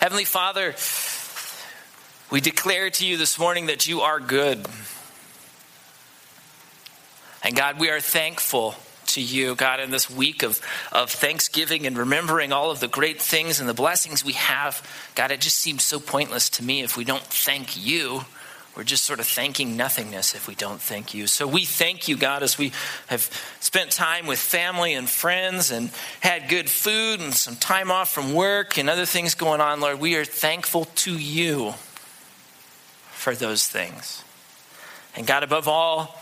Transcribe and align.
Heavenly 0.00 0.24
Father, 0.24 0.74
we 2.30 2.40
declare 2.40 2.88
to 2.88 3.06
you 3.06 3.18
this 3.18 3.38
morning 3.38 3.66
that 3.66 3.86
you 3.86 4.00
are 4.00 4.18
good. 4.18 4.66
And 7.44 7.54
God, 7.54 7.78
we 7.78 7.90
are 7.90 8.00
thankful 8.00 8.76
to 9.08 9.20
you, 9.20 9.54
God, 9.54 9.78
in 9.78 9.90
this 9.90 10.08
week 10.08 10.42
of, 10.42 10.58
of 10.90 11.10
Thanksgiving 11.10 11.86
and 11.86 11.98
remembering 11.98 12.50
all 12.50 12.70
of 12.70 12.80
the 12.80 12.88
great 12.88 13.20
things 13.20 13.60
and 13.60 13.68
the 13.68 13.74
blessings 13.74 14.24
we 14.24 14.32
have. 14.32 14.82
God, 15.16 15.32
it 15.32 15.42
just 15.42 15.58
seems 15.58 15.84
so 15.84 16.00
pointless 16.00 16.48
to 16.50 16.64
me 16.64 16.80
if 16.80 16.96
we 16.96 17.04
don't 17.04 17.22
thank 17.22 17.76
you. 17.76 18.24
We're 18.76 18.84
just 18.84 19.04
sort 19.04 19.20
of 19.20 19.26
thanking 19.26 19.76
nothingness 19.76 20.34
if 20.34 20.46
we 20.46 20.54
don't 20.54 20.80
thank 20.80 21.12
you. 21.12 21.26
So 21.26 21.46
we 21.46 21.64
thank 21.64 22.06
you, 22.08 22.16
God, 22.16 22.42
as 22.42 22.56
we 22.56 22.72
have 23.08 23.22
spent 23.58 23.90
time 23.90 24.26
with 24.26 24.38
family 24.38 24.94
and 24.94 25.08
friends 25.08 25.70
and 25.70 25.90
had 26.20 26.48
good 26.48 26.70
food 26.70 27.20
and 27.20 27.34
some 27.34 27.56
time 27.56 27.90
off 27.90 28.12
from 28.12 28.32
work 28.32 28.78
and 28.78 28.88
other 28.88 29.06
things 29.06 29.34
going 29.34 29.60
on, 29.60 29.80
Lord. 29.80 29.98
We 29.98 30.14
are 30.16 30.24
thankful 30.24 30.84
to 30.84 31.18
you 31.18 31.74
for 33.10 33.34
those 33.34 33.66
things. 33.66 34.24
And 35.16 35.26
God, 35.26 35.42
above 35.42 35.66
all, 35.66 36.20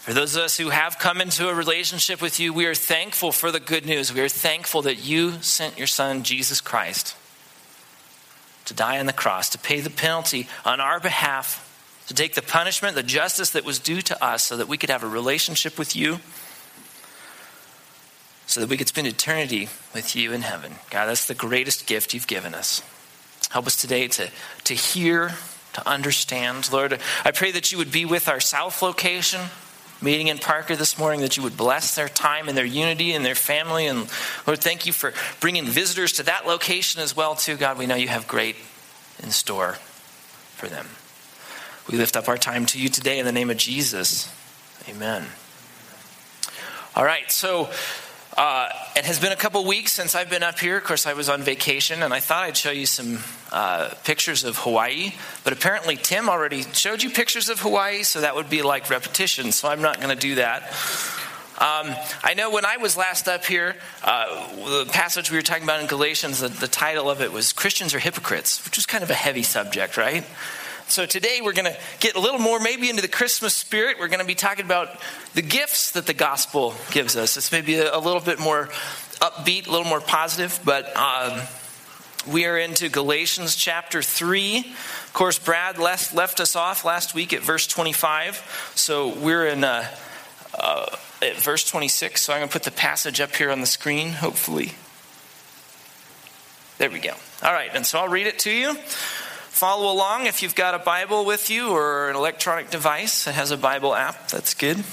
for 0.00 0.12
those 0.12 0.36
of 0.36 0.42
us 0.42 0.56
who 0.56 0.68
have 0.68 0.98
come 0.98 1.20
into 1.20 1.48
a 1.48 1.54
relationship 1.54 2.20
with 2.20 2.38
you, 2.38 2.52
we 2.52 2.66
are 2.66 2.74
thankful 2.74 3.32
for 3.32 3.50
the 3.50 3.60
good 3.60 3.86
news. 3.86 4.12
We 4.12 4.20
are 4.20 4.28
thankful 4.28 4.82
that 4.82 5.04
you 5.04 5.40
sent 5.42 5.78
your 5.78 5.86
Son, 5.86 6.22
Jesus 6.22 6.60
Christ, 6.60 7.16
to 8.66 8.74
die 8.74 8.98
on 8.98 9.06
the 9.06 9.12
cross, 9.12 9.48
to 9.50 9.58
pay 9.58 9.80
the 9.80 9.90
penalty 9.90 10.48
on 10.64 10.80
our 10.80 11.00
behalf, 11.00 11.62
to 12.08 12.14
take 12.14 12.34
the 12.34 12.42
punishment, 12.42 12.94
the 12.94 13.02
justice 13.02 13.50
that 13.50 13.64
was 13.64 13.78
due 13.78 14.02
to 14.02 14.24
us, 14.24 14.44
so 14.44 14.56
that 14.56 14.68
we 14.68 14.76
could 14.76 14.90
have 14.90 15.02
a 15.02 15.08
relationship 15.08 15.78
with 15.78 15.96
you, 15.96 16.18
so 18.46 18.60
that 18.60 18.68
we 18.68 18.76
could 18.76 18.88
spend 18.88 19.06
eternity 19.06 19.68
with 19.94 20.14
you 20.14 20.32
in 20.32 20.42
heaven. 20.42 20.74
God, 20.90 21.06
that's 21.06 21.26
the 21.26 21.34
greatest 21.34 21.86
gift 21.86 22.14
you've 22.14 22.28
given 22.28 22.54
us. 22.54 22.82
Help 23.50 23.66
us 23.66 23.76
today 23.76 24.08
to, 24.08 24.30
to 24.64 24.74
hear, 24.74 25.34
to 25.72 25.88
understand. 25.88 26.70
Lord, 26.72 27.00
I 27.24 27.30
pray 27.32 27.50
that 27.52 27.72
you 27.72 27.78
would 27.78 27.92
be 27.92 28.04
with 28.04 28.28
our 28.28 28.40
South 28.40 28.82
location 28.82 29.40
meeting 30.00 30.28
in 30.28 30.38
Parker 30.38 30.76
this 30.76 30.98
morning, 30.98 31.20
that 31.20 31.36
you 31.36 31.42
would 31.42 31.56
bless 31.56 31.94
their 31.94 32.08
time 32.08 32.48
and 32.48 32.56
their 32.56 32.64
unity 32.64 33.12
and 33.12 33.24
their 33.24 33.34
family. 33.34 33.86
And 33.86 34.08
Lord, 34.46 34.60
thank 34.60 34.86
you 34.86 34.92
for 34.92 35.12
bringing 35.40 35.64
visitors 35.64 36.12
to 36.14 36.22
that 36.24 36.46
location 36.46 37.00
as 37.00 37.16
well, 37.16 37.34
too. 37.34 37.56
God, 37.56 37.78
we 37.78 37.86
know 37.86 37.94
you 37.94 38.08
have 38.08 38.28
great 38.28 38.56
in 39.22 39.30
store 39.30 39.72
for 40.54 40.68
them. 40.68 40.86
We 41.90 41.98
lift 41.98 42.16
up 42.16 42.28
our 42.28 42.38
time 42.38 42.66
to 42.66 42.80
you 42.80 42.88
today 42.88 43.18
in 43.18 43.26
the 43.26 43.32
name 43.32 43.50
of 43.50 43.56
Jesus. 43.56 44.32
Amen. 44.88 45.26
All 46.94 47.04
right, 47.04 47.30
so 47.30 47.70
uh, 48.36 48.68
it 48.94 49.04
has 49.06 49.18
been 49.18 49.32
a 49.32 49.36
couple 49.36 49.64
weeks 49.64 49.92
since 49.92 50.14
I've 50.14 50.28
been 50.28 50.42
up 50.42 50.58
here. 50.58 50.76
Of 50.76 50.84
course, 50.84 51.06
I 51.06 51.14
was 51.14 51.28
on 51.28 51.42
vacation, 51.42 52.02
and 52.02 52.12
I 52.12 52.20
thought 52.20 52.44
I'd 52.44 52.56
show 52.56 52.70
you 52.70 52.84
some 52.84 53.18
uh, 53.50 53.94
pictures 54.04 54.44
of 54.44 54.58
Hawaii. 54.58 55.12
But 55.42 55.54
apparently, 55.54 55.96
Tim 55.96 56.28
already 56.28 56.62
showed 56.72 57.02
you 57.02 57.10
pictures 57.10 57.48
of 57.48 57.60
Hawaii, 57.60 58.02
so 58.02 58.20
that 58.20 58.36
would 58.36 58.50
be 58.50 58.62
like 58.62 58.90
repetition. 58.90 59.52
So 59.52 59.68
I'm 59.68 59.80
not 59.80 60.00
going 60.00 60.14
to 60.14 60.20
do 60.20 60.34
that. 60.34 60.64
Um, 61.58 61.94
I 62.22 62.34
know 62.36 62.50
when 62.50 62.66
I 62.66 62.76
was 62.76 62.98
last 62.98 63.28
up 63.28 63.46
here, 63.46 63.76
uh, 64.04 64.84
the 64.84 64.90
passage 64.92 65.30
we 65.30 65.38
were 65.38 65.42
talking 65.42 65.64
about 65.64 65.80
in 65.80 65.86
Galatians, 65.86 66.40
the, 66.40 66.48
the 66.48 66.68
title 66.68 67.08
of 67.08 67.22
it 67.22 67.32
was 67.32 67.54
Christians 67.54 67.94
are 67.94 67.98
Hypocrites, 67.98 68.62
which 68.66 68.76
was 68.76 68.84
kind 68.84 69.02
of 69.02 69.08
a 69.08 69.14
heavy 69.14 69.42
subject, 69.42 69.96
right? 69.96 70.26
So 70.88 71.04
today 71.04 71.40
we're 71.42 71.52
going 71.52 71.72
to 71.72 71.76
get 71.98 72.14
a 72.14 72.20
little 72.20 72.38
more 72.38 72.60
maybe 72.60 72.88
into 72.88 73.02
the 73.02 73.08
Christmas 73.08 73.54
spirit. 73.54 73.98
We're 73.98 74.06
going 74.06 74.20
to 74.20 74.26
be 74.26 74.36
talking 74.36 74.64
about 74.64 75.00
the 75.34 75.42
gifts 75.42 75.90
that 75.92 76.06
the 76.06 76.14
gospel 76.14 76.74
gives 76.92 77.16
us. 77.16 77.36
It's 77.36 77.50
maybe 77.50 77.74
a, 77.74 77.96
a 77.96 77.98
little 77.98 78.20
bit 78.20 78.38
more 78.38 78.68
upbeat, 79.20 79.66
a 79.66 79.70
little 79.70 79.86
more 79.86 80.00
positive, 80.00 80.60
but 80.64 80.96
um, 80.96 81.40
we 82.30 82.46
are 82.46 82.56
into 82.56 82.88
Galatians 82.88 83.56
chapter 83.56 84.00
3. 84.00 84.58
Of 84.58 85.10
course, 85.12 85.40
Brad 85.40 85.78
left, 85.78 86.14
left 86.14 86.38
us 86.38 86.54
off 86.54 86.84
last 86.84 87.14
week 87.14 87.32
at 87.32 87.42
verse 87.42 87.66
25. 87.66 88.72
So 88.76 89.08
we're 89.08 89.48
in 89.48 89.64
uh, 89.64 89.88
uh, 90.54 90.86
at 91.20 91.36
verse 91.36 91.68
26. 91.68 92.22
So 92.22 92.32
I'm 92.32 92.38
going 92.38 92.48
to 92.48 92.52
put 92.52 92.62
the 92.62 92.70
passage 92.70 93.20
up 93.20 93.34
here 93.34 93.50
on 93.50 93.60
the 93.60 93.66
screen, 93.66 94.10
hopefully. 94.10 94.72
There 96.78 96.90
we 96.90 97.00
go. 97.00 97.14
All 97.42 97.52
right, 97.52 97.70
and 97.74 97.84
so 97.84 97.98
I'll 97.98 98.08
read 98.08 98.28
it 98.28 98.38
to 98.40 98.50
you. 98.52 98.76
Follow 99.56 99.90
along 99.90 100.26
if 100.26 100.42
you've 100.42 100.54
got 100.54 100.74
a 100.74 100.78
Bible 100.78 101.24
with 101.24 101.48
you 101.48 101.70
or 101.70 102.10
an 102.10 102.14
electronic 102.14 102.68
device 102.68 103.24
that 103.24 103.32
has 103.32 103.50
a 103.50 103.56
Bible 103.56 103.94
app. 103.94 104.28
That's 104.28 104.52
good. 104.52 104.84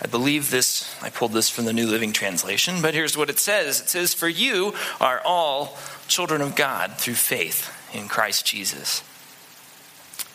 I 0.00 0.06
believe 0.06 0.50
this, 0.50 0.96
I 1.02 1.10
pulled 1.10 1.34
this 1.34 1.50
from 1.50 1.66
the 1.66 1.74
New 1.74 1.86
Living 1.86 2.14
Translation, 2.14 2.80
but 2.80 2.94
here's 2.94 3.18
what 3.18 3.28
it 3.28 3.38
says 3.38 3.82
It 3.82 3.90
says, 3.90 4.14
For 4.14 4.30
you 4.30 4.72
are 4.98 5.20
all 5.26 5.76
children 6.08 6.40
of 6.40 6.56
God 6.56 6.94
through 6.94 7.16
faith 7.16 7.70
in 7.92 8.08
Christ 8.08 8.46
Jesus. 8.46 9.02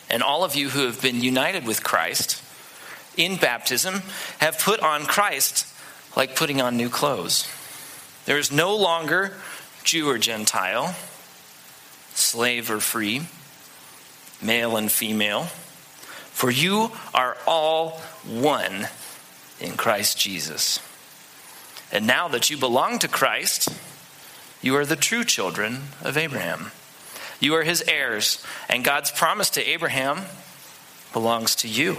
And 0.08 0.22
all 0.22 0.44
of 0.44 0.54
you 0.54 0.68
who 0.68 0.86
have 0.86 1.02
been 1.02 1.20
united 1.20 1.66
with 1.66 1.82
Christ 1.82 2.40
in 3.16 3.38
baptism 3.38 4.02
have 4.38 4.60
put 4.60 4.78
on 4.78 5.02
Christ 5.02 5.66
like 6.16 6.36
putting 6.36 6.60
on 6.60 6.76
new 6.76 6.88
clothes. 6.88 7.48
There 8.24 8.38
is 8.38 8.52
no 8.52 8.76
longer 8.76 9.32
Jew 9.82 10.08
or 10.08 10.18
Gentile 10.18 10.94
slave 12.14 12.70
or 12.70 12.80
free, 12.80 13.22
male 14.40 14.76
and 14.76 14.90
female, 14.90 15.44
for 16.32 16.50
you 16.50 16.90
are 17.14 17.36
all 17.46 18.00
one 18.24 18.88
in 19.60 19.76
Christ 19.76 20.18
Jesus. 20.18 20.80
And 21.90 22.06
now 22.06 22.28
that 22.28 22.50
you 22.50 22.56
belong 22.56 22.98
to 23.00 23.08
Christ, 23.08 23.68
you 24.60 24.76
are 24.76 24.86
the 24.86 24.96
true 24.96 25.24
children 25.24 25.82
of 26.02 26.16
Abraham. 26.16 26.72
You 27.38 27.54
are 27.54 27.64
his 27.64 27.82
heirs, 27.86 28.44
and 28.68 28.84
God's 28.84 29.10
promise 29.10 29.50
to 29.50 29.68
Abraham 29.68 30.22
belongs 31.12 31.54
to 31.56 31.68
you. 31.68 31.98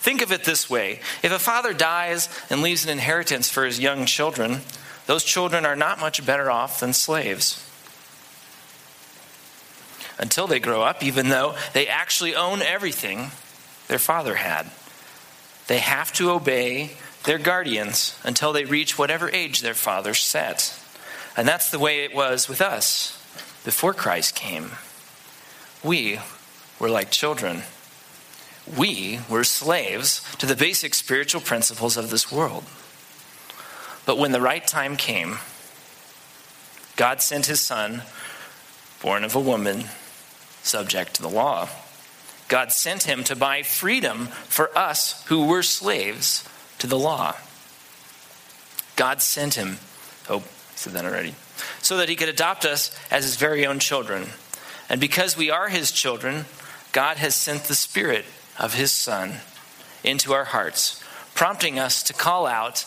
Think 0.00 0.22
of 0.22 0.32
it 0.32 0.44
this 0.44 0.68
way 0.68 1.00
if 1.22 1.32
a 1.32 1.38
father 1.38 1.72
dies 1.72 2.28
and 2.50 2.62
leaves 2.62 2.84
an 2.84 2.90
inheritance 2.90 3.48
for 3.48 3.64
his 3.64 3.80
young 3.80 4.06
children, 4.06 4.60
those 5.06 5.24
children 5.24 5.64
are 5.64 5.76
not 5.76 6.00
much 6.00 6.24
better 6.24 6.50
off 6.50 6.80
than 6.80 6.92
slaves 6.92 7.69
until 10.20 10.46
they 10.46 10.60
grow 10.60 10.82
up, 10.82 11.02
even 11.02 11.30
though 11.30 11.56
they 11.72 11.88
actually 11.88 12.36
own 12.36 12.62
everything 12.62 13.30
their 13.88 13.98
father 13.98 14.36
had. 14.36 14.70
They 15.66 15.78
have 15.78 16.12
to 16.14 16.30
obey 16.30 16.90
their 17.24 17.38
guardians 17.38 18.18
until 18.22 18.52
they 18.52 18.64
reach 18.64 18.98
whatever 18.98 19.30
age 19.30 19.60
their 19.60 19.74
father 19.74 20.14
set. 20.14 20.78
And 21.36 21.48
that's 21.48 21.70
the 21.70 21.78
way 21.78 22.04
it 22.04 22.14
was 22.14 22.48
with 22.48 22.60
us 22.60 23.16
before 23.64 23.94
Christ 23.94 24.34
came. 24.36 24.72
We 25.82 26.20
were 26.78 26.90
like 26.90 27.10
children. 27.10 27.62
We 28.76 29.20
were 29.28 29.44
slaves 29.44 30.22
to 30.36 30.46
the 30.46 30.56
basic 30.56 30.94
spiritual 30.94 31.40
principles 31.40 31.96
of 31.96 32.10
this 32.10 32.30
world. 32.30 32.64
But 34.06 34.18
when 34.18 34.32
the 34.32 34.40
right 34.40 34.66
time 34.66 34.96
came, 34.96 35.38
God 36.96 37.22
sent 37.22 37.46
his 37.46 37.60
son, 37.60 38.02
born 39.00 39.24
of 39.24 39.34
a 39.34 39.40
woman, 39.40 39.84
subject 40.62 41.14
to 41.14 41.22
the 41.22 41.28
law. 41.28 41.68
God 42.48 42.72
sent 42.72 43.04
him 43.04 43.22
to 43.24 43.36
buy 43.36 43.62
freedom 43.62 44.26
for 44.26 44.76
us 44.76 45.24
who 45.28 45.46
were 45.46 45.62
slaves 45.62 46.48
to 46.78 46.86
the 46.86 46.98
law. 46.98 47.36
God 48.96 49.22
sent 49.22 49.54
him, 49.54 49.78
oh, 50.28 50.38
I 50.38 50.42
said 50.74 50.94
that 50.94 51.04
already, 51.04 51.34
so 51.80 51.96
that 51.96 52.08
he 52.08 52.16
could 52.16 52.28
adopt 52.28 52.64
us 52.64 52.94
as 53.10 53.24
his 53.24 53.36
very 53.36 53.64
own 53.64 53.78
children. 53.78 54.30
And 54.88 55.00
because 55.00 55.36
we 55.36 55.50
are 55.50 55.68
his 55.68 55.92
children, 55.92 56.46
God 56.92 57.18
has 57.18 57.36
sent 57.36 57.64
the 57.64 57.74
Spirit 57.74 58.24
of 58.58 58.74
his 58.74 58.90
Son 58.90 59.34
into 60.02 60.32
our 60.32 60.46
hearts, 60.46 61.02
prompting 61.34 61.78
us 61.78 62.02
to 62.02 62.12
call 62.12 62.46
out, 62.46 62.84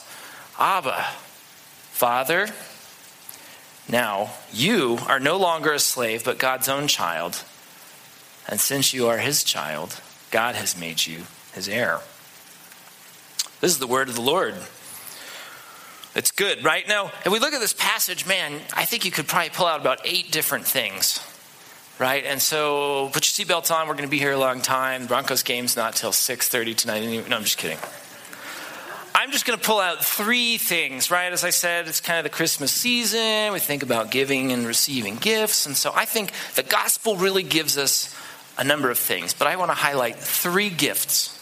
Abba, 0.59 1.05
Father. 1.91 2.49
Now, 3.87 4.31
you 4.51 4.99
are 5.07 5.19
no 5.19 5.37
longer 5.37 5.71
a 5.73 5.79
slave, 5.79 6.25
but 6.25 6.37
God's 6.37 6.67
own 6.67 6.87
child. 6.87 7.43
And 8.47 8.59
since 8.59 8.93
you 8.93 9.07
are 9.07 9.17
his 9.17 9.43
child, 9.43 9.99
God 10.31 10.55
has 10.55 10.77
made 10.77 11.05
you 11.05 11.23
his 11.53 11.69
heir. 11.69 11.99
This 13.61 13.71
is 13.71 13.79
the 13.79 13.87
word 13.87 14.09
of 14.09 14.15
the 14.15 14.21
Lord. 14.21 14.55
It's 16.15 16.31
good, 16.31 16.63
right? 16.63 16.87
Now, 16.87 17.11
if 17.25 17.31
we 17.31 17.39
look 17.39 17.53
at 17.53 17.59
this 17.59 17.73
passage, 17.73 18.27
man, 18.27 18.59
I 18.75 18.85
think 18.85 19.05
you 19.05 19.11
could 19.11 19.27
probably 19.27 19.49
pull 19.49 19.65
out 19.65 19.79
about 19.81 20.01
eight 20.05 20.31
different 20.31 20.65
things, 20.65 21.19
right? 21.97 22.23
And 22.23 22.41
so 22.41 23.09
put 23.13 23.25
your 23.25 23.45
seatbelts 23.45 23.71
on. 23.71 23.87
We're 23.87 23.93
going 23.93 24.05
to 24.05 24.11
be 24.11 24.19
here 24.19 24.33
a 24.33 24.37
long 24.37 24.61
time. 24.61 25.07
Broncos 25.07 25.41
game's 25.41 25.75
not 25.75 25.95
till 25.95 26.11
6.30 26.11 26.75
tonight. 26.75 27.29
No, 27.29 27.35
I'm 27.35 27.43
just 27.43 27.57
kidding. 27.57 27.79
I'm 29.15 29.31
just 29.31 29.45
going 29.45 29.57
to 29.57 29.65
pull 29.65 29.79
out 29.79 30.03
three 30.03 30.57
things, 30.57 31.09
right? 31.09 31.31
As 31.31 31.43
I 31.43 31.49
said, 31.49 31.87
it's 31.87 32.01
kind 32.01 32.19
of 32.19 32.23
the 32.23 32.35
Christmas 32.35 32.71
season. 32.71 33.53
We 33.53 33.59
think 33.59 33.81
about 33.81 34.11
giving 34.11 34.51
and 34.51 34.67
receiving 34.67 35.15
gifts. 35.15 35.65
And 35.65 35.77
so 35.77 35.91
I 35.95 36.05
think 36.05 36.31
the 36.55 36.63
gospel 36.63 37.15
really 37.15 37.43
gives 37.43 37.77
us 37.77 38.13
a 38.57 38.63
number 38.63 38.89
of 38.89 38.97
things, 38.97 39.33
but 39.33 39.47
I 39.47 39.55
want 39.55 39.71
to 39.71 39.75
highlight 39.75 40.15
three 40.15 40.69
gifts 40.69 41.39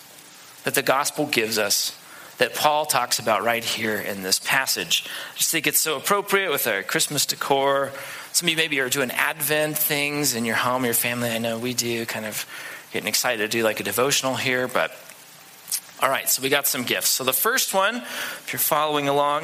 that 0.64 0.76
the 0.76 0.82
gospel 0.82 1.26
gives 1.26 1.58
us 1.58 1.98
that 2.38 2.56
Paul 2.56 2.86
talks 2.86 3.20
about 3.20 3.44
right 3.44 3.64
here 3.64 3.98
in 3.98 4.24
this 4.24 4.40
passage. 4.40 5.06
I 5.34 5.38
just 5.38 5.52
think 5.52 5.68
it's 5.68 5.80
so 5.80 5.98
appropriate 5.98 6.50
with 6.50 6.66
our 6.66 6.82
Christmas 6.82 7.26
decor, 7.26 7.92
Some 8.32 8.48
of 8.48 8.52
you 8.52 8.58
maybe 8.58 8.80
are 8.80 8.90
doing 8.90 9.12
Advent 9.12 9.78
things 9.78 10.34
in 10.36 10.46
your 10.46 10.56
home, 10.56 10.86
your 10.86 10.94
family. 10.96 11.30
I 11.30 11.38
know 11.38 11.60
we 11.60 11.74
do, 11.74 12.06
kind 12.06 12.26
of 12.26 12.46
getting 12.92 13.08
excited 13.08 13.44
to 13.44 13.48
do 13.48 13.64
like 13.64 13.80
a 13.80 13.84
devotional 13.84 14.36
here, 14.36 14.68
but 14.68 14.92
all 16.02 16.10
right, 16.10 16.28
so 16.28 16.42
we 16.42 16.50
got 16.50 16.66
some 16.66 16.84
gifts. 16.84 17.10
So 17.10 17.24
the 17.24 17.34
first 17.34 17.76
one, 17.76 17.98
if 17.98 18.50
you're 18.52 18.60
following 18.60 19.08
along, 19.08 19.44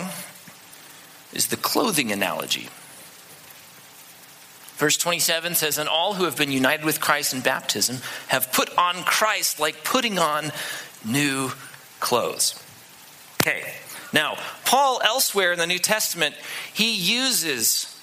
is 1.33 1.47
the 1.47 1.57
clothing 1.57 2.11
analogy. 2.11 2.67
Verse 4.77 4.97
27 4.97 5.55
says, 5.55 5.77
And 5.77 5.89
all 5.89 6.13
who 6.13 6.25
have 6.25 6.37
been 6.37 6.51
united 6.51 6.85
with 6.85 7.01
Christ 7.01 7.33
in 7.33 7.41
baptism 7.41 7.97
have 8.27 8.51
put 8.51 8.75
on 8.77 9.03
Christ 9.03 9.59
like 9.59 9.83
putting 9.83 10.19
on 10.19 10.51
new 11.03 11.51
clothes. 11.99 12.63
Okay, 13.41 13.73
now, 14.13 14.37
Paul 14.65 15.01
elsewhere 15.03 15.51
in 15.51 15.59
the 15.59 15.67
New 15.67 15.79
Testament, 15.79 16.35
he 16.73 16.93
uses 16.93 17.93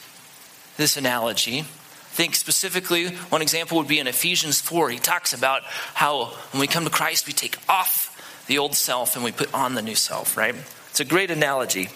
this 0.76 0.96
analogy. 0.96 1.62
Think 1.62 2.34
specifically, 2.34 3.08
one 3.08 3.42
example 3.42 3.78
would 3.78 3.88
be 3.88 3.98
in 3.98 4.06
Ephesians 4.06 4.60
4. 4.60 4.90
He 4.90 4.98
talks 4.98 5.32
about 5.32 5.62
how 5.94 6.26
when 6.52 6.60
we 6.60 6.66
come 6.66 6.84
to 6.84 6.90
Christ, 6.90 7.26
we 7.26 7.32
take 7.32 7.56
off 7.68 8.44
the 8.46 8.58
old 8.58 8.74
self 8.74 9.16
and 9.16 9.24
we 9.24 9.32
put 9.32 9.52
on 9.54 9.74
the 9.74 9.82
new 9.82 9.94
self, 9.94 10.36
right? 10.36 10.54
It's 10.90 11.00
a 11.00 11.04
great 11.04 11.30
analogy. 11.30 11.88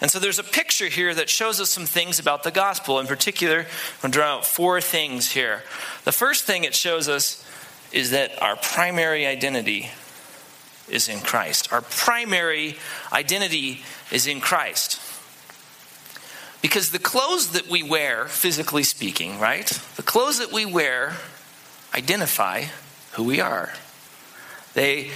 And 0.00 0.10
so 0.10 0.18
there's 0.18 0.38
a 0.38 0.44
picture 0.44 0.88
here 0.88 1.14
that 1.14 1.30
shows 1.30 1.60
us 1.60 1.70
some 1.70 1.86
things 1.86 2.18
about 2.18 2.42
the 2.42 2.50
gospel. 2.50 3.00
In 3.00 3.06
particular, 3.06 3.60
I'm 3.60 4.02
going 4.02 4.12
to 4.12 4.18
draw 4.18 4.36
out 4.36 4.46
four 4.46 4.80
things 4.80 5.30
here. 5.30 5.62
The 6.04 6.12
first 6.12 6.44
thing 6.44 6.64
it 6.64 6.74
shows 6.74 7.08
us 7.08 7.44
is 7.92 8.10
that 8.10 8.42
our 8.42 8.56
primary 8.56 9.26
identity 9.26 9.90
is 10.88 11.08
in 11.08 11.20
Christ. 11.20 11.72
Our 11.72 11.80
primary 11.80 12.76
identity 13.12 13.82
is 14.10 14.26
in 14.26 14.40
Christ. 14.40 15.00
Because 16.62 16.90
the 16.90 16.98
clothes 16.98 17.52
that 17.52 17.68
we 17.68 17.82
wear, 17.82 18.26
physically 18.26 18.82
speaking, 18.82 19.38
right? 19.38 19.66
The 19.96 20.02
clothes 20.02 20.38
that 20.38 20.52
we 20.52 20.66
wear 20.66 21.16
identify 21.94 22.64
who 23.12 23.24
we 23.24 23.40
are. 23.40 23.72
They, 24.74 25.10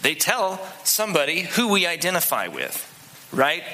they 0.00 0.14
tell 0.14 0.66
somebody 0.84 1.42
who 1.42 1.68
we 1.68 1.86
identify 1.86 2.48
with, 2.48 3.28
right? 3.32 3.64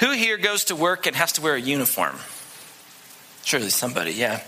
Who 0.00 0.12
here 0.12 0.38
goes 0.38 0.64
to 0.64 0.76
work 0.76 1.06
and 1.06 1.14
has 1.14 1.32
to 1.32 1.42
wear 1.42 1.54
a 1.54 1.60
uniform? 1.60 2.16
Surely 3.44 3.70
somebody, 3.70 4.12
yeah. 4.12 4.42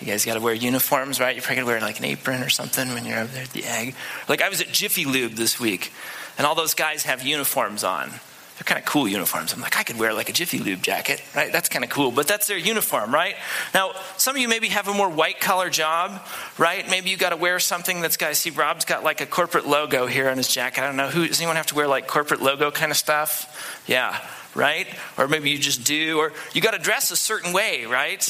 You 0.00 0.06
guys 0.06 0.24
got 0.24 0.34
to 0.34 0.40
wear 0.40 0.54
uniforms, 0.54 1.18
right? 1.18 1.34
You're 1.34 1.42
probably 1.42 1.56
going 1.56 1.66
to 1.66 1.72
wear 1.72 1.80
like 1.80 1.98
an 1.98 2.04
apron 2.04 2.42
or 2.42 2.50
something 2.50 2.88
when 2.90 3.04
you're 3.04 3.18
over 3.18 3.32
there 3.32 3.42
at 3.42 3.50
the 3.50 3.64
egg. 3.64 3.94
Like 4.28 4.42
I 4.42 4.48
was 4.48 4.60
at 4.60 4.68
Jiffy 4.68 5.06
Lube 5.06 5.32
this 5.32 5.58
week, 5.58 5.92
and 6.36 6.46
all 6.46 6.54
those 6.54 6.74
guys 6.74 7.04
have 7.04 7.22
uniforms 7.22 7.84
on. 7.84 8.10
They're 8.58 8.64
kind 8.64 8.80
of 8.80 8.84
cool 8.86 9.06
uniforms. 9.06 9.52
I'm 9.52 9.60
like, 9.60 9.78
I 9.78 9.84
could 9.84 10.00
wear 10.00 10.12
like 10.12 10.28
a 10.28 10.32
Jiffy 10.32 10.58
Lube 10.58 10.82
jacket, 10.82 11.22
right? 11.32 11.52
That's 11.52 11.68
kind 11.68 11.84
of 11.84 11.90
cool, 11.90 12.10
but 12.10 12.26
that's 12.26 12.48
their 12.48 12.58
uniform, 12.58 13.14
right? 13.14 13.36
Now, 13.72 13.92
some 14.16 14.34
of 14.34 14.42
you 14.42 14.48
maybe 14.48 14.66
have 14.68 14.88
a 14.88 14.94
more 14.94 15.08
white 15.08 15.38
collar 15.38 15.70
job, 15.70 16.20
right? 16.58 16.88
Maybe 16.90 17.08
you 17.10 17.16
got 17.16 17.30
to 17.30 17.36
wear 17.36 17.60
something 17.60 18.00
that's 18.00 18.16
got, 18.16 18.34
see, 18.34 18.50
Rob's 18.50 18.84
got 18.84 19.04
like 19.04 19.20
a 19.20 19.26
corporate 19.26 19.68
logo 19.68 20.06
here 20.06 20.28
on 20.28 20.38
his 20.38 20.48
jacket. 20.48 20.82
I 20.82 20.88
don't 20.88 20.96
know, 20.96 21.08
who, 21.08 21.28
does 21.28 21.38
anyone 21.38 21.54
have 21.54 21.68
to 21.68 21.76
wear 21.76 21.86
like 21.86 22.08
corporate 22.08 22.42
logo 22.42 22.72
kind 22.72 22.90
of 22.90 22.96
stuff? 22.96 23.84
Yeah, 23.86 24.20
right? 24.56 24.88
Or 25.16 25.28
maybe 25.28 25.50
you 25.50 25.58
just 25.58 25.84
do, 25.84 26.18
or 26.18 26.32
you 26.52 26.60
got 26.60 26.72
to 26.72 26.80
dress 26.80 27.12
a 27.12 27.16
certain 27.16 27.52
way, 27.52 27.84
right? 27.84 28.20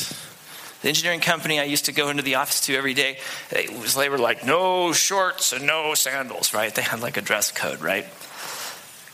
The 0.82 0.88
engineering 0.88 1.20
company 1.20 1.58
I 1.58 1.64
used 1.64 1.86
to 1.86 1.92
go 1.92 2.10
into 2.10 2.22
the 2.22 2.34
office 2.34 2.66
to 2.66 2.76
every 2.76 2.92
day, 2.94 3.18
was, 3.80 3.94
they 3.94 4.10
were 4.10 4.18
like, 4.18 4.44
no 4.44 4.92
shorts 4.92 5.54
and 5.54 5.66
no 5.66 5.94
sandals, 5.94 6.52
right? 6.52 6.72
They 6.72 6.82
had 6.82 7.00
like 7.00 7.16
a 7.16 7.22
dress 7.22 7.50
code, 7.50 7.80
right? 7.80 8.04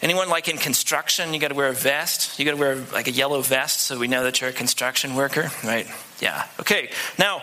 Anyone 0.05 0.29
like 0.29 0.49
in 0.49 0.59
construction, 0.59 1.33
you 1.33 1.41
got 1.41 1.49
to 1.49 1.55
wear 1.55 1.69
a 1.69 1.73
vest? 1.73 2.39
You 2.39 2.45
got 2.45 2.51
to 2.51 2.59
wear 2.59 2.77
like 2.93 3.09
a 3.09 3.11
yellow 3.11 3.41
vest 3.41 3.81
so 3.81 3.99
we 3.99 4.07
know 4.07 4.23
that 4.25 4.39
you're 4.39 4.51
a 4.51 4.53
construction 4.53 5.15
worker, 5.15 5.51
right? 5.65 5.87
Yeah. 6.21 6.45
Okay. 6.61 6.91
Now, 7.19 7.41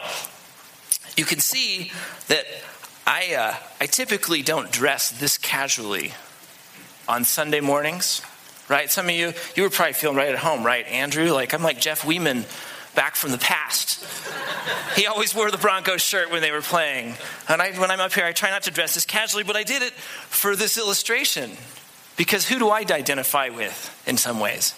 you 1.17 1.25
can 1.25 1.39
see 1.39 1.91
that 2.27 2.45
I, 3.07 3.33
uh, 3.33 3.55
I 3.81 3.87
typically 3.87 4.43
don't 4.43 4.71
dress 4.71 5.09
this 5.09 5.39
casually 5.39 6.13
on 7.09 7.23
Sunday 7.23 7.61
mornings, 7.61 8.21
right? 8.69 8.91
Some 8.91 9.07
of 9.07 9.15
you, 9.15 9.33
you 9.55 9.63
were 9.63 9.71
probably 9.71 9.93
feeling 9.93 10.17
right 10.17 10.29
at 10.29 10.37
home, 10.37 10.63
right, 10.63 10.85
Andrew? 10.85 11.31
Like, 11.31 11.55
I'm 11.55 11.63
like 11.63 11.81
Jeff 11.81 12.03
Weeman 12.03 12.45
back 12.93 13.15
from 13.15 13.31
the 13.31 13.39
past. 13.39 14.05
he 14.95 15.07
always 15.07 15.33
wore 15.33 15.49
the 15.49 15.57
Broncos 15.57 16.03
shirt 16.03 16.29
when 16.29 16.43
they 16.43 16.51
were 16.51 16.61
playing. 16.61 17.15
And 17.49 17.59
I, 17.59 17.71
when 17.71 17.89
I'm 17.89 18.01
up 18.01 18.13
here, 18.13 18.25
I 18.25 18.33
try 18.33 18.51
not 18.51 18.61
to 18.63 18.71
dress 18.71 18.93
this 18.93 19.05
casually, 19.05 19.43
but 19.43 19.55
I 19.55 19.63
did 19.63 19.81
it 19.81 19.93
for 19.93 20.55
this 20.55 20.77
illustration. 20.77 21.57
Because 22.17 22.47
who 22.47 22.59
do 22.59 22.69
I 22.69 22.79
identify 22.79 23.49
with 23.49 24.03
in 24.05 24.17
some 24.17 24.39
ways? 24.39 24.75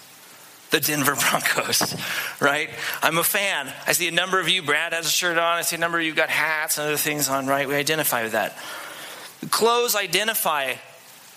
The 0.71 0.79
Denver 0.79 1.15
Broncos, 1.29 1.95
right? 2.39 2.69
I'm 3.01 3.17
a 3.17 3.23
fan. 3.23 3.71
I 3.85 3.93
see 3.93 4.07
a 4.07 4.11
number 4.11 4.39
of 4.39 4.49
you, 4.49 4.63
Brad 4.63 4.93
has 4.93 5.05
a 5.05 5.09
shirt 5.09 5.37
on. 5.37 5.57
I 5.57 5.61
see 5.61 5.75
a 5.75 5.79
number 5.79 5.99
of 5.99 6.05
you 6.05 6.13
got 6.13 6.29
hats 6.29 6.77
and 6.77 6.87
other 6.87 6.97
things 6.97 7.29
on, 7.29 7.47
right? 7.47 7.67
We 7.67 7.75
identify 7.75 8.23
with 8.23 8.31
that. 8.31 8.57
Clothes 9.51 9.95
identify 9.95 10.75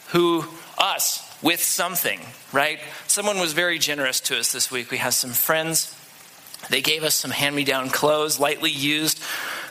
who, 0.09 0.45
us, 0.79 1.23
with 1.43 1.63
something, 1.63 2.21
right? 2.53 2.79
Someone 3.09 3.39
was 3.39 3.53
very 3.53 3.79
generous 3.79 4.21
to 4.21 4.39
us 4.39 4.53
this 4.53 4.71
week. 4.71 4.91
We 4.91 4.99
have 4.99 5.13
some 5.13 5.33
friends 5.33 5.97
they 6.71 6.83
gave 6.83 7.05
us 7.05 7.15
some 7.15 7.31
hand 7.31 7.55
me 7.55 7.65
down 7.65 7.91
clothes, 7.91 8.41
lightly 8.41 8.71
used, 8.71 9.23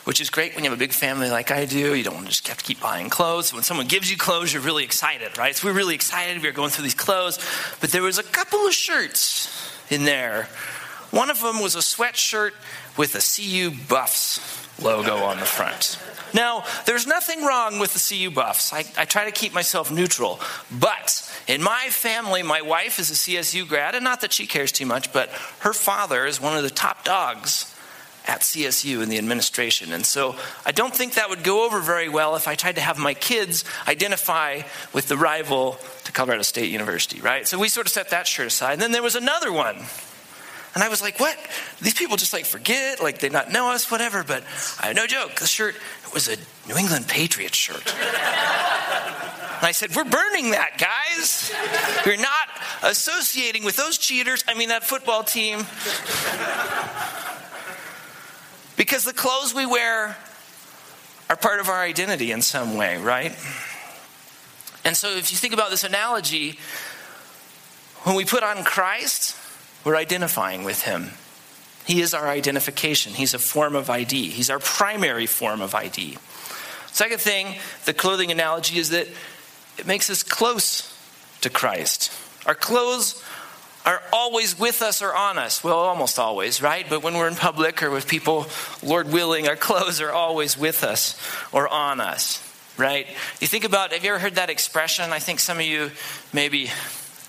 which 0.05 0.21
is 0.21 0.29
great 0.29 0.55
when 0.55 0.63
you 0.63 0.69
have 0.69 0.79
a 0.79 0.79
big 0.79 0.93
family 0.93 1.29
like 1.29 1.51
I 1.51 1.65
do. 1.65 1.93
You 1.95 2.03
don't 2.03 2.25
just 2.25 2.47
have 2.47 2.57
to 2.59 2.63
keep 2.63 2.79
buying 2.79 3.09
clothes. 3.09 3.53
When 3.53 3.63
someone 3.63 3.87
gives 3.87 4.09
you 4.09 4.17
clothes, 4.17 4.53
you're 4.53 4.61
really 4.61 4.83
excited, 4.83 5.37
right? 5.37 5.55
So 5.55 5.67
we're 5.67 5.73
really 5.73 5.95
excited. 5.95 6.41
We 6.41 6.47
were 6.47 6.53
going 6.53 6.69
through 6.69 6.83
these 6.83 6.93
clothes. 6.93 7.39
But 7.81 7.91
there 7.91 8.03
was 8.03 8.19
a 8.19 8.23
couple 8.23 8.59
of 8.65 8.73
shirts 8.73 9.51
in 9.89 10.05
there. 10.05 10.47
One 11.09 11.29
of 11.29 11.41
them 11.41 11.59
was 11.59 11.75
a 11.75 11.79
sweatshirt 11.79 12.51
with 12.97 13.15
a 13.15 13.19
CU 13.19 13.71
Buffs 13.87 14.39
logo 14.81 15.17
on 15.17 15.39
the 15.39 15.45
front. 15.45 15.99
Now, 16.33 16.65
there's 16.85 17.07
nothing 17.07 17.43
wrong 17.43 17.79
with 17.79 17.93
the 17.93 18.15
CU 18.15 18.29
Buffs. 18.29 18.73
I, 18.73 18.83
I 18.97 19.05
try 19.05 19.25
to 19.25 19.31
keep 19.31 19.53
myself 19.53 19.91
neutral. 19.91 20.39
But 20.69 21.31
in 21.47 21.63
my 21.63 21.87
family, 21.89 22.43
my 22.43 22.61
wife 22.61 22.99
is 22.99 23.09
a 23.09 23.13
CSU 23.13 23.67
grad, 23.67 23.95
and 23.95 24.03
not 24.03 24.21
that 24.21 24.33
she 24.33 24.45
cares 24.45 24.71
too 24.71 24.85
much, 24.85 25.13
but 25.13 25.29
her 25.59 25.73
father 25.73 26.25
is 26.25 26.41
one 26.41 26.57
of 26.57 26.63
the 26.63 26.69
top 26.69 27.05
dogs 27.05 27.74
at 28.27 28.41
CSU 28.41 29.01
in 29.01 29.09
the 29.09 29.17
administration. 29.17 29.93
And 29.93 30.05
so 30.05 30.35
I 30.65 30.71
don't 30.71 30.93
think 30.95 31.15
that 31.15 31.29
would 31.29 31.43
go 31.43 31.65
over 31.65 31.79
very 31.79 32.09
well 32.09 32.35
if 32.35 32.47
I 32.47 32.55
tried 32.55 32.75
to 32.75 32.81
have 32.81 32.97
my 32.97 33.13
kids 33.13 33.63
identify 33.87 34.61
with 34.93 35.07
the 35.07 35.17
rival 35.17 35.77
to 36.05 36.11
Colorado 36.11 36.43
State 36.43 36.71
University, 36.71 37.21
right? 37.21 37.47
So 37.47 37.59
we 37.59 37.69
sort 37.69 37.85
of 37.85 37.91
set 37.91 38.09
that 38.09 38.27
shirt 38.27 38.47
aside. 38.47 38.73
And 38.73 38.81
then 38.81 38.91
there 38.91 39.03
was 39.03 39.15
another 39.15 39.51
one. 39.51 39.77
And 40.75 40.83
I 40.83 40.89
was 40.89 41.01
like, 41.01 41.19
what? 41.21 41.37
These 41.81 41.93
people 41.93 42.17
just 42.17 42.33
like 42.33 42.45
forget, 42.45 43.01
like 43.01 43.19
they 43.19 43.29
not 43.29 43.49
know 43.49 43.71
us, 43.71 43.89
whatever. 43.89 44.23
But 44.25 44.43
I 44.79 44.91
no 44.91 45.07
joke, 45.07 45.35
the 45.39 45.47
shirt 45.47 45.75
it 45.75 46.13
was 46.13 46.27
a 46.27 46.35
New 46.67 46.77
England 46.77 47.07
Patriots 47.07 47.55
shirt. 47.55 47.95
And 49.55 49.63
I 49.65 49.71
said, 49.71 49.95
We're 49.95 50.03
burning 50.03 50.51
that, 50.51 50.77
guys. 50.77 51.51
We're 52.05 52.17
not 52.17 52.49
associating 52.83 53.63
with 53.63 53.77
those 53.77 53.97
cheaters. 53.97 54.43
I 54.47 54.53
mean, 54.53 54.69
that 54.69 54.83
football 54.83 55.23
team. 55.23 55.59
Because 58.85 59.03
the 59.03 59.13
clothes 59.13 59.51
we 59.51 59.65
wear 59.65 60.15
are 61.27 61.35
part 61.35 61.59
of 61.59 61.69
our 61.69 61.81
identity 61.81 62.31
in 62.31 62.43
some 62.43 62.77
way, 62.77 62.97
right? 62.97 63.31
And 64.85 64.95
so 64.95 65.09
if 65.09 65.31
you 65.31 65.37
think 65.39 65.55
about 65.55 65.71
this 65.71 65.83
analogy, 65.83 66.59
when 68.03 68.15
we 68.15 68.25
put 68.25 68.43
on 68.43 68.63
Christ, 68.63 69.35
we're 69.83 69.95
identifying 69.95 70.63
with 70.63 70.83
him. 70.83 71.09
He 71.87 71.99
is 71.99 72.13
our 72.13 72.27
identification. 72.27 73.13
He's 73.13 73.33
a 73.33 73.39
form 73.39 73.75
of 73.75 73.89
ID. 73.89 74.29
He's 74.29 74.51
our 74.51 74.59
primary 74.59 75.25
form 75.25 75.61
of 75.61 75.73
ID. 75.73 76.19
Second 76.91 77.19
thing, 77.19 77.55
the 77.85 77.93
clothing 77.93 78.29
analogy 78.29 78.77
is 78.77 78.91
that 78.91 79.07
it 79.79 79.87
makes 79.87 80.11
us 80.11 80.21
close 80.21 80.95
to 81.41 81.49
Christ. 81.49 82.11
Our 82.45 82.53
clothes 82.53 83.19
are 83.85 84.01
always 84.11 84.57
with 84.57 84.81
us 84.81 85.01
or 85.01 85.13
on 85.13 85.37
us. 85.37 85.63
Well, 85.63 85.77
almost 85.77 86.17
always, 86.17 86.61
right? 86.61 86.85
But 86.89 87.03
when 87.03 87.13
we're 87.13 87.27
in 87.27 87.35
public 87.35 87.83
or 87.83 87.91
with 87.91 88.07
people, 88.07 88.47
Lord 88.83 89.11
willing, 89.11 89.47
our 89.47 89.55
clothes 89.67 90.01
are 90.01 90.11
always 90.11 90.57
with 90.57 90.83
us 90.83 91.19
or 91.51 91.67
on 91.67 92.01
us, 92.01 92.41
right? 92.77 93.07
You 93.39 93.47
think 93.47 93.63
about, 93.63 93.93
have 93.93 94.03
you 94.03 94.09
ever 94.09 94.19
heard 94.19 94.35
that 94.35 94.49
expression? 94.49 95.11
I 95.11 95.19
think 95.19 95.39
some 95.39 95.57
of 95.57 95.65
you 95.65 95.91
maybe, 96.33 96.71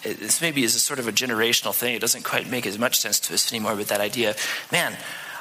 this 0.03 0.41
maybe 0.41 0.65
is 0.65 0.75
a 0.75 0.81
sort 0.81 0.99
of 0.99 1.07
a 1.07 1.13
generational 1.13 1.75
thing. 1.75 1.95
It 1.95 2.01
doesn't 2.01 2.25
quite 2.25 2.49
make 2.51 2.67
as 2.67 2.79
much 2.79 2.99
sense 2.99 3.21
to 3.21 3.35
us 3.35 3.53
anymore, 3.53 3.77
but 3.77 3.89
that 3.89 4.01
idea, 4.01 4.35
man, 4.73 4.97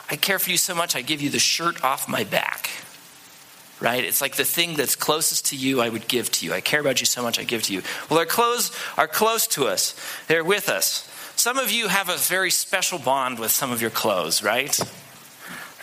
I 0.09 0.17
care 0.17 0.37
for 0.37 0.51
you 0.51 0.57
so 0.57 0.75
much, 0.75 0.95
I 0.95 1.01
give 1.01 1.21
you 1.21 1.29
the 1.29 1.39
shirt 1.39 1.83
off 1.83 2.07
my 2.07 2.23
back 2.25 2.69
right? 3.79 4.03
It's 4.03 4.21
like 4.21 4.35
the 4.35 4.45
thing 4.45 4.75
that's 4.75 4.95
closest 4.95 5.47
to 5.47 5.55
you, 5.55 5.81
I 5.81 5.89
would 5.89 6.07
give 6.07 6.31
to 6.33 6.45
you. 6.45 6.53
I 6.53 6.61
care 6.61 6.79
about 6.79 6.99
you 6.99 7.05
so 7.05 7.21
much, 7.21 7.39
I 7.39 7.43
give 7.43 7.63
to 7.63 7.73
you. 7.73 7.81
Well, 8.09 8.19
our 8.19 8.25
clothes 8.25 8.71
are 8.97 9.07
close 9.07 9.47
to 9.47 9.65
us, 9.65 9.95
they're 10.27 10.43
with 10.43 10.69
us. 10.69 11.09
Some 11.35 11.57
of 11.57 11.71
you 11.71 11.89
have 11.89 12.09
a 12.09 12.15
very 12.15 12.49
special 12.49 12.97
bond 12.97 13.39
with 13.39 13.51
some 13.51 13.71
of 13.71 13.81
your 13.81 13.91
clothes, 13.91 14.41
right? 14.41 14.79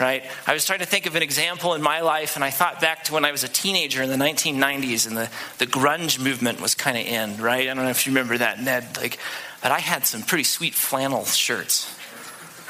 Right? 0.00 0.24
I 0.46 0.54
was 0.54 0.64
trying 0.64 0.78
to 0.78 0.86
think 0.86 1.04
of 1.06 1.14
an 1.14 1.22
example 1.22 1.74
in 1.74 1.82
my 1.82 2.00
life, 2.00 2.34
and 2.34 2.44
I 2.44 2.50
thought 2.50 2.80
back 2.80 3.04
to 3.04 3.12
when 3.12 3.26
I 3.26 3.30
was 3.30 3.44
a 3.44 3.48
teenager 3.48 4.02
in 4.02 4.08
the 4.08 4.16
1990s, 4.16 5.06
and 5.06 5.16
the, 5.16 5.30
the 5.58 5.66
grunge 5.66 6.18
movement 6.18 6.60
was 6.60 6.74
kind 6.74 6.96
of 6.96 7.04
in, 7.04 7.40
right? 7.40 7.68
I 7.68 7.74
don't 7.74 7.84
know 7.84 7.90
if 7.90 8.06
you 8.06 8.12
remember 8.12 8.38
that, 8.38 8.60
Ned. 8.60 8.96
Like, 8.96 9.18
but 9.62 9.70
I 9.70 9.78
had 9.78 10.06
some 10.06 10.22
pretty 10.22 10.44
sweet 10.44 10.74
flannel 10.74 11.26
shirts 11.26 11.94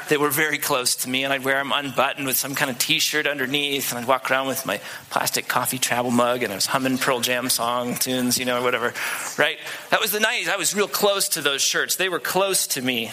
that 0.09 0.19
were 0.19 0.29
very 0.29 0.57
close 0.57 0.95
to 0.97 1.09
me, 1.09 1.23
and 1.23 1.31
I'd 1.31 1.43
wear 1.43 1.57
them 1.57 1.71
unbuttoned 1.73 2.25
with 2.25 2.37
some 2.37 2.55
kind 2.55 2.69
of 2.69 2.77
t 2.77 2.99
shirt 2.99 3.27
underneath, 3.27 3.91
and 3.91 3.99
I'd 3.99 4.07
walk 4.07 4.29
around 4.29 4.47
with 4.47 4.65
my 4.65 4.79
plastic 5.09 5.47
coffee 5.47 5.77
travel 5.77 6.11
mug, 6.11 6.43
and 6.43 6.51
I 6.51 6.55
was 6.55 6.65
humming 6.65 6.97
Pearl 6.97 7.19
Jam 7.19 7.49
song 7.49 7.95
tunes, 7.95 8.37
you 8.37 8.45
know, 8.45 8.59
or 8.59 8.63
whatever, 8.63 8.93
right? 9.37 9.57
That 9.89 10.01
was 10.01 10.11
the 10.11 10.19
90s. 10.19 10.49
I 10.49 10.57
was 10.57 10.75
real 10.75 10.87
close 10.87 11.29
to 11.29 11.41
those 11.41 11.61
shirts. 11.61 11.95
They 11.95 12.09
were 12.09 12.19
close 12.19 12.67
to 12.67 12.81
me. 12.81 13.11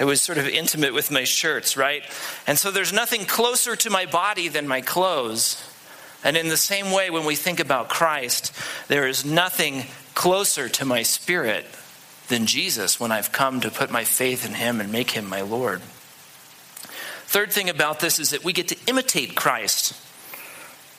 I 0.00 0.04
was 0.04 0.22
sort 0.22 0.38
of 0.38 0.48
intimate 0.48 0.94
with 0.94 1.10
my 1.10 1.24
shirts, 1.24 1.76
right? 1.76 2.02
And 2.46 2.58
so 2.58 2.70
there's 2.70 2.92
nothing 2.92 3.26
closer 3.26 3.76
to 3.76 3.90
my 3.90 4.06
body 4.06 4.48
than 4.48 4.66
my 4.66 4.80
clothes. 4.80 5.62
And 6.24 6.36
in 6.36 6.48
the 6.48 6.56
same 6.56 6.92
way, 6.92 7.10
when 7.10 7.24
we 7.24 7.34
think 7.34 7.60
about 7.60 7.88
Christ, 7.88 8.52
there 8.88 9.06
is 9.06 9.24
nothing 9.24 9.84
closer 10.14 10.68
to 10.68 10.84
my 10.84 11.02
spirit 11.02 11.66
than 12.28 12.46
Jesus 12.46 12.98
when 12.98 13.12
I've 13.12 13.32
come 13.32 13.60
to 13.60 13.70
put 13.70 13.90
my 13.90 14.04
faith 14.04 14.46
in 14.46 14.54
him 14.54 14.80
and 14.80 14.90
make 14.90 15.10
him 15.10 15.28
my 15.28 15.40
Lord. 15.42 15.80
Third 17.26 17.52
thing 17.52 17.68
about 17.68 18.00
this 18.00 18.18
is 18.18 18.30
that 18.30 18.44
we 18.44 18.52
get 18.52 18.68
to 18.68 18.76
imitate 18.86 19.34
Christ, 19.34 19.94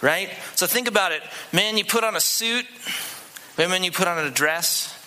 right? 0.01 0.29
So 0.55 0.65
think 0.65 0.87
about 0.87 1.11
it. 1.11 1.21
Man, 1.51 1.77
you 1.77 1.85
put 1.85 2.03
on 2.03 2.15
a 2.15 2.21
suit, 2.21 2.65
women, 3.57 3.83
you 3.83 3.91
put 3.91 4.07
on 4.07 4.17
a 4.25 4.31
dress, 4.31 4.99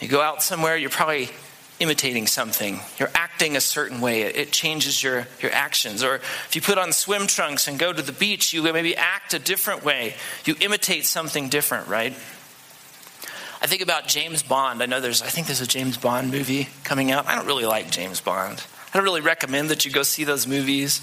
you 0.00 0.08
go 0.08 0.20
out 0.20 0.42
somewhere, 0.42 0.76
you're 0.76 0.90
probably 0.90 1.30
imitating 1.78 2.26
something. 2.26 2.80
You're 2.98 3.10
acting 3.14 3.56
a 3.56 3.60
certain 3.60 4.00
way. 4.00 4.22
It 4.22 4.50
changes 4.50 5.02
your, 5.02 5.26
your 5.40 5.52
actions. 5.52 6.02
Or 6.02 6.16
if 6.16 6.52
you 6.54 6.62
put 6.62 6.78
on 6.78 6.92
swim 6.92 7.26
trunks 7.26 7.68
and 7.68 7.78
go 7.78 7.92
to 7.92 8.02
the 8.02 8.12
beach, 8.12 8.52
you 8.52 8.62
maybe 8.62 8.96
act 8.96 9.34
a 9.34 9.38
different 9.38 9.84
way. 9.84 10.14
You 10.44 10.54
imitate 10.60 11.04
something 11.04 11.48
different, 11.48 11.88
right? 11.88 12.14
I 13.60 13.66
think 13.66 13.82
about 13.82 14.06
James 14.06 14.42
Bond. 14.42 14.82
I 14.82 14.86
know 14.86 15.00
there's, 15.00 15.22
I 15.22 15.26
think 15.26 15.46
there's 15.46 15.60
a 15.60 15.66
James 15.66 15.96
Bond 15.96 16.30
movie 16.30 16.68
coming 16.84 17.10
out. 17.10 17.26
I 17.26 17.34
don't 17.34 17.46
really 17.46 17.64
like 17.64 17.90
James 17.90 18.20
Bond. 18.20 18.62
I 18.92 18.98
don't 18.98 19.04
really 19.04 19.20
recommend 19.20 19.70
that 19.70 19.84
you 19.84 19.90
go 19.90 20.02
see 20.02 20.24
those 20.24 20.46
movies. 20.46 21.00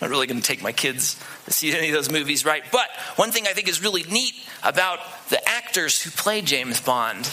I'm 0.00 0.08
not 0.08 0.10
really 0.10 0.26
going 0.26 0.40
to 0.40 0.46
take 0.46 0.62
my 0.62 0.72
kids 0.72 1.22
to 1.44 1.52
see 1.52 1.76
any 1.76 1.88
of 1.88 1.94
those 1.94 2.10
movies, 2.10 2.44
right? 2.44 2.64
But 2.72 2.88
one 3.16 3.32
thing 3.32 3.46
I 3.46 3.52
think 3.52 3.68
is 3.68 3.82
really 3.82 4.02
neat 4.04 4.34
about 4.62 4.98
the 5.28 5.46
actors 5.46 6.02
who 6.02 6.10
play 6.10 6.40
James 6.40 6.80
Bond 6.80 7.30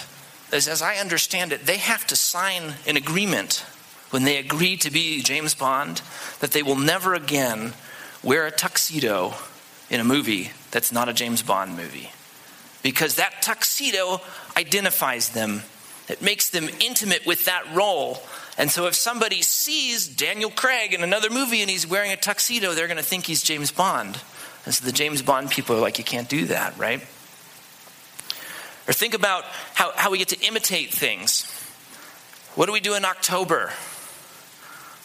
is, 0.52 0.68
as 0.68 0.82
I 0.82 0.96
understand 0.96 1.54
it, 1.54 1.66
they 1.66 1.78
have 1.78 2.06
to 2.08 2.16
sign 2.16 2.74
an 2.86 2.98
agreement 2.98 3.66
when 4.10 4.24
they 4.24 4.38
agree 4.38 4.76
to 4.78 4.92
be 4.92 5.22
James 5.22 5.56
Bond 5.56 6.02
that 6.40 6.52
they 6.52 6.64
will 6.64 6.78
never 6.78 7.14
again 7.14 7.74
wear 8.24 8.46
a 8.46 8.52
tuxedo 8.52 9.34
in 9.90 10.00
a 10.00 10.04
movie 10.04 10.52
that's 10.72 10.92
not 10.92 11.08
a 11.08 11.14
James 11.14 11.42
Bond 11.42 11.78
movie 11.78 12.12
because 12.84 13.16
that 13.16 13.42
tuxedo 13.42 14.22
identifies 14.58 15.30
them. 15.30 15.62
It 16.10 16.22
makes 16.22 16.50
them 16.50 16.68
intimate 16.80 17.26
with 17.26 17.46
that 17.46 17.64
role. 17.74 18.22
And 18.58 18.72
so 18.72 18.88
if 18.88 18.96
somebody 18.96 19.44
sees 19.44 20.08
Daniel 20.08 20.50
Craig 20.50 20.94
in 20.94 21.04
another 21.04 21.30
movie 21.30 21.62
and 21.62 21.70
he's 21.70 21.86
wearing 21.86 22.12
a 22.12 22.18
tuxedo, 22.18 22.74
they're 22.74 22.88
going 22.88 22.98
to 22.98 23.04
think 23.04 23.26
he's 23.26 23.44
James 23.44 23.72
Bond. 23.72 24.20
And 24.66 24.74
so 24.74 24.84
the 24.84 24.92
James 24.92 25.22
Bond 25.22 25.52
people 25.52 25.76
are 25.76 25.80
like, 25.80 26.00
you 26.00 26.04
can't 26.04 26.28
do 26.28 26.46
that, 26.46 26.78
right? 26.78 27.02
Or 28.88 28.94
think 28.94 29.14
about 29.14 29.44
how, 29.74 29.92
how 29.96 30.10
we 30.10 30.18
get 30.18 30.30
to 30.30 30.40
imitate 30.40 30.92
things. 30.92 31.46
What 32.56 32.66
do 32.66 32.72
we 32.72 32.80
do 32.80 32.96
in 32.96 33.06
October? 33.06 33.72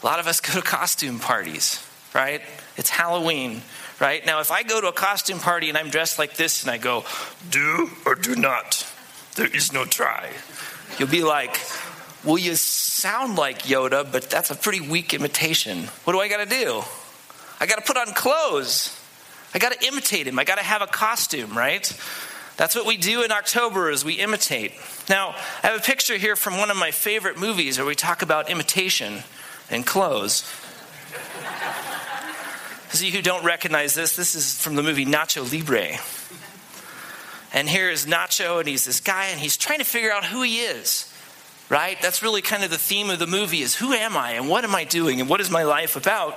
A 0.02 0.06
lot 0.06 0.18
of 0.18 0.26
us 0.26 0.40
go 0.40 0.54
to 0.54 0.62
costume 0.62 1.18
parties, 1.18 1.86
right? 2.14 2.40
It's 2.76 2.88
Halloween 2.88 3.60
right? 4.02 4.26
Now, 4.26 4.40
if 4.40 4.50
I 4.50 4.64
go 4.64 4.80
to 4.80 4.88
a 4.88 4.92
costume 4.92 5.38
party 5.38 5.68
and 5.68 5.78
I'm 5.78 5.88
dressed 5.88 6.18
like 6.18 6.34
this 6.34 6.62
and 6.62 6.70
I 6.72 6.76
go, 6.76 7.04
do 7.50 7.88
or 8.04 8.16
do 8.16 8.34
not, 8.34 8.84
there 9.34 9.46
is 9.46 9.72
no 9.72 9.84
try, 9.84 10.30
you'll 10.98 11.08
be 11.08 11.22
like, 11.22 11.58
well, 12.24 12.38
you 12.38 12.54
sound 12.54 13.36
like 13.36 13.62
Yoda, 13.62 14.10
but 14.10 14.30
that's 14.30 14.50
a 14.50 14.54
pretty 14.54 14.80
weak 14.80 15.12
imitation. 15.12 15.84
What 16.04 16.12
do 16.12 16.20
I 16.20 16.28
got 16.28 16.38
to 16.38 16.46
do? 16.46 16.82
I 17.60 17.66
got 17.66 17.76
to 17.76 17.82
put 17.82 17.96
on 17.96 18.14
clothes. 18.14 18.98
I 19.54 19.58
got 19.58 19.72
to 19.72 19.86
imitate 19.86 20.26
him. 20.26 20.38
I 20.38 20.44
got 20.44 20.58
to 20.58 20.64
have 20.64 20.82
a 20.82 20.86
costume, 20.86 21.56
right? 21.56 21.84
That's 22.56 22.74
what 22.74 22.86
we 22.86 22.96
do 22.96 23.22
in 23.22 23.32
October 23.32 23.90
is 23.90 24.04
we 24.04 24.14
imitate. 24.14 24.72
Now, 25.08 25.34
I 25.62 25.68
have 25.68 25.80
a 25.80 25.82
picture 25.82 26.16
here 26.16 26.36
from 26.36 26.58
one 26.58 26.70
of 26.70 26.76
my 26.76 26.90
favorite 26.90 27.38
movies 27.38 27.78
where 27.78 27.86
we 27.86 27.94
talk 27.94 28.22
about 28.22 28.50
imitation 28.50 29.24
and 29.70 29.86
clothes. 29.86 30.42
Those 32.92 33.00
of 33.00 33.02
you 33.02 33.12
who 33.12 33.22
don't 33.22 33.44
recognize 33.44 33.94
this, 33.94 34.16
this 34.16 34.34
is 34.34 34.60
from 34.60 34.76
the 34.76 34.82
movie 34.82 35.06
Nacho 35.06 35.50
Libre. 35.50 35.98
And 37.52 37.68
here 37.68 37.90
is 37.90 38.06
Nacho, 38.06 38.58
and 38.60 38.68
he's 38.68 38.84
this 38.84 39.00
guy, 39.00 39.26
and 39.26 39.38
he's 39.38 39.56
trying 39.56 39.78
to 39.78 39.84
figure 39.84 40.10
out 40.10 40.24
who 40.24 40.42
he 40.42 40.60
is. 40.60 41.08
Right? 41.68 42.00
That's 42.02 42.22
really 42.22 42.42
kind 42.42 42.64
of 42.64 42.70
the 42.70 42.78
theme 42.78 43.08
of 43.08 43.18
the 43.18 43.26
movie 43.26 43.62
is 43.62 43.74
who 43.74 43.94
am 43.94 44.14
I 44.14 44.32
and 44.32 44.46
what 44.46 44.64
am 44.64 44.74
I 44.74 44.84
doing 44.84 45.20
and 45.22 45.30
what 45.30 45.40
is 45.40 45.50
my 45.50 45.62
life 45.62 45.96
about? 45.96 46.36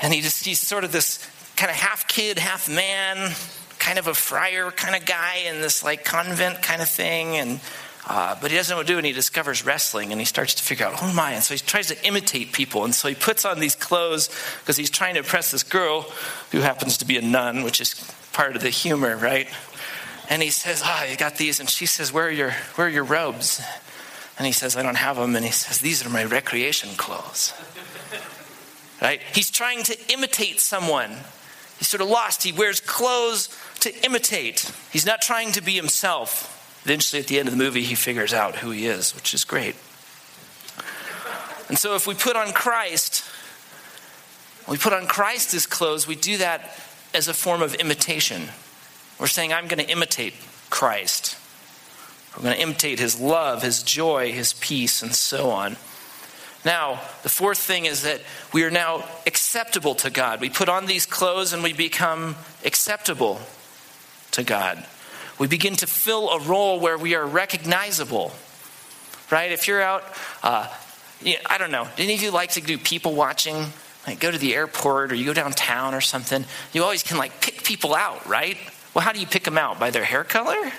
And 0.00 0.14
he 0.14 0.20
just 0.20 0.44
he's 0.44 0.60
sort 0.60 0.84
of 0.84 0.92
this 0.92 1.18
kind 1.56 1.68
of 1.68 1.76
half 1.76 2.06
kid, 2.06 2.38
half 2.38 2.68
man, 2.68 3.32
kind 3.80 3.98
of 3.98 4.06
a 4.06 4.14
friar 4.14 4.70
kind 4.70 4.94
of 4.94 5.04
guy 5.04 5.38
in 5.48 5.60
this 5.60 5.82
like 5.82 6.04
convent 6.04 6.62
kind 6.62 6.80
of 6.80 6.88
thing. 6.88 7.36
And 7.36 7.60
uh, 8.06 8.36
but 8.40 8.50
he 8.50 8.56
doesn't 8.56 8.72
know 8.72 8.78
what 8.78 8.86
to 8.86 8.92
do, 8.92 8.98
and 8.98 9.06
he 9.06 9.12
discovers 9.12 9.64
wrestling, 9.64 10.10
and 10.10 10.20
he 10.20 10.24
starts 10.24 10.54
to 10.54 10.62
figure 10.62 10.84
out, 10.86 10.98
who 10.98 11.06
am 11.06 11.20
I? 11.20 11.32
And 11.32 11.42
so 11.42 11.54
he 11.54 11.60
tries 11.60 11.86
to 11.86 12.06
imitate 12.06 12.52
people, 12.52 12.84
and 12.84 12.92
so 12.92 13.08
he 13.08 13.14
puts 13.14 13.44
on 13.44 13.60
these 13.60 13.76
clothes 13.76 14.28
because 14.60 14.76
he's 14.76 14.90
trying 14.90 15.14
to 15.14 15.20
impress 15.20 15.52
this 15.52 15.62
girl 15.62 16.02
who 16.50 16.58
happens 16.58 16.98
to 16.98 17.04
be 17.04 17.16
a 17.16 17.22
nun, 17.22 17.62
which 17.62 17.80
is 17.80 17.94
part 18.32 18.56
of 18.56 18.62
the 18.62 18.70
humor, 18.70 19.16
right? 19.16 19.48
And 20.28 20.42
he 20.42 20.50
says, 20.50 20.82
"Ah, 20.84 21.02
oh, 21.02 21.10
you 21.10 21.16
got 21.16 21.36
these," 21.36 21.60
and 21.60 21.68
she 21.68 21.86
says, 21.86 22.12
"Where 22.12 22.26
are 22.26 22.30
your 22.30 22.52
Where 22.76 22.86
are 22.86 22.90
your 22.90 23.04
robes?" 23.04 23.60
And 24.38 24.46
he 24.46 24.52
says, 24.52 24.76
"I 24.76 24.82
don't 24.82 24.96
have 24.96 25.16
them," 25.16 25.36
and 25.36 25.44
he 25.44 25.50
says, 25.50 25.78
"These 25.78 26.04
are 26.04 26.08
my 26.08 26.24
recreation 26.24 26.96
clothes." 26.96 27.52
Right? 29.00 29.20
He's 29.34 29.50
trying 29.50 29.82
to 29.84 30.12
imitate 30.12 30.60
someone. 30.60 31.24
He's 31.78 31.88
sort 31.88 32.00
of 32.00 32.08
lost. 32.08 32.44
He 32.44 32.52
wears 32.52 32.80
clothes 32.80 33.48
to 33.80 33.92
imitate. 34.04 34.70
He's 34.92 35.04
not 35.04 35.20
trying 35.20 35.50
to 35.52 35.60
be 35.60 35.74
himself. 35.74 36.80
Eventually, 36.84 37.20
at 37.20 37.26
the 37.26 37.38
end 37.38 37.48
of 37.48 37.52
the 37.56 37.62
movie, 37.62 37.82
he 37.82 37.96
figures 37.96 38.32
out 38.32 38.56
who 38.56 38.70
he 38.70 38.86
is, 38.86 39.14
which 39.14 39.34
is 39.34 39.44
great. 39.44 39.74
And 41.68 41.78
so, 41.78 41.94
if 41.96 42.06
we 42.06 42.14
put 42.14 42.36
on 42.36 42.52
Christ, 42.52 43.24
we 44.68 44.78
put 44.78 44.92
on 44.92 45.06
Christ 45.06 45.52
as 45.54 45.66
clothes, 45.66 46.06
we 46.06 46.14
do 46.14 46.38
that 46.38 46.78
as 47.14 47.28
a 47.28 47.34
form 47.34 47.62
of 47.62 47.74
imitation. 47.74 48.42
We're 49.18 49.26
saying, 49.26 49.52
I'm 49.52 49.68
going 49.68 49.84
to 49.84 49.90
imitate 49.90 50.34
Christ. 50.70 51.36
We're 52.36 52.44
going 52.44 52.56
to 52.56 52.62
imitate 52.62 52.98
his 52.98 53.20
love, 53.20 53.62
his 53.62 53.82
joy, 53.82 54.32
his 54.32 54.54
peace, 54.54 55.02
and 55.02 55.14
so 55.14 55.50
on. 55.50 55.76
Now, 56.64 57.00
the 57.22 57.28
fourth 57.28 57.58
thing 57.58 57.86
is 57.86 58.02
that 58.02 58.20
we 58.52 58.62
are 58.64 58.70
now 58.70 59.04
acceptable 59.26 59.94
to 59.96 60.10
God. 60.10 60.40
We 60.40 60.48
put 60.48 60.68
on 60.68 60.86
these 60.86 61.06
clothes 61.06 61.52
and 61.52 61.62
we 61.62 61.72
become 61.72 62.36
acceptable 62.64 63.40
to 64.30 64.44
God. 64.44 64.84
We 65.38 65.48
begin 65.48 65.74
to 65.76 65.86
fill 65.86 66.30
a 66.30 66.40
role 66.40 66.78
where 66.78 66.96
we 66.96 67.14
are 67.14 67.26
recognizable, 67.26 68.32
right? 69.30 69.50
If 69.50 69.66
you're 69.66 69.82
out, 69.82 70.04
uh, 70.42 70.68
I 71.46 71.58
don't 71.58 71.72
know, 71.72 71.88
any 71.98 72.14
of 72.14 72.22
you 72.22 72.30
like 72.30 72.50
to 72.50 72.60
do 72.60 72.78
people 72.78 73.14
watching? 73.14 73.66
Like 74.06 74.20
go 74.20 74.30
to 74.30 74.38
the 74.38 74.54
airport 74.54 75.12
or 75.12 75.14
you 75.14 75.24
go 75.24 75.32
downtown 75.32 75.94
or 75.94 76.00
something, 76.00 76.44
you 76.72 76.82
always 76.82 77.02
can 77.02 77.18
like 77.18 77.40
pick 77.40 77.62
people 77.62 77.94
out, 77.94 78.26
right? 78.26 78.56
Well, 78.94 79.04
how 79.04 79.12
do 79.12 79.20
you 79.20 79.26
pick 79.26 79.44
them 79.44 79.56
out? 79.56 79.78
By 79.78 79.90
their 79.90 80.04
hair 80.04 80.24
color? 80.24 80.72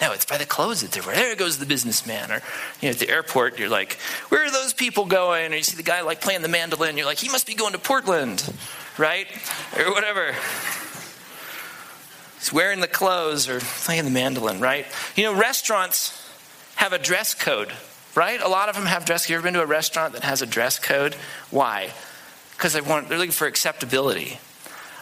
No, 0.00 0.12
it's 0.12 0.26
by 0.26 0.36
the 0.36 0.46
clothes 0.46 0.82
that 0.82 0.90
they're 0.90 1.02
wearing. 1.02 1.20
There 1.20 1.36
goes 1.36 1.58
the 1.58 1.66
businessman. 1.66 2.30
Or 2.30 2.42
you 2.80 2.88
know, 2.88 2.90
at 2.90 2.98
the 2.98 3.08
airport, 3.08 3.58
you're 3.58 3.68
like, 3.68 3.94
where 4.28 4.44
are 4.44 4.50
those 4.50 4.74
people 4.74 5.04
going? 5.06 5.52
Or 5.52 5.56
you 5.56 5.62
see 5.62 5.76
the 5.76 5.82
guy 5.82 6.02
like 6.02 6.20
playing 6.20 6.42
the 6.42 6.48
mandolin. 6.48 6.96
You're 6.96 7.06
like, 7.06 7.18
he 7.18 7.28
must 7.28 7.46
be 7.46 7.54
going 7.54 7.72
to 7.72 7.78
Portland, 7.78 8.52
right? 8.98 9.26
Or 9.78 9.92
whatever. 9.92 10.34
He's 12.38 12.52
wearing 12.52 12.80
the 12.80 12.88
clothes 12.88 13.48
or 13.48 13.60
playing 13.60 14.04
the 14.04 14.10
mandolin, 14.10 14.60
right? 14.60 14.84
You 15.16 15.24
know, 15.24 15.34
restaurants 15.34 16.20
have 16.74 16.92
a 16.92 16.98
dress 16.98 17.34
code, 17.34 17.72
right? 18.14 18.40
A 18.40 18.48
lot 18.48 18.68
of 18.68 18.74
them 18.74 18.86
have 18.86 19.04
dress. 19.04 19.30
You 19.30 19.36
ever 19.36 19.44
been 19.44 19.54
to 19.54 19.62
a 19.62 19.66
restaurant 19.66 20.12
that 20.12 20.24
has 20.24 20.42
a 20.42 20.46
dress 20.46 20.78
code? 20.78 21.14
Why? 21.50 21.92
Because 22.56 22.72
they 22.72 22.80
want 22.80 23.08
they're 23.08 23.18
looking 23.18 23.32
for 23.32 23.46
acceptability. 23.46 24.38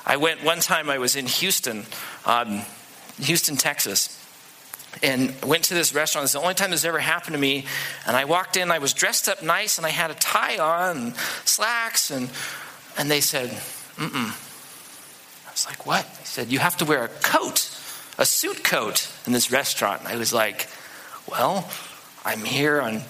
I 0.05 0.17
went 0.17 0.43
one 0.43 0.61
time. 0.61 0.91
I 0.91 0.99
was 0.99 1.17
in 1.17 1.27
Houston, 1.27 1.85
um, 2.27 2.63
Houston, 3.21 3.57
Texas, 3.57 4.19
and 5.03 5.35
went 5.43 5.65
to 5.65 5.75
this 5.75 5.95
restaurant. 5.95 6.25
It's 6.25 6.33
the 6.33 6.41
only 6.41 6.55
time 6.55 6.71
this 6.71 6.85
ever 6.85 6.99
happened 6.99 7.35
to 7.35 7.41
me. 7.41 7.67
And 8.07 8.17
I 8.17 8.25
walked 8.25 8.57
in. 8.57 8.71
I 8.71 8.79
was 8.79 8.93
dressed 8.93 9.29
up 9.29 9.43
nice, 9.43 9.79
and 9.79 9.87
I 9.87 9.91
had 9.91 10.11
a 10.11 10.15
tie 10.15 10.59
on, 10.59 10.97
and 10.97 11.17
slacks, 11.45 12.11
and 12.11 12.31
and 12.99 13.11
they 13.11 13.21
said, 13.21 13.51
"Mm-mm." 13.97 14.49
I 15.53 15.55
was 15.55 15.67
like, 15.67 15.85
what? 15.85 16.07
He 16.19 16.25
said, 16.25 16.51
you 16.51 16.61
have 16.61 16.79
to 16.79 16.87
wear 16.87 17.05
a 17.05 17.09
coat, 17.09 17.71
a 18.17 18.25
suit 18.25 18.65
coat 18.65 19.13
in 19.27 19.35
this 19.35 19.53
restaurant. 19.53 20.01
And 20.01 20.09
I 20.09 20.17
was 20.17 20.33
like, 20.33 20.67
well, 21.31 21.71
I'm 22.25 22.41
here 22.41 22.81
on 22.81 23.03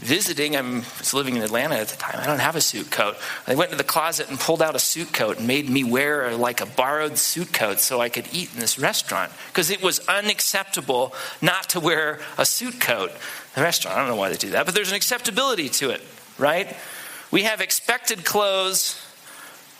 visiting. 0.00 0.56
I 0.56 0.62
was 0.62 1.14
living 1.14 1.36
in 1.36 1.42
Atlanta 1.42 1.76
at 1.76 1.88
the 1.88 1.96
time. 1.96 2.18
I 2.18 2.26
don't 2.26 2.40
have 2.40 2.56
a 2.56 2.60
suit 2.60 2.90
coat. 2.90 3.16
I 3.46 3.54
went 3.54 3.70
to 3.70 3.76
the 3.76 3.84
closet 3.84 4.30
and 4.30 4.38
pulled 4.38 4.62
out 4.62 4.74
a 4.74 4.78
suit 4.78 5.12
coat 5.12 5.38
and 5.38 5.46
made 5.46 5.68
me 5.68 5.84
wear 5.84 6.28
a, 6.28 6.36
like 6.36 6.60
a 6.60 6.66
borrowed 6.66 7.18
suit 7.18 7.52
coat 7.52 7.80
so 7.80 8.00
I 8.00 8.08
could 8.08 8.26
eat 8.32 8.52
in 8.54 8.60
this 8.60 8.78
restaurant 8.78 9.30
because 9.48 9.70
it 9.70 9.82
was 9.82 10.00
unacceptable 10.08 11.14
not 11.42 11.68
to 11.70 11.80
wear 11.80 12.20
a 12.38 12.46
suit 12.46 12.80
coat. 12.80 13.12
The 13.54 13.62
restaurant, 13.62 13.96
I 13.96 14.00
don't 14.00 14.08
know 14.08 14.16
why 14.16 14.30
they 14.30 14.36
do 14.36 14.50
that, 14.50 14.66
but 14.66 14.74
there's 14.74 14.90
an 14.90 14.96
acceptability 14.96 15.68
to 15.68 15.90
it, 15.90 16.02
right? 16.38 16.76
We 17.30 17.42
have 17.42 17.60
expected 17.60 18.24
clothes 18.24 18.94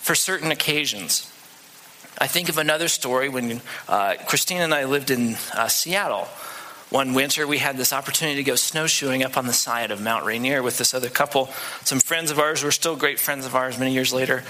for 0.01 0.15
certain 0.15 0.51
occasions. 0.51 1.33
I 2.19 2.27
think 2.27 2.49
of 2.51 2.59
another 2.59 2.89
story 2.89 3.29
when 3.31 3.63
uh, 3.89 4.17
Christine 4.27 4.61
and 4.61 4.75
I 4.75 4.85
lived 4.85 5.11
in 5.11 5.37
uh, 5.55 5.69
Seattle. 5.69 6.29
One 6.91 7.15
winter, 7.15 7.47
we 7.47 7.59
had 7.59 7.77
this 7.77 7.93
opportunity 7.93 8.37
to 8.39 8.43
go 8.43 8.57
snowshoeing 8.57 9.23
up 9.23 9.37
on 9.37 9.47
the 9.47 9.53
side 9.53 9.93
of 9.93 10.01
Mount 10.01 10.25
Rainier 10.25 10.61
with 10.61 10.77
this 10.77 10.93
other 10.93 11.09
couple. 11.09 11.47
Some 11.85 12.01
friends 12.01 12.33
of 12.33 12.41
ours 12.41 12.65
were 12.65 12.73
still 12.73 12.97
great 12.97 13.21
friends 13.21 13.47
of 13.47 13.55
ours 13.55 13.79
many 13.79 13.93
years 13.93 14.13
later. 14.13 14.43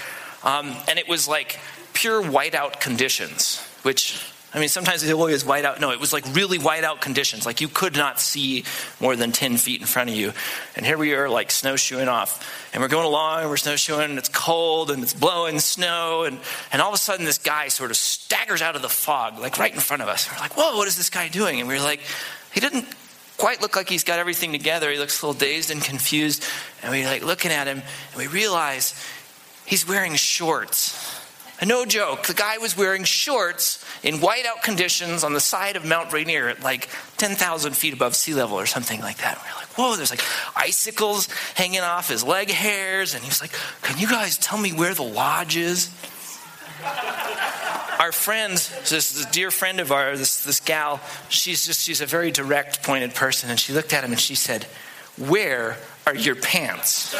Um, 0.43 0.75
and 0.87 0.97
it 0.97 1.07
was 1.07 1.27
like 1.27 1.59
pure 1.93 2.21
whiteout 2.23 2.79
conditions, 2.79 3.59
which 3.83 4.30
I 4.53 4.59
mean, 4.59 4.67
sometimes 4.67 5.01
it's 5.01 5.11
always 5.13 5.45
white 5.45 5.63
out. 5.63 5.79
No, 5.79 5.91
it 5.91 5.99
was 5.99 6.11
like 6.11 6.25
really 6.35 6.59
white 6.59 6.83
out 6.83 6.99
conditions. 6.99 7.45
Like 7.45 7.61
you 7.61 7.69
could 7.69 7.95
not 7.95 8.19
see 8.19 8.65
more 8.99 9.15
than 9.15 9.31
10 9.31 9.55
feet 9.55 9.79
in 9.79 9.87
front 9.87 10.09
of 10.09 10.15
you. 10.15 10.33
And 10.75 10.85
here 10.85 10.97
we 10.97 11.13
are, 11.13 11.29
like 11.29 11.51
snowshoeing 11.51 12.09
off. 12.09 12.73
And 12.73 12.81
we're 12.81 12.89
going 12.89 13.05
along, 13.05 13.41
and 13.41 13.49
we're 13.49 13.57
snowshoeing, 13.57 14.09
and 14.09 14.17
it's 14.17 14.27
cold, 14.27 14.91
and 14.91 15.03
it's 15.03 15.13
blowing 15.13 15.59
snow. 15.59 16.23
And, 16.23 16.37
and 16.73 16.81
all 16.81 16.89
of 16.89 16.95
a 16.95 16.97
sudden, 16.97 17.25
this 17.25 17.37
guy 17.37 17.69
sort 17.69 17.91
of 17.91 17.97
staggers 17.97 18.61
out 18.61 18.75
of 18.75 18.81
the 18.81 18.89
fog, 18.89 19.39
like 19.39 19.57
right 19.57 19.73
in 19.73 19.79
front 19.79 20.01
of 20.01 20.09
us. 20.09 20.27
And 20.27 20.35
we're 20.35 20.41
like, 20.41 20.57
whoa, 20.57 20.75
what 20.75 20.87
is 20.87 20.97
this 20.97 21.09
guy 21.09 21.29
doing? 21.29 21.61
And 21.61 21.69
we 21.69 21.75
are 21.75 21.81
like, 21.81 22.01
he 22.53 22.59
didn't 22.59 22.85
quite 23.37 23.61
look 23.61 23.77
like 23.77 23.87
he's 23.87 24.03
got 24.03 24.19
everything 24.19 24.51
together. 24.51 24.91
He 24.91 24.97
looks 24.97 25.21
a 25.21 25.27
little 25.27 25.39
dazed 25.39 25.71
and 25.71 25.81
confused. 25.81 26.43
And 26.83 26.91
we're 26.91 27.05
like 27.05 27.23
looking 27.23 27.51
at 27.51 27.67
him, 27.67 27.81
and 28.11 28.17
we 28.17 28.27
realize 28.27 29.01
he's 29.65 29.87
wearing 29.87 30.15
shorts. 30.15 31.20
And 31.61 31.67
no 31.67 31.85
joke, 31.85 32.25
the 32.25 32.33
guy 32.33 32.57
was 32.57 32.75
wearing 32.75 33.03
shorts 33.03 33.85
in 34.01 34.15
whiteout 34.15 34.63
conditions 34.63 35.23
on 35.23 35.33
the 35.33 35.39
side 35.39 35.75
of 35.75 35.85
Mount 35.85 36.11
Rainier 36.11 36.49
at 36.49 36.63
like 36.63 36.89
10,000 37.17 37.73
feet 37.75 37.93
above 37.93 38.15
sea 38.15 38.33
level 38.33 38.59
or 38.59 38.65
something 38.65 38.99
like 38.99 39.17
that. 39.17 39.37
we're 39.37 39.59
like, 39.59 39.67
whoa, 39.77 39.95
there's 39.95 40.09
like 40.09 40.23
icicles 40.55 41.29
hanging 41.53 41.81
off 41.81 42.09
his 42.09 42.23
leg 42.23 42.49
hairs. 42.49 43.13
And 43.13 43.23
he 43.23 43.29
was 43.29 43.41
like, 43.41 43.53
can 43.83 43.99
you 43.99 44.07
guys 44.07 44.39
tell 44.39 44.57
me 44.57 44.73
where 44.73 44.95
the 44.95 45.03
lodge 45.03 45.55
is? 45.55 45.91
Our 47.99 48.11
friend, 48.11 48.53
this, 48.53 48.89
this 48.89 49.25
dear 49.27 49.51
friend 49.51 49.79
of 49.79 49.91
ours, 49.91 50.17
this, 50.17 50.43
this 50.43 50.59
gal, 50.59 50.99
she's 51.29 51.67
just, 51.67 51.83
she's 51.83 52.01
a 52.01 52.07
very 52.07 52.31
direct, 52.31 52.81
pointed 52.81 53.13
person. 53.13 53.51
And 53.51 53.59
she 53.59 53.71
looked 53.71 53.93
at 53.93 54.03
him 54.03 54.09
and 54.09 54.19
she 54.19 54.33
said, 54.33 54.63
where 55.15 55.77
are 56.07 56.15
your 56.15 56.33
pants? 56.33 57.13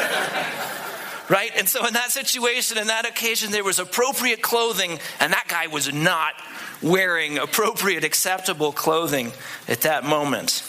Right? 1.32 1.50
And 1.56 1.66
so, 1.66 1.86
in 1.86 1.94
that 1.94 2.10
situation, 2.10 2.76
in 2.76 2.88
that 2.88 3.06
occasion, 3.06 3.50
there 3.52 3.64
was 3.64 3.78
appropriate 3.78 4.42
clothing, 4.42 4.98
and 5.18 5.32
that 5.32 5.46
guy 5.48 5.66
was 5.66 5.92
not 5.92 6.34
wearing 6.82 7.38
appropriate, 7.38 8.04
acceptable 8.04 8.70
clothing 8.70 9.32
at 9.66 9.80
that 9.80 10.04
moment. 10.04 10.62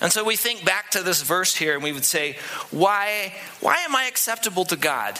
And 0.00 0.12
so 0.12 0.24
we 0.24 0.36
think 0.36 0.64
back 0.64 0.92
to 0.92 1.02
this 1.02 1.22
verse 1.22 1.56
here 1.56 1.74
and 1.74 1.82
we 1.82 1.90
would 1.90 2.04
say, 2.04 2.36
why, 2.70 3.34
why 3.60 3.78
am 3.78 3.96
I 3.96 4.04
acceptable 4.04 4.64
to 4.66 4.76
God? 4.76 5.18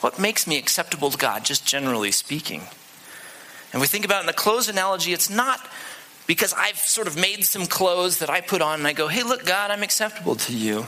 What 0.00 0.18
makes 0.18 0.46
me 0.46 0.56
acceptable 0.56 1.10
to 1.10 1.18
God, 1.18 1.44
just 1.44 1.66
generally 1.66 2.10
speaking? 2.10 2.62
And 3.74 3.82
we 3.82 3.86
think 3.86 4.06
about 4.06 4.22
in 4.22 4.26
the 4.26 4.32
clothes 4.32 4.70
analogy, 4.70 5.12
it's 5.12 5.28
not 5.28 5.60
because 6.26 6.54
I've 6.54 6.78
sort 6.78 7.06
of 7.06 7.16
made 7.16 7.44
some 7.44 7.66
clothes 7.66 8.20
that 8.20 8.30
I 8.30 8.40
put 8.40 8.62
on 8.62 8.78
and 8.78 8.88
I 8.88 8.94
go, 8.94 9.08
hey, 9.08 9.22
look, 9.24 9.44
God, 9.44 9.70
I'm 9.70 9.82
acceptable 9.82 10.36
to 10.36 10.56
you. 10.56 10.86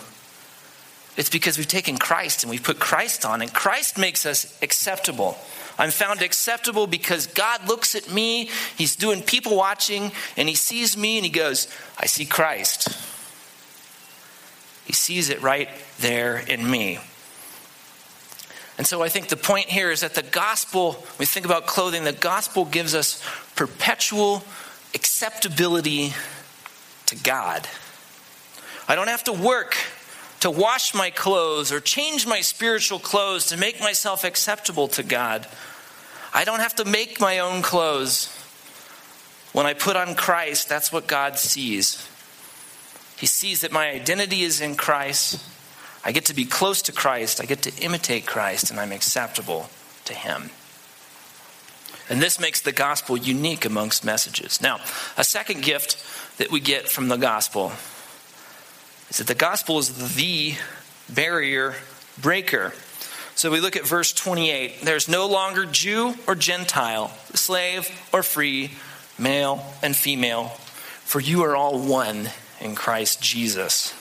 It's 1.17 1.29
because 1.29 1.59
we've 1.59 1.69
taken 1.69 1.99
Christ 1.99 2.43
and 2.43 2.51
we've 2.51 2.63
put 2.63 2.79
Christ 2.79 3.25
on, 3.25 3.43
and 3.43 3.53
Christ 3.53 3.99
makes 3.99 4.25
us 4.25 4.57
acceptable. 4.63 5.37
I'm 5.79 5.91
found 5.91 6.23
acceptable 6.23 6.87
because 6.87 7.27
God 7.27 7.67
looks 7.67 7.95
at 7.95 8.13
me, 8.13 8.51
He's 8.77 8.97
doing 8.97 9.23
people 9.23 9.57
watching, 9.57 10.13
and 10.37 10.49
He 10.49 10.55
sees 10.55 10.97
me 10.97 11.17
and 11.17 11.25
He 11.25 11.31
goes, 11.31 11.69
I 11.99 12.07
see 12.07 12.27
Christ. 12.27 12.89
He 14.85 14.93
sees 14.93 15.31
it 15.31 15.41
right 15.43 15.69
there 15.99 16.37
in 16.37 16.69
me. 16.69 16.99
And 18.77 18.87
so 18.87 19.03
I 19.03 19.09
think 19.09 19.29
the 19.29 19.37
point 19.37 19.67
here 19.67 19.91
is 19.91 20.01
that 20.01 20.15
the 20.15 20.23
gospel, 20.23 20.93
when 20.93 21.19
we 21.19 21.27
think 21.27 21.45
about 21.45 21.67
clothing, 21.67 22.05
the 22.05 22.13
gospel 22.13 22.65
gives 22.65 22.95
us 22.95 23.23
perpetual 23.55 24.43
acceptability 24.95 26.15
to 27.07 27.17
God. 27.17 27.69
I 28.89 28.95
don't 28.95 29.09
have 29.09 29.25
to 29.25 29.33
work 29.33 29.77
to 30.41 30.51
wash 30.51 30.95
my 30.95 31.11
clothes 31.11 31.71
or 31.71 31.81
change 31.81 32.27
my 32.27 32.41
spiritual 32.41 32.99
clothes 32.99 33.47
to 33.47 33.57
make 33.57 33.81
myself 33.81 34.25
acceptable 34.25 34.89
to 34.89 35.03
God. 35.03 35.47
I 36.33 36.45
don't 36.45 36.61
have 36.61 36.77
to 36.77 36.85
make 36.85 37.21
my 37.21 37.39
own 37.39 37.63
clothes. 37.63 38.35
When 39.53 39.67
I 39.67 39.75
put 39.75 39.97
on 39.97 40.15
Christ, 40.15 40.69
that's 40.69 40.93
what 40.93 41.07
God 41.07 41.39
sees. 41.39 42.07
He 43.19 43.27
sees 43.27 43.61
that 43.61 43.73
my 43.73 43.91
identity 43.91 44.43
is 44.43 44.61
in 44.61 44.77
Christ. 44.77 45.45
I 46.05 46.13
get 46.13 46.27
to 46.27 46.35
be 46.35 46.47
close 46.47 46.81
to 46.83 46.93
Christ. 46.93 47.41
I 47.41 47.45
get 47.45 47.63
to 47.63 47.83
imitate 47.83 48.27
Christ, 48.27 48.71
and 48.71 48.81
I'm 48.81 48.93
acceptable 48.93 49.69
to 50.07 50.15
Him. 50.15 50.51
And 52.09 52.23
this 52.23 52.41
makes 52.41 52.61
the 52.61 52.73
gospel 52.73 53.17
unique 53.17 53.65
amongst 53.65 54.05
messages. 54.05 54.63
Now, 54.63 54.81
a 55.19 55.25
second 55.25 55.63
gift 55.63 56.03
that 56.39 56.51
we 56.51 56.61
get 56.61 56.89
from 56.89 57.09
the 57.09 57.17
gospel 57.17 57.73
is 59.11 59.19
that 59.19 59.27
the 59.27 59.35
gospel 59.35 59.79
is 59.79 60.15
the 60.15 60.55
barrier 61.09 61.75
breaker. 62.21 62.73
So 63.35 63.51
we 63.51 63.61
look 63.61 63.77
at 63.77 63.87
verse 63.87 64.13
28. 64.13 64.83
There's 64.83 65.09
no 65.09 65.27
longer 65.27 65.67
Jew 65.67 66.15
or 66.27 66.35
Gentile, 66.35 67.09
slave 67.35 67.89
or 68.13 68.23
free, 68.23 68.73
male 69.19 69.65
and 69.83 69.95
female, 69.95 70.49
for 71.05 71.21
you 71.21 71.43
are 71.43 71.57
all 71.57 71.79
one 71.79 72.31
in 72.61 72.75
Christ 72.75 73.23
Jesus. 73.23 73.95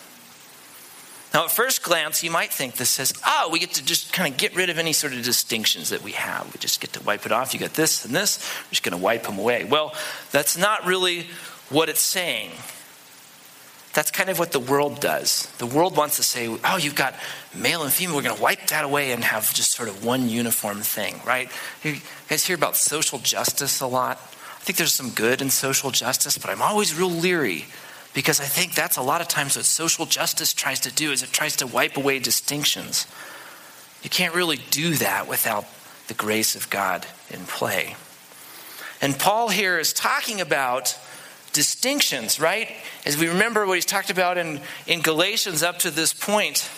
Now, 1.34 1.45
at 1.45 1.52
first 1.52 1.84
glance, 1.84 2.24
you 2.24 2.32
might 2.32 2.52
think 2.52 2.76
this 2.76 2.89
says, 2.89 3.13
oh, 3.26 3.50
we 3.52 3.60
get 3.60 3.74
to 3.74 3.86
just 3.86 4.13
kind 4.13 4.34
of 4.34 4.39
get 4.39 4.56
rid 4.56 4.69
of 4.72 4.80
any 4.80 4.93
sort 4.93 5.13
of 5.13 5.22
distinctions 5.22 5.89
that 5.89 6.02
we 6.02 6.13
have. 6.13 6.52
We 6.52 6.58
just 6.58 6.82
get 6.82 6.93
to 6.93 7.04
wipe 7.04 7.26
it 7.26 7.32
off. 7.32 7.54
You 7.54 7.60
got 7.60 7.76
this 7.76 8.04
and 8.04 8.15
this, 8.15 8.39
we're 8.65 8.72
just 8.72 8.84
going 8.84 8.98
to 8.98 9.04
wipe 9.04 9.24
them 9.24 9.38
away. 9.38 9.63
Well, 9.63 9.93
that's 10.32 10.58
not 10.58 10.86
really 10.86 11.28
what 11.69 11.88
it's 11.88 12.02
saying. 12.02 12.50
That's 14.00 14.12
kind 14.12 14.30
of 14.30 14.40
what 14.40 14.54
the 14.54 14.62
world 14.62 15.02
does. 15.02 15.48
The 15.58 15.66
world 15.66 15.98
wants 15.98 16.16
to 16.16 16.24
say, 16.24 16.48
oh, 16.48 16.78
you've 16.78 16.96
got 16.96 17.16
male 17.54 17.84
and 17.84 17.92
female, 17.92 18.16
we're 18.16 18.22
going 18.22 18.38
to 18.38 18.42
wipe 18.42 18.68
that 18.68 18.86
away 18.86 19.12
and 19.12 19.22
have 19.22 19.54
just 19.54 19.72
sort 19.72 19.90
of 19.90 20.06
one 20.06 20.30
uniform 20.30 20.78
thing, 20.78 21.20
right? 21.28 21.52
You 21.84 21.98
guys 22.30 22.46
hear 22.46 22.56
about 22.56 22.78
social 22.78 23.20
justice 23.20 23.82
a 23.82 23.88
lot? 23.88 24.16
I 24.16 24.64
think 24.64 24.78
there's 24.78 24.94
some 24.94 25.10
good 25.10 25.42
in 25.42 25.50
social 25.50 25.92
justice, 25.92 26.38
but 26.38 26.50
I'm 26.50 26.62
always 26.62 26.98
real 26.98 27.10
leery 27.10 27.66
because 28.14 28.40
I 28.40 28.46
think 28.46 28.74
that's 28.74 28.96
a 28.96 29.02
lot 29.02 29.20
of 29.20 29.28
times 29.28 29.58
what 29.58 29.66
social 29.66 30.06
justice 30.06 30.54
tries 30.54 30.80
to 30.80 30.94
do 30.94 31.12
is 31.12 31.22
it 31.22 31.34
tries 31.34 31.58
to 31.58 31.68
wipe 31.68 31.98
away 31.98 32.20
distinctions. 32.20 33.06
You 34.02 34.10
can't 34.10 34.34
really 34.34 34.62
do 34.72 34.94
that 34.94 35.28
without 35.28 35.66
the 36.08 36.14
grace 36.14 36.56
of 36.56 36.70
God 36.70 37.06
in 37.30 37.42
play. 37.42 37.98
And 39.02 39.20
Paul 39.20 39.50
here 39.50 39.78
is 39.78 39.92
talking 39.92 40.40
about 40.40 40.98
distinctions, 41.54 42.40
right? 42.40 42.70
As 43.06 43.18
we 43.18 43.28
remember 43.28 43.66
what 43.66 43.76
he's 43.76 43.86
talked 43.86 44.10
about 44.10 44.38
in, 44.38 44.62
in 44.88 45.02
Galatians 45.02 45.64
up 45.64 45.80
to 45.80 45.92
this 45.92 46.14
point, 46.14 46.70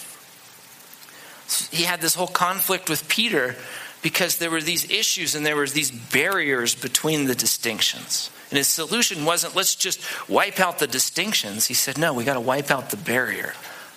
he 1.72 1.84
had 1.84 2.02
this 2.02 2.16
whole 2.16 2.28
conflict 2.28 2.90
with 2.90 3.08
Peter 3.08 3.56
because 4.02 4.38
there 4.38 4.50
were 4.50 4.62
these 4.62 4.90
issues 4.90 5.36
and 5.36 5.46
there 5.46 5.56
were 5.56 5.68
these 5.68 5.92
barriers 5.92 6.76
between 6.76 7.26
the 7.26 7.36
distinctions. 7.36 8.32
And 8.50 8.58
his 8.58 8.68
solution 8.68 9.26
wasn't 9.26 9.56
let's 9.56 9.76
just 9.76 10.02
wipe 10.30 10.60
out 10.60 10.80
the 10.80 10.88
distinctions. 10.88 11.68
He 11.68 11.74
said, 11.74 11.98
no, 11.98 12.14
we 12.14 12.24
got 12.24 12.34
to 12.34 12.42
wipe 12.42 12.72
out 12.72 12.90
the 12.90 12.98
barrier 12.98 13.54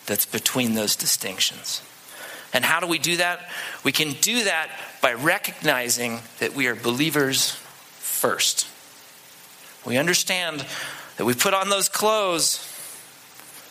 that's 0.06 0.26
between 0.26 0.74
those 0.74 0.96
distinctions. 0.96 1.82
And 2.52 2.64
how 2.64 2.78
do 2.80 2.86
we 2.86 2.98
do 2.98 3.16
that? 3.16 3.48
We 3.82 3.90
can 3.90 4.12
do 4.20 4.44
that 4.44 4.70
by 5.02 5.14
recognizing 5.14 6.20
that 6.38 6.54
we 6.54 6.68
are 6.68 6.76
believers 6.76 7.50
first. 7.98 8.68
We 9.86 9.98
understand 9.98 10.64
that 11.16 11.24
we 11.24 11.34
put 11.34 11.54
on 11.54 11.68
those 11.68 11.88
clothes, 11.88 12.58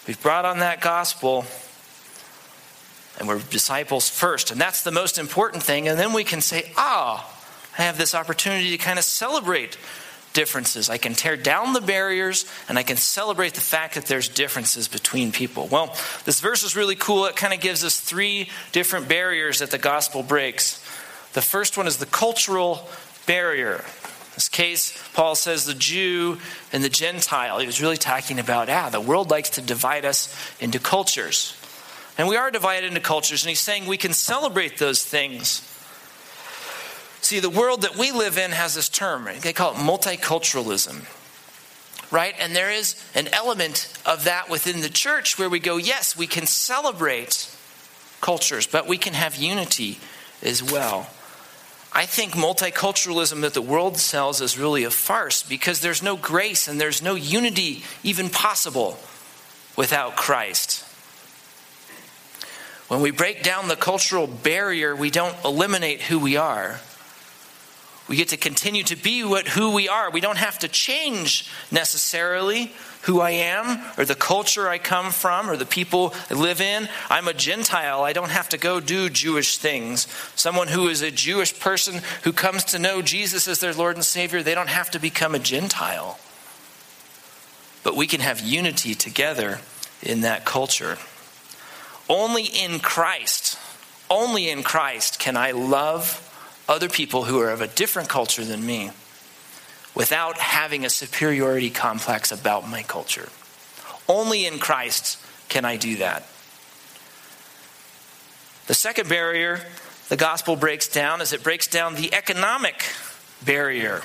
we've 0.07 0.21
brought 0.21 0.45
on 0.45 0.59
that 0.59 0.79
gospel, 0.79 1.45
and 3.19 3.27
we're 3.27 3.39
disciples 3.39 4.09
first. 4.09 4.51
And 4.51 4.59
that's 4.59 4.83
the 4.83 4.91
most 4.91 5.17
important 5.17 5.63
thing. 5.63 5.87
And 5.87 5.99
then 5.99 6.13
we 6.13 6.23
can 6.23 6.41
say, 6.41 6.71
ah, 6.77 7.29
I 7.77 7.81
have 7.83 7.97
this 7.97 8.15
opportunity 8.15 8.71
to 8.71 8.77
kind 8.77 8.99
of 8.99 9.05
celebrate 9.05 9.77
differences. 10.33 10.89
I 10.89 10.97
can 10.97 11.13
tear 11.13 11.37
down 11.37 11.73
the 11.73 11.81
barriers 11.81 12.45
and 12.67 12.77
I 12.77 12.83
can 12.83 12.97
celebrate 12.97 13.53
the 13.53 13.61
fact 13.61 13.95
that 13.95 14.07
there's 14.07 14.27
differences 14.27 14.87
between 14.87 15.31
people. 15.31 15.67
Well, 15.67 15.95
this 16.25 16.39
verse 16.39 16.63
is 16.63 16.75
really 16.75 16.95
cool. 16.95 17.25
It 17.25 17.35
kind 17.35 17.53
of 17.53 17.59
gives 17.59 17.83
us 17.83 17.99
three 17.99 18.49
different 18.71 19.07
barriers 19.07 19.59
that 19.59 19.71
the 19.71 19.77
gospel 19.77 20.23
breaks. 20.23 20.83
The 21.33 21.41
first 21.41 21.77
one 21.77 21.87
is 21.87 21.97
the 21.97 22.05
cultural 22.07 22.87
barrier 23.25 23.83
this 24.35 24.49
case, 24.49 24.97
Paul 25.13 25.35
says 25.35 25.65
the 25.65 25.73
Jew 25.73 26.39
and 26.71 26.83
the 26.83 26.89
Gentile. 26.89 27.59
He 27.59 27.65
was 27.65 27.81
really 27.81 27.97
talking 27.97 28.39
about, 28.39 28.69
ah, 28.69 28.89
the 28.89 29.01
world 29.01 29.29
likes 29.29 29.51
to 29.51 29.61
divide 29.61 30.05
us 30.05 30.35
into 30.59 30.79
cultures. 30.79 31.55
And 32.17 32.27
we 32.27 32.35
are 32.35 32.51
divided 32.51 32.87
into 32.87 32.99
cultures, 32.99 33.43
and 33.43 33.49
he's 33.49 33.59
saying 33.59 33.85
we 33.85 33.97
can 33.97 34.13
celebrate 34.13 34.77
those 34.77 35.03
things. 35.03 35.69
See, 37.21 37.39
the 37.39 37.49
world 37.49 37.83
that 37.83 37.95
we 37.95 38.11
live 38.11 38.37
in 38.37 38.51
has 38.51 38.75
this 38.75 38.89
term, 38.89 39.25
right? 39.25 39.39
they 39.39 39.53
call 39.53 39.73
it 39.73 39.77
multiculturalism, 39.77 41.05
right? 42.11 42.35
And 42.39 42.55
there 42.55 42.71
is 42.71 43.01
an 43.15 43.29
element 43.29 43.91
of 44.05 44.25
that 44.25 44.49
within 44.49 44.81
the 44.81 44.89
church 44.89 45.39
where 45.39 45.49
we 45.49 45.59
go, 45.59 45.77
yes, 45.77 46.17
we 46.17 46.27
can 46.27 46.45
celebrate 46.45 47.49
cultures, 48.19 48.67
but 48.67 48.87
we 48.87 48.97
can 48.97 49.13
have 49.13 49.35
unity 49.35 49.99
as 50.41 50.61
well. 50.61 51.07
I 51.95 52.07
think 52.07 52.33
multiculturalism 52.33 53.41
that 53.41 53.53
the 53.53 53.61
world 53.61 53.97
sells 53.97 54.41
is 54.41 54.57
really 54.57 54.83
a 54.83 54.89
farce 54.89 55.43
because 55.43 55.79
there's 55.79 56.01
no 56.01 56.17
grace 56.17 56.67
and 56.67 56.81
there's 56.81 57.03
no 57.03 57.13
unity 57.13 57.83
even 58.01 58.29
possible 58.29 58.97
without 59.77 60.15
Christ. 60.15 60.83
When 62.87 63.01
we 63.01 63.11
break 63.11 63.43
down 63.43 63.67
the 63.67 63.75
cultural 63.75 64.25
barrier, 64.25 64.95
we 64.95 65.11
don't 65.11 65.35
eliminate 65.45 66.01
who 66.01 66.19
we 66.19 66.35
are. 66.35 66.79
We 68.07 68.15
get 68.15 68.29
to 68.29 68.37
continue 68.37 68.83
to 68.83 68.95
be 68.95 69.23
what 69.23 69.47
who 69.47 69.73
we 69.73 69.87
are. 69.87 70.09
We 70.09 70.19
don't 70.19 70.37
have 70.37 70.59
to 70.59 70.67
change 70.67 71.49
necessarily 71.71 72.73
who 73.03 73.19
I 73.19 73.31
am 73.31 73.83
or 73.97 74.05
the 74.05 74.15
culture 74.15 74.67
I 74.67 74.77
come 74.77 75.11
from 75.11 75.49
or 75.49 75.57
the 75.57 75.65
people 75.65 76.13
I 76.29 76.35
live 76.35 76.61
in. 76.61 76.87
I'm 77.09 77.27
a 77.27 77.33
Gentile. 77.33 78.01
I 78.03 78.13
don't 78.13 78.31
have 78.31 78.49
to 78.49 78.57
go 78.57 78.79
do 78.79 79.09
Jewish 79.09 79.57
things. 79.57 80.07
Someone 80.35 80.69
who 80.69 80.87
is 80.87 81.01
a 81.01 81.11
Jewish 81.11 81.59
person 81.59 82.01
who 82.23 82.31
comes 82.31 82.63
to 82.65 82.79
know 82.79 83.01
Jesus 83.01 83.47
as 83.47 83.59
their 83.59 83.73
Lord 83.73 83.95
and 83.95 84.05
Savior, 84.05 84.41
they 84.41 84.55
don't 84.55 84.69
have 84.69 84.91
to 84.91 84.99
become 84.99 85.35
a 85.35 85.39
Gentile. 85.39 86.17
But 87.83 87.97
we 87.97 88.07
can 88.07 88.21
have 88.21 88.39
unity 88.39 88.95
together 88.95 89.59
in 90.01 90.21
that 90.21 90.45
culture. 90.45 90.97
Only 92.09 92.43
in 92.43 92.79
Christ, 92.79 93.59
only 94.09 94.49
in 94.49 94.63
Christ 94.63 95.19
can 95.19 95.35
I 95.35 95.51
love 95.51 96.19
other 96.69 96.87
people 96.87 97.25
who 97.25 97.41
are 97.41 97.49
of 97.49 97.59
a 97.59 97.67
different 97.67 98.07
culture 98.07 98.45
than 98.45 98.65
me 98.65 98.91
without 99.95 100.37
having 100.37 100.85
a 100.85 100.89
superiority 100.89 101.69
complex 101.69 102.31
about 102.31 102.67
my 102.67 102.83
culture. 102.83 103.29
Only 104.07 104.45
in 104.45 104.59
Christ 104.59 105.19
can 105.49 105.65
I 105.65 105.77
do 105.77 105.97
that. 105.97 106.27
The 108.67 108.73
second 108.73 109.09
barrier 109.09 109.59
the 110.09 110.17
gospel 110.17 110.55
breaks 110.55 110.87
down 110.87 111.21
is 111.21 111.33
it 111.33 111.43
breaks 111.43 111.67
down 111.67 111.95
the 111.95 112.13
economic 112.13 112.83
barrier. 113.43 114.01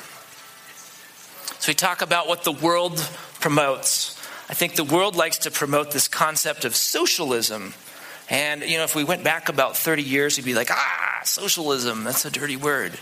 So 1.59 1.69
we 1.69 1.75
talk 1.75 2.03
about 2.03 2.29
what 2.29 2.45
the 2.45 2.53
world 2.53 2.99
promotes. 3.41 4.17
I 4.49 4.55
think 4.55 4.77
the 4.77 4.85
world 4.85 5.17
likes 5.17 5.39
to 5.39 5.51
promote 5.51 5.91
this 5.91 6.09
concept 6.09 6.65
of 6.65 6.75
socialism. 6.77 7.75
And, 8.31 8.63
you 8.63 8.79
know, 8.79 8.85
if 8.85 8.95
we 8.95 9.05
went 9.05 9.25
back 9.25 9.49
about 9.49 9.77
30 9.77 10.03
years, 10.03 10.37
we'd 10.37 10.47
be 10.47 10.55
like, 10.55 10.71
ah, 10.71 11.21
socialism, 11.25 12.05
that's 12.05 12.25
a 12.25 12.31
dirty 12.31 12.57
word. 12.57 12.99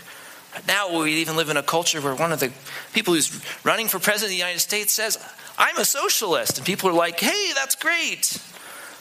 Now 0.67 1.01
we 1.01 1.15
even 1.15 1.35
live 1.35 1.49
in 1.49 1.57
a 1.57 1.63
culture 1.63 2.01
where 2.01 2.15
one 2.15 2.31
of 2.31 2.39
the 2.39 2.51
people 2.93 3.13
who's 3.13 3.41
running 3.63 3.87
for 3.87 3.99
president 3.99 4.27
of 4.27 4.31
the 4.31 4.37
United 4.37 4.59
States 4.59 4.93
says, 4.93 5.17
I'm 5.57 5.77
a 5.77 5.85
socialist. 5.85 6.57
And 6.57 6.65
people 6.65 6.89
are 6.89 6.93
like, 6.93 7.19
hey, 7.19 7.51
that's 7.53 7.75
great. 7.75 8.41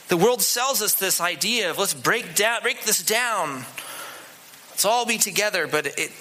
The 0.08 0.16
world 0.16 0.42
sells 0.42 0.82
us 0.82 0.94
this 0.94 1.20
idea 1.20 1.70
of 1.70 1.78
let's 1.78 1.94
break 1.94 2.34
down, 2.34 2.62
break 2.62 2.82
this 2.84 3.02
down. 3.04 3.64
Let's 4.70 4.84
all 4.84 5.06
be 5.06 5.18
together. 5.18 5.66
But 5.66 5.86
it, 5.86 6.12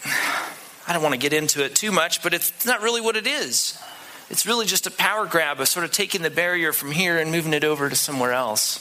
I 0.87 0.93
don't 0.93 1.03
want 1.03 1.13
to 1.13 1.19
get 1.19 1.33
into 1.33 1.63
it 1.63 1.75
too 1.75 1.91
much, 1.91 2.23
but 2.23 2.33
it's 2.33 2.65
not 2.65 2.81
really 2.81 3.01
what 3.01 3.15
it 3.15 3.27
is. 3.27 3.81
It's 4.29 4.45
really 4.45 4.65
just 4.65 4.87
a 4.87 4.91
power 4.91 5.25
grab 5.25 5.59
of 5.59 5.67
sort 5.67 5.85
of 5.85 5.91
taking 5.91 6.21
the 6.21 6.31
barrier 6.31 6.73
from 6.73 6.91
here 6.91 7.17
and 7.17 7.31
moving 7.31 7.53
it 7.53 7.63
over 7.63 7.89
to 7.89 7.95
somewhere 7.95 8.33
else. 8.33 8.79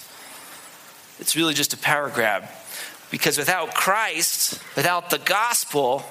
It's 1.18 1.36
really 1.36 1.54
just 1.54 1.74
a 1.74 1.76
power 1.76 2.08
grab. 2.08 2.44
Because 3.10 3.38
without 3.38 3.74
Christ, 3.74 4.60
without 4.74 5.10
the 5.10 5.18
gospel, 5.18 6.04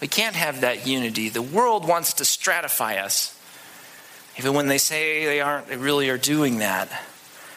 we 0.00 0.08
can't 0.08 0.36
have 0.36 0.62
that 0.62 0.86
unity. 0.86 1.28
The 1.28 1.42
world 1.42 1.86
wants 1.86 2.14
to 2.14 2.24
stratify 2.24 3.02
us. 3.02 3.36
Even 4.38 4.54
when 4.54 4.68
they 4.68 4.78
say 4.78 5.24
they 5.26 5.40
aren't, 5.40 5.68
they 5.68 5.76
really 5.76 6.08
are 6.08 6.18
doing 6.18 6.58
that. 6.58 6.88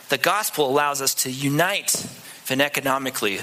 The 0.09 0.17
gospel 0.17 0.69
allows 0.69 1.01
us 1.01 1.15
to 1.15 1.31
unite 1.31 2.05
even 2.45 2.61
economically. 2.61 3.39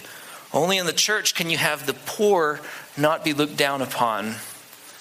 Only 0.53 0.79
in 0.79 0.87
the 0.87 0.93
church 0.93 1.35
can 1.35 1.51
you 1.51 1.57
have 1.57 1.87
the 1.87 1.95
poor 1.95 2.61
not 2.97 3.25
be 3.25 3.33
looked 3.33 3.57
down 3.57 3.83
upon 3.83 4.35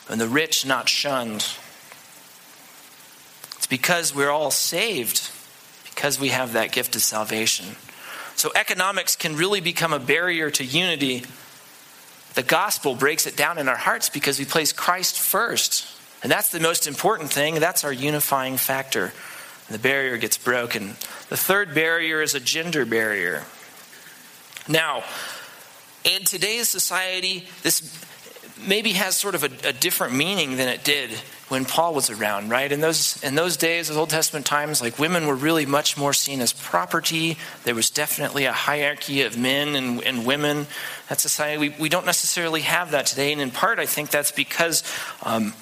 and 0.10 0.20
the 0.20 0.28
rich 0.28 0.66
not 0.66 0.90
shunned. 0.90 1.46
It's 3.58 3.68
because 3.68 4.16
we're 4.16 4.32
all 4.32 4.52
saved, 4.52 5.30
because 5.86 6.20
we 6.20 6.30
have 6.30 6.54
that 6.54 6.72
gift 6.72 6.96
of 6.96 7.04
salvation. 7.04 7.76
So 8.36 8.52
economics 8.56 9.16
can 9.16 9.36
really 9.36 9.62
become 9.62 9.94
a 9.94 10.00
barrier 10.00 10.50
to 10.52 10.64
unity. 10.64 11.26
The 12.40 12.44
gospel 12.44 12.96
breaks 12.96 13.28
it 13.28 13.36
down 13.36 13.58
in 13.58 13.68
our 13.68 13.76
hearts 13.76 14.08
because 14.08 14.40
we 14.40 14.46
place 14.46 14.72
Christ 14.72 15.20
first. 15.20 15.86
And 16.24 16.32
that's 16.32 16.54
the 16.54 16.62
most 16.62 16.88
important 16.88 17.34
thing. 17.34 17.56
That's 17.56 17.84
our 17.84 17.92
unifying 17.92 18.56
factor. 18.56 19.12
And 19.68 19.76
the 19.76 19.78
barrier 19.78 20.16
gets 20.16 20.38
broken. 20.38 20.96
The 21.28 21.36
third 21.36 21.76
barrier 21.76 22.22
is 22.22 22.36
a 22.36 22.40
gender 22.40 22.86
barrier. 22.86 23.44
Now, 24.70 25.04
in 26.06 26.24
today's 26.24 26.70
society, 26.70 27.46
this 27.62 28.06
maybe 28.66 28.94
has 28.94 29.18
sort 29.18 29.36
of 29.36 29.44
a, 29.44 29.68
a, 29.68 29.74
different 29.74 30.14
meaning 30.14 30.56
than 30.56 30.70
it 30.70 30.86
did 30.86 31.10
when 31.50 31.66
Paul 31.66 31.96
was 31.96 32.10
around, 32.10 32.50
right? 32.50 32.72
In 32.72 32.80
those 32.80 33.22
in 33.24 33.36
those 33.36 33.58
days, 33.58 33.88
those 33.88 33.98
Old 33.98 34.12
Testament 34.12 34.46
times, 34.46 34.82
like 34.82 35.00
women 35.00 35.28
were 35.28 35.36
really 35.36 35.66
much 35.66 35.98
more 35.98 36.14
seen 36.14 36.42
as 36.42 36.54
property. 36.54 37.38
There 37.64 37.76
was 37.76 37.90
definitely 37.90 38.46
a 38.46 38.54
hierarchy 38.54 39.24
of 39.24 39.38
men 39.38 39.76
and, 39.76 40.02
and 40.04 40.26
women. 40.26 40.68
That 41.10 41.20
society 41.20 41.58
we, 41.58 41.70
we 41.80 41.90
don't 41.90 42.06
necessarily 42.06 42.62
have 42.62 42.92
that 42.92 43.08
today, 43.08 43.34
and 43.34 43.42
in 43.42 43.52
part, 43.52 43.80
I 43.80 43.88
think 43.88 44.12
that's 44.12 44.32
because 44.32 44.84
um, 45.24 45.54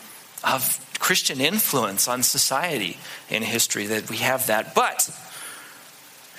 of 0.43 0.86
Christian 1.00 1.39
influence 1.39 2.08
on 2.08 2.21
society 2.21 2.97
in 3.30 3.41
history 3.41 3.88
that 3.88 4.10
we 4.10 4.17
have 4.17 4.47
that, 4.47 4.76
but. 4.76 5.10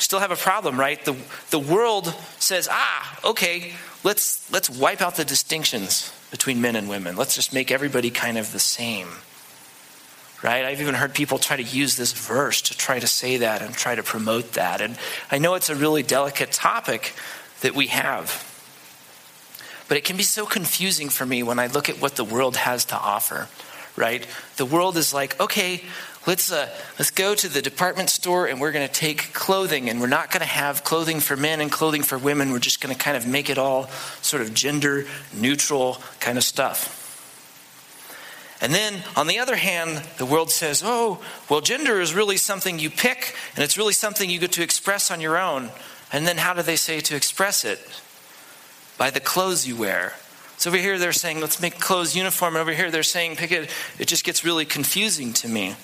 Still 0.00 0.20
have 0.20 0.30
a 0.30 0.36
problem, 0.36 0.78
right? 0.78 1.04
The, 1.04 1.16
the 1.50 1.58
world 1.58 2.14
says, 2.38 2.68
ah, 2.70 3.18
okay, 3.24 3.72
let's, 4.04 4.48
let's 4.52 4.70
wipe 4.70 5.02
out 5.02 5.16
the 5.16 5.24
distinctions 5.24 6.12
between 6.30 6.60
men 6.60 6.76
and 6.76 6.88
women. 6.88 7.16
Let's 7.16 7.34
just 7.34 7.52
make 7.52 7.72
everybody 7.72 8.10
kind 8.10 8.38
of 8.38 8.52
the 8.52 8.60
same. 8.60 9.08
Right? 10.42 10.64
I've 10.64 10.80
even 10.80 10.94
heard 10.94 11.14
people 11.14 11.38
try 11.38 11.56
to 11.56 11.62
use 11.62 11.96
this 11.96 12.12
verse 12.12 12.62
to 12.62 12.76
try 12.76 13.00
to 13.00 13.08
say 13.08 13.38
that 13.38 13.60
and 13.60 13.74
try 13.74 13.96
to 13.96 14.04
promote 14.04 14.52
that. 14.52 14.80
And 14.80 14.96
I 15.32 15.38
know 15.38 15.54
it's 15.54 15.68
a 15.68 15.74
really 15.74 16.04
delicate 16.04 16.52
topic 16.52 17.14
that 17.60 17.74
we 17.74 17.88
have. 17.88 18.44
But 19.88 19.96
it 19.96 20.04
can 20.04 20.16
be 20.16 20.22
so 20.22 20.46
confusing 20.46 21.08
for 21.08 21.26
me 21.26 21.42
when 21.42 21.58
I 21.58 21.66
look 21.66 21.88
at 21.88 22.00
what 22.00 22.14
the 22.14 22.24
world 22.24 22.56
has 22.56 22.84
to 22.86 22.96
offer, 22.96 23.48
right? 23.96 24.24
The 24.56 24.66
world 24.66 24.96
is 24.96 25.12
like, 25.12 25.40
okay, 25.40 25.82
let's 26.28 26.52
uh, 26.52 26.68
let's 26.98 27.10
go 27.10 27.34
to 27.34 27.48
the 27.48 27.62
department 27.62 28.10
store 28.10 28.46
and 28.46 28.60
we're 28.60 28.70
going 28.70 28.86
to 28.86 28.92
take 28.92 29.32
clothing 29.32 29.88
and 29.88 29.98
we're 29.98 30.08
not 30.08 30.30
going 30.30 30.40
to 30.40 30.46
have 30.46 30.84
clothing 30.84 31.20
for 31.20 31.36
men 31.36 31.60
and 31.60 31.72
clothing 31.72 32.02
for 32.02 32.18
women 32.18 32.52
we're 32.52 32.58
just 32.58 32.82
going 32.82 32.94
to 32.94 33.00
kind 33.00 33.16
of 33.16 33.26
make 33.26 33.48
it 33.48 33.56
all 33.56 33.88
sort 34.20 34.42
of 34.42 34.52
gender 34.52 35.06
neutral 35.32 35.96
kind 36.20 36.36
of 36.36 36.44
stuff 36.44 36.97
and 38.60 38.74
then 38.74 39.02
on 39.16 39.26
the 39.26 39.38
other 39.38 39.56
hand 39.56 40.02
the 40.18 40.26
world 40.26 40.50
says 40.50 40.82
oh 40.84 41.22
well 41.48 41.60
gender 41.60 42.00
is 42.00 42.14
really 42.14 42.36
something 42.36 42.78
you 42.78 42.90
pick 42.90 43.34
and 43.54 43.64
it's 43.64 43.76
really 43.76 43.92
something 43.92 44.28
you 44.28 44.38
get 44.38 44.52
to 44.52 44.62
express 44.62 45.10
on 45.10 45.20
your 45.20 45.38
own. 45.38 45.70
And 46.12 46.26
then 46.26 46.38
how 46.38 46.54
do 46.54 46.62
they 46.62 46.76
say 46.76 47.00
to 47.00 47.16
express 47.16 47.64
it? 47.64 47.80
By 48.96 49.10
the 49.10 49.20
clothes 49.20 49.66
you 49.66 49.76
wear. 49.76 50.14
So 50.56 50.70
over 50.70 50.78
here 50.78 50.98
they're 50.98 51.12
saying 51.12 51.40
let's 51.40 51.60
make 51.60 51.78
clothes 51.78 52.16
uniform 52.16 52.56
and 52.56 52.62
over 52.62 52.72
here 52.72 52.90
they're 52.90 53.02
saying 53.02 53.36
pick 53.36 53.52
it. 53.52 53.70
It 53.98 54.08
just 54.08 54.24
gets 54.24 54.44
really 54.44 54.64
confusing 54.64 55.32
to 55.34 55.48
me. 55.48 55.76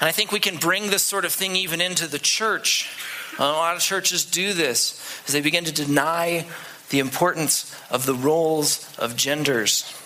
And 0.00 0.08
I 0.08 0.12
think 0.12 0.32
we 0.32 0.40
can 0.40 0.56
bring 0.56 0.90
this 0.90 1.02
sort 1.02 1.24
of 1.24 1.32
thing 1.32 1.54
even 1.56 1.80
into 1.80 2.08
the 2.08 2.18
church. 2.18 2.90
A 3.38 3.42
lot 3.44 3.76
of 3.76 3.82
churches 3.82 4.24
do 4.24 4.52
this 4.52 5.22
as 5.26 5.32
they 5.32 5.40
begin 5.40 5.64
to 5.64 5.72
deny 5.72 6.46
the 6.90 6.98
importance 6.98 7.74
of 7.90 8.04
the 8.04 8.14
roles 8.14 8.92
of 8.98 9.16
genders. 9.16 10.01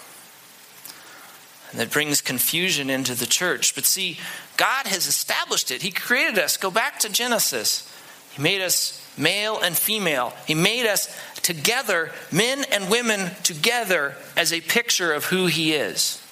That 1.74 1.90
brings 1.90 2.20
confusion 2.20 2.90
into 2.90 3.14
the 3.14 3.26
church. 3.26 3.74
But 3.74 3.85
see, 3.85 4.18
God 4.57 4.87
has 4.87 5.07
established 5.07 5.70
it. 5.70 5.83
He 5.83 5.90
created 5.90 6.38
us. 6.38 6.57
Go 6.57 6.70
back 6.70 6.98
to 7.00 7.09
Genesis. 7.09 7.92
He 8.33 8.42
made 8.42 8.62
us 8.62 9.02
male 9.18 9.61
and 9.61 9.76
female. 9.76 10.33
He 10.46 10.55
made 10.55 10.87
us 10.87 11.14
together, 11.42 12.12
men 12.33 12.64
and 12.72 12.90
women 12.90 13.31
together, 13.42 14.16
as 14.37 14.52
a 14.52 14.61
picture 14.61 15.12
of 15.12 15.26
who 15.26 15.46
He 15.46 15.72
is 15.72 16.22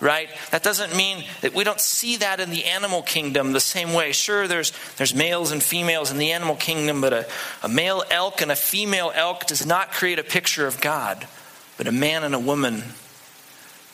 right 0.00 0.28
that 0.50 0.62
doesn't 0.62 0.94
mean 0.94 1.24
that 1.40 1.54
we 1.54 1.64
don't 1.64 1.80
see 1.80 2.16
that 2.16 2.38
in 2.38 2.50
the 2.50 2.64
animal 2.64 3.02
kingdom 3.02 3.52
the 3.52 3.60
same 3.60 3.94
way 3.94 4.12
sure 4.12 4.46
there's 4.46 4.72
there's 4.96 5.14
males 5.14 5.52
and 5.52 5.62
females 5.62 6.10
in 6.10 6.18
the 6.18 6.32
animal 6.32 6.54
kingdom 6.54 7.00
but 7.00 7.12
a, 7.12 7.26
a 7.62 7.68
male 7.68 8.04
elk 8.10 8.42
and 8.42 8.52
a 8.52 8.56
female 8.56 9.10
elk 9.14 9.46
does 9.46 9.64
not 9.64 9.90
create 9.90 10.18
a 10.18 10.24
picture 10.24 10.66
of 10.66 10.80
god 10.80 11.26
but 11.78 11.86
a 11.86 11.92
man 11.92 12.24
and 12.24 12.34
a 12.34 12.38
woman 12.38 12.82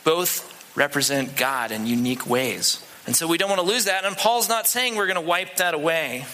both 0.02 0.51
represent 0.74 1.36
god 1.36 1.70
in 1.72 1.86
unique 1.86 2.26
ways. 2.26 2.84
And 3.06 3.16
so 3.16 3.26
we 3.26 3.36
don't 3.36 3.48
want 3.48 3.60
to 3.60 3.66
lose 3.66 3.84
that 3.84 4.04
and 4.04 4.16
paul's 4.16 4.48
not 4.48 4.66
saying 4.66 4.96
we're 4.96 5.06
going 5.06 5.14
to 5.16 5.20
wipe 5.20 5.56
that 5.56 5.74
away. 5.74 6.24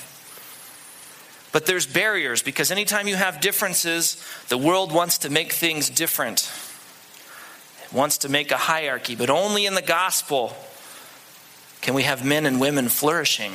But 1.51 1.67
there's 1.67 1.87
barriers 1.87 2.43
because 2.43 2.71
anytime 2.71 3.09
you 3.09 3.17
have 3.17 3.41
differences 3.41 4.23
the 4.49 4.59
world 4.59 4.93
wants 4.93 5.19
to 5.19 5.31
make 5.31 5.53
things 5.53 5.91
different. 5.91 6.51
Wants 7.91 8.19
to 8.19 8.29
make 8.29 8.51
a 8.51 8.57
hierarchy, 8.57 9.17
but 9.17 9.31
only 9.31 9.65
in 9.65 9.75
the 9.75 9.83
gospel 9.83 10.55
can 11.81 11.95
we 11.95 12.03
have 12.03 12.25
men 12.25 12.45
and 12.45 12.61
women 12.61 12.89
flourishing 12.89 13.53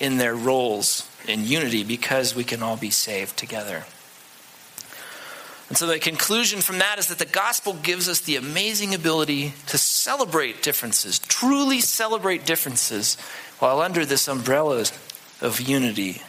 in 0.00 0.18
their 0.18 0.34
roles 0.34 1.08
in 1.28 1.44
unity 1.44 1.84
because 1.84 2.34
we 2.34 2.44
can 2.44 2.62
all 2.62 2.76
be 2.76 2.90
saved 2.90 3.36
together. 3.36 3.84
And 5.72 5.76
so 5.78 5.86
the 5.86 5.98
conclusion 5.98 6.60
from 6.60 6.80
that 6.80 6.98
is 6.98 7.06
that 7.06 7.18
the 7.18 7.24
gospel 7.24 7.72
gives 7.72 8.06
us 8.06 8.20
the 8.20 8.36
amazing 8.36 8.94
ability 8.94 9.54
to 9.68 9.78
celebrate 9.78 10.62
differences, 10.62 11.18
truly 11.18 11.80
celebrate 11.80 12.44
differences, 12.44 13.16
while 13.58 13.80
under 13.80 14.04
this 14.04 14.28
umbrella 14.28 14.84
of 15.40 15.62
unity. 15.62 16.20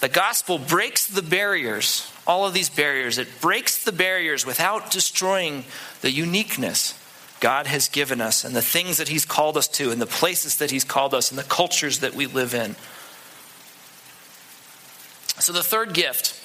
The 0.00 0.08
gospel 0.08 0.56
breaks 0.56 1.06
the 1.06 1.20
barriers, 1.20 2.10
all 2.26 2.46
of 2.46 2.54
these 2.54 2.70
barriers. 2.70 3.18
It 3.18 3.42
breaks 3.42 3.84
the 3.84 3.92
barriers 3.92 4.46
without 4.46 4.90
destroying 4.90 5.64
the 6.00 6.10
uniqueness 6.10 6.98
God 7.40 7.66
has 7.66 7.90
given 7.90 8.22
us 8.22 8.42
and 8.42 8.56
the 8.56 8.62
things 8.62 8.96
that 8.96 9.08
He's 9.08 9.26
called 9.26 9.58
us 9.58 9.68
to 9.68 9.90
and 9.90 10.00
the 10.00 10.06
places 10.06 10.56
that 10.56 10.70
He's 10.70 10.84
called 10.84 11.12
us 11.12 11.30
and 11.30 11.38
the 11.38 11.44
cultures 11.44 11.98
that 11.98 12.14
we 12.14 12.24
live 12.24 12.54
in. 12.54 12.76
So, 15.42 15.52
the 15.52 15.62
third 15.62 15.92
gift 15.92 16.41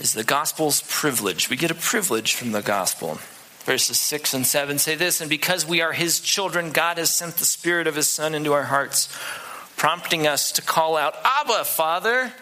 is 0.00 0.14
the 0.14 0.24
gospel's 0.24 0.82
privilege. 0.88 1.50
We 1.50 1.56
get 1.56 1.70
a 1.70 1.74
privilege 1.74 2.34
from 2.34 2.52
the 2.52 2.62
gospel. 2.62 3.18
Verses 3.64 3.98
6 3.98 4.32
and 4.32 4.46
7 4.46 4.78
say 4.78 4.94
this 4.94 5.20
And 5.20 5.28
because 5.28 5.66
we 5.66 5.82
are 5.82 5.92
His 5.92 6.20
children, 6.20 6.72
God 6.72 6.98
has 6.98 7.14
sent 7.14 7.36
the 7.36 7.44
Spirit 7.44 7.86
of 7.86 7.94
His 7.94 8.08
Son 8.08 8.34
into 8.34 8.54
our 8.54 8.64
hearts, 8.64 9.14
prompting 9.76 10.26
us 10.26 10.52
to 10.52 10.62
call 10.62 10.96
out, 10.96 11.14
Abba, 11.24 11.64
Father. 11.64 12.32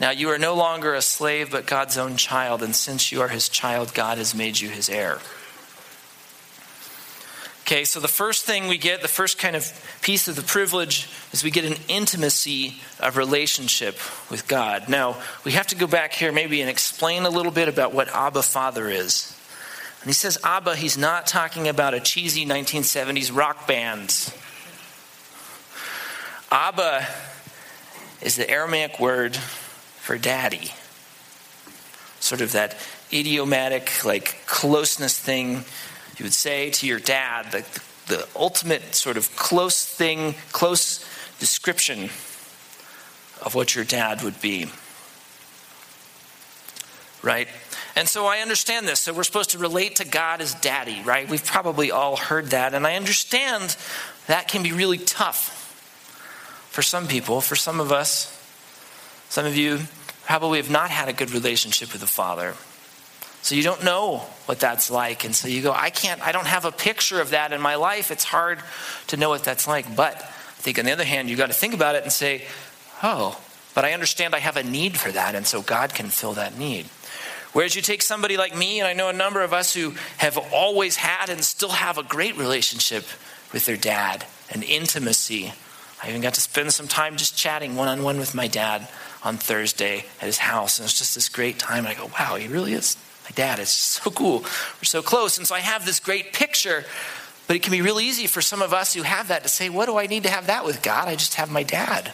Now 0.00 0.10
you 0.10 0.28
are 0.30 0.38
no 0.38 0.54
longer 0.54 0.94
a 0.94 1.02
slave, 1.02 1.52
but 1.52 1.66
God's 1.66 1.96
own 1.96 2.16
child, 2.16 2.62
and 2.62 2.74
since 2.74 3.12
you 3.12 3.20
are 3.20 3.28
his 3.28 3.48
child, 3.48 3.94
God 3.94 4.18
has 4.18 4.34
made 4.34 4.58
you 4.58 4.68
his 4.68 4.88
heir. 4.88 5.20
Okay, 7.66 7.84
so 7.84 7.98
the 7.98 8.08
first 8.08 8.44
thing 8.44 8.68
we 8.68 8.76
get, 8.76 9.00
the 9.00 9.08
first 9.08 9.38
kind 9.38 9.56
of 9.56 9.72
piece 10.02 10.28
of 10.28 10.36
the 10.36 10.42
privilege, 10.42 11.08
is 11.32 11.42
we 11.42 11.50
get 11.50 11.64
an 11.64 11.78
intimacy 11.88 12.74
of 13.00 13.16
relationship 13.16 13.96
with 14.30 14.46
God. 14.46 14.90
Now, 14.90 15.16
we 15.44 15.52
have 15.52 15.68
to 15.68 15.74
go 15.74 15.86
back 15.86 16.12
here 16.12 16.30
maybe 16.30 16.60
and 16.60 16.68
explain 16.68 17.22
a 17.22 17.30
little 17.30 17.50
bit 17.50 17.68
about 17.68 17.94
what 17.94 18.14
Abba 18.14 18.42
Father 18.42 18.90
is. 18.90 19.34
And 20.02 20.10
he 20.10 20.12
says 20.12 20.36
Abba, 20.44 20.76
he's 20.76 20.98
not 20.98 21.26
talking 21.26 21.66
about 21.66 21.94
a 21.94 22.00
cheesy 22.00 22.44
1970s 22.44 23.34
rock 23.34 23.66
band. 23.66 24.34
Abba 26.50 27.06
is 28.20 28.36
the 28.36 28.50
Aramaic 28.50 29.00
word 29.00 29.36
for 29.36 30.18
daddy. 30.18 30.72
Sort 32.20 32.42
of 32.42 32.52
that 32.52 32.76
idiomatic, 33.10 34.04
like 34.04 34.44
closeness 34.44 35.18
thing 35.18 35.64
you 36.18 36.24
would 36.24 36.32
say 36.32 36.70
to 36.70 36.86
your 36.86 37.00
dad, 37.00 37.52
the, 37.52 37.64
the 38.06 38.28
ultimate 38.36 38.94
sort 38.94 39.16
of 39.16 39.34
close 39.36 39.84
thing, 39.84 40.34
close 40.52 41.04
description 41.38 42.04
of 43.42 43.54
what 43.54 43.74
your 43.74 43.84
dad 43.84 44.22
would 44.22 44.40
be. 44.40 44.66
Right? 47.22 47.48
And 47.96 48.08
so 48.08 48.26
I 48.26 48.38
understand 48.38 48.86
this. 48.86 49.00
So 49.00 49.12
we're 49.12 49.24
supposed 49.24 49.50
to 49.50 49.58
relate 49.58 49.96
to 49.96 50.04
God 50.04 50.40
as 50.40 50.54
daddy, 50.54 51.00
right? 51.04 51.28
We've 51.28 51.44
probably 51.44 51.90
all 51.90 52.16
heard 52.16 52.46
that. 52.46 52.74
And 52.74 52.86
I 52.86 52.96
understand 52.96 53.76
that 54.26 54.48
can 54.48 54.62
be 54.62 54.72
really 54.72 54.98
tough 54.98 55.60
for 56.70 56.82
some 56.82 57.06
people, 57.06 57.40
for 57.40 57.56
some 57.56 57.80
of 57.80 57.92
us. 57.92 58.30
Some 59.28 59.46
of 59.46 59.56
you 59.56 59.80
probably 60.24 60.58
have 60.58 60.70
not 60.70 60.90
had 60.90 61.08
a 61.08 61.12
good 61.12 61.30
relationship 61.30 61.92
with 61.92 62.00
the 62.00 62.06
Father. 62.06 62.54
So 63.44 63.54
you 63.54 63.62
don't 63.62 63.84
know 63.84 64.20
what 64.46 64.58
that's 64.58 64.90
like. 64.90 65.24
And 65.24 65.36
so 65.36 65.48
you 65.48 65.60
go, 65.60 65.70
I 65.70 65.90
can't, 65.90 66.26
I 66.26 66.32
don't 66.32 66.46
have 66.46 66.64
a 66.64 66.72
picture 66.72 67.20
of 67.20 67.30
that 67.30 67.52
in 67.52 67.60
my 67.60 67.74
life. 67.74 68.10
It's 68.10 68.24
hard 68.24 68.58
to 69.08 69.18
know 69.18 69.28
what 69.28 69.44
that's 69.44 69.68
like. 69.68 69.94
But 69.94 70.16
I 70.16 70.62
think 70.62 70.78
on 70.78 70.86
the 70.86 70.92
other 70.92 71.04
hand, 71.04 71.28
you 71.28 71.36
got 71.36 71.48
to 71.48 71.52
think 71.52 71.74
about 71.74 71.94
it 71.94 72.04
and 72.04 72.10
say, 72.10 72.46
oh, 73.02 73.38
but 73.74 73.84
I 73.84 73.92
understand 73.92 74.34
I 74.34 74.38
have 74.38 74.56
a 74.56 74.62
need 74.62 74.96
for 74.96 75.12
that. 75.12 75.34
And 75.34 75.46
so 75.46 75.60
God 75.60 75.92
can 75.92 76.06
fill 76.06 76.32
that 76.32 76.56
need. 76.56 76.86
Whereas 77.52 77.76
you 77.76 77.82
take 77.82 78.00
somebody 78.00 78.38
like 78.38 78.56
me, 78.56 78.80
and 78.80 78.88
I 78.88 78.94
know 78.94 79.10
a 79.10 79.12
number 79.12 79.42
of 79.42 79.52
us 79.52 79.74
who 79.74 79.92
have 80.16 80.38
always 80.50 80.96
had 80.96 81.28
and 81.28 81.44
still 81.44 81.68
have 81.68 81.98
a 81.98 82.02
great 82.02 82.38
relationship 82.38 83.04
with 83.52 83.66
their 83.66 83.76
dad, 83.76 84.24
and 84.52 84.64
intimacy. 84.64 85.52
I 86.02 86.08
even 86.08 86.22
got 86.22 86.32
to 86.32 86.40
spend 86.40 86.72
some 86.72 86.88
time 86.88 87.16
just 87.16 87.36
chatting 87.36 87.76
one 87.76 87.88
on 87.88 88.02
one 88.02 88.16
with 88.16 88.34
my 88.34 88.48
dad 88.48 88.88
on 89.22 89.36
Thursday 89.36 90.06
at 90.18 90.26
his 90.26 90.38
house. 90.38 90.78
And 90.78 90.86
it's 90.86 90.98
just 90.98 91.14
this 91.14 91.28
great 91.28 91.58
time. 91.58 91.86
I 91.86 91.92
go, 91.92 92.10
wow, 92.18 92.36
he 92.36 92.48
really 92.48 92.72
is 92.72 92.96
my 93.24 93.30
dad. 93.34 93.58
It's 93.58 93.70
so 93.70 94.10
cool. 94.10 94.40
We're 94.40 94.84
so 94.84 95.02
close. 95.02 95.38
And 95.38 95.46
so 95.46 95.54
I 95.54 95.60
have 95.60 95.84
this 95.84 96.00
great 96.00 96.32
picture. 96.32 96.84
But 97.46 97.56
it 97.56 97.62
can 97.62 97.72
be 97.72 97.82
really 97.82 98.06
easy 98.06 98.26
for 98.26 98.40
some 98.40 98.62
of 98.62 98.72
us 98.72 98.94
who 98.94 99.02
have 99.02 99.28
that 99.28 99.42
to 99.42 99.48
say, 99.48 99.68
what 99.68 99.86
do 99.86 99.98
I 99.98 100.06
need 100.06 100.22
to 100.22 100.30
have 100.30 100.46
that 100.46 100.64
with 100.64 100.82
God? 100.82 101.08
I 101.08 101.14
just 101.14 101.34
have 101.34 101.50
my 101.50 101.62
dad. 101.62 102.12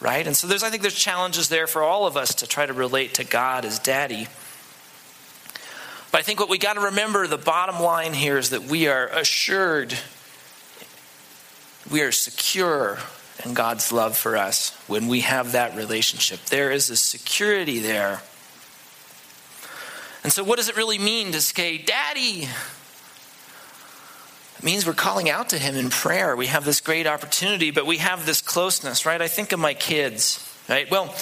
Right? 0.00 0.26
And 0.26 0.36
so 0.36 0.46
there's 0.46 0.62
I 0.62 0.70
think 0.70 0.82
there's 0.82 0.94
challenges 0.94 1.48
there 1.48 1.66
for 1.66 1.82
all 1.82 2.06
of 2.06 2.16
us 2.16 2.34
to 2.36 2.46
try 2.46 2.66
to 2.66 2.72
relate 2.72 3.14
to 3.14 3.24
God 3.24 3.64
as 3.64 3.78
daddy. 3.78 4.28
But 6.12 6.18
I 6.18 6.22
think 6.22 6.38
what 6.38 6.48
we 6.48 6.58
got 6.58 6.74
to 6.74 6.80
remember, 6.80 7.26
the 7.26 7.38
bottom 7.38 7.80
line 7.80 8.12
here 8.12 8.38
is 8.38 8.50
that 8.50 8.62
we 8.62 8.86
are 8.86 9.08
assured, 9.08 9.98
we 11.90 12.02
are 12.02 12.12
secure 12.12 12.98
in 13.44 13.54
God's 13.54 13.90
love 13.90 14.16
for 14.16 14.36
us 14.36 14.70
when 14.86 15.08
we 15.08 15.20
have 15.20 15.52
that 15.52 15.74
relationship. 15.74 16.38
There 16.46 16.70
is 16.70 16.90
a 16.90 16.96
security 16.96 17.80
there. 17.80 18.20
And 20.24 20.32
so, 20.32 20.42
what 20.42 20.56
does 20.56 20.70
it 20.70 20.76
really 20.76 20.98
mean 20.98 21.32
to 21.32 21.40
say, 21.40 21.78
Daddy? 21.78 22.48
It 24.58 24.64
means 24.64 24.86
we're 24.86 24.94
calling 24.94 25.28
out 25.28 25.50
to 25.50 25.58
Him 25.58 25.76
in 25.76 25.90
prayer. 25.90 26.34
We 26.34 26.46
have 26.46 26.64
this 26.64 26.80
great 26.80 27.06
opportunity, 27.06 27.70
but 27.70 27.84
we 27.84 27.98
have 27.98 28.24
this 28.24 28.40
closeness, 28.40 29.04
right? 29.04 29.20
I 29.20 29.28
think 29.28 29.52
of 29.52 29.60
my 29.60 29.74
kids, 29.74 30.50
right? 30.66 30.90
Well, 30.90 31.14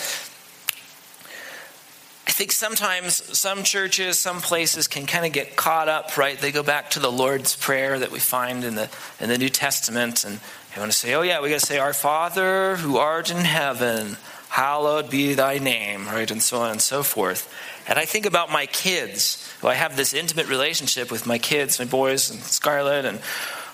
I 2.24 2.30
think 2.30 2.52
sometimes 2.52 3.36
some 3.36 3.64
churches, 3.64 4.20
some 4.20 4.40
places 4.40 4.86
can 4.86 5.06
kind 5.06 5.26
of 5.26 5.32
get 5.32 5.56
caught 5.56 5.88
up, 5.88 6.16
right? 6.16 6.38
They 6.38 6.52
go 6.52 6.62
back 6.62 6.90
to 6.90 7.00
the 7.00 7.10
Lord's 7.10 7.56
Prayer 7.56 7.98
that 7.98 8.12
we 8.12 8.20
find 8.20 8.62
in 8.62 8.76
the, 8.76 8.88
in 9.18 9.28
the 9.28 9.36
New 9.36 9.48
Testament, 9.48 10.24
and 10.24 10.38
they 10.72 10.80
want 10.80 10.92
to 10.92 10.96
say, 10.96 11.12
oh, 11.14 11.22
yeah, 11.22 11.42
we 11.42 11.50
got 11.50 11.58
to 11.58 11.66
say, 11.66 11.78
Our 11.78 11.92
Father 11.92 12.76
who 12.76 12.98
art 12.98 13.32
in 13.32 13.38
heaven, 13.38 14.16
hallowed 14.48 15.10
be 15.10 15.34
thy 15.34 15.58
name, 15.58 16.06
right? 16.06 16.30
And 16.30 16.40
so 16.40 16.60
on 16.60 16.70
and 16.70 16.80
so 16.80 17.02
forth. 17.02 17.52
And 17.88 17.98
I 17.98 18.04
think 18.04 18.26
about 18.26 18.50
my 18.50 18.66
kids, 18.66 19.52
who 19.60 19.68
I 19.68 19.74
have 19.74 19.96
this 19.96 20.14
intimate 20.14 20.48
relationship 20.48 21.10
with 21.10 21.26
my 21.26 21.38
kids, 21.38 21.78
my 21.78 21.84
boys, 21.84 22.30
and 22.30 22.40
Scarlett, 22.40 23.04
and 23.04 23.20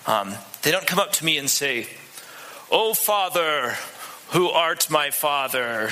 um, 0.07 0.33
they 0.63 0.71
don't 0.71 0.87
come 0.87 0.99
up 0.99 1.11
to 1.13 1.25
me 1.25 1.37
and 1.37 1.49
say, 1.49 1.87
Oh, 2.71 2.93
Father, 2.93 3.75
who 4.29 4.49
art 4.49 4.89
my 4.89 5.09
Father, 5.09 5.89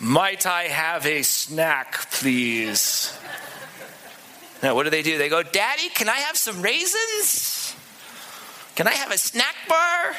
might 0.00 0.46
I 0.46 0.64
have 0.64 1.06
a 1.06 1.22
snack, 1.22 2.10
please? 2.12 3.16
Now, 4.62 4.74
what 4.74 4.84
do 4.84 4.90
they 4.90 5.02
do? 5.02 5.18
They 5.18 5.28
go, 5.28 5.42
Daddy, 5.42 5.88
can 5.88 6.08
I 6.08 6.16
have 6.16 6.36
some 6.36 6.62
raisins? 6.62 7.74
Can 8.74 8.86
I 8.86 8.92
have 8.92 9.10
a 9.10 9.18
snack 9.18 9.56
bar? 9.68 10.16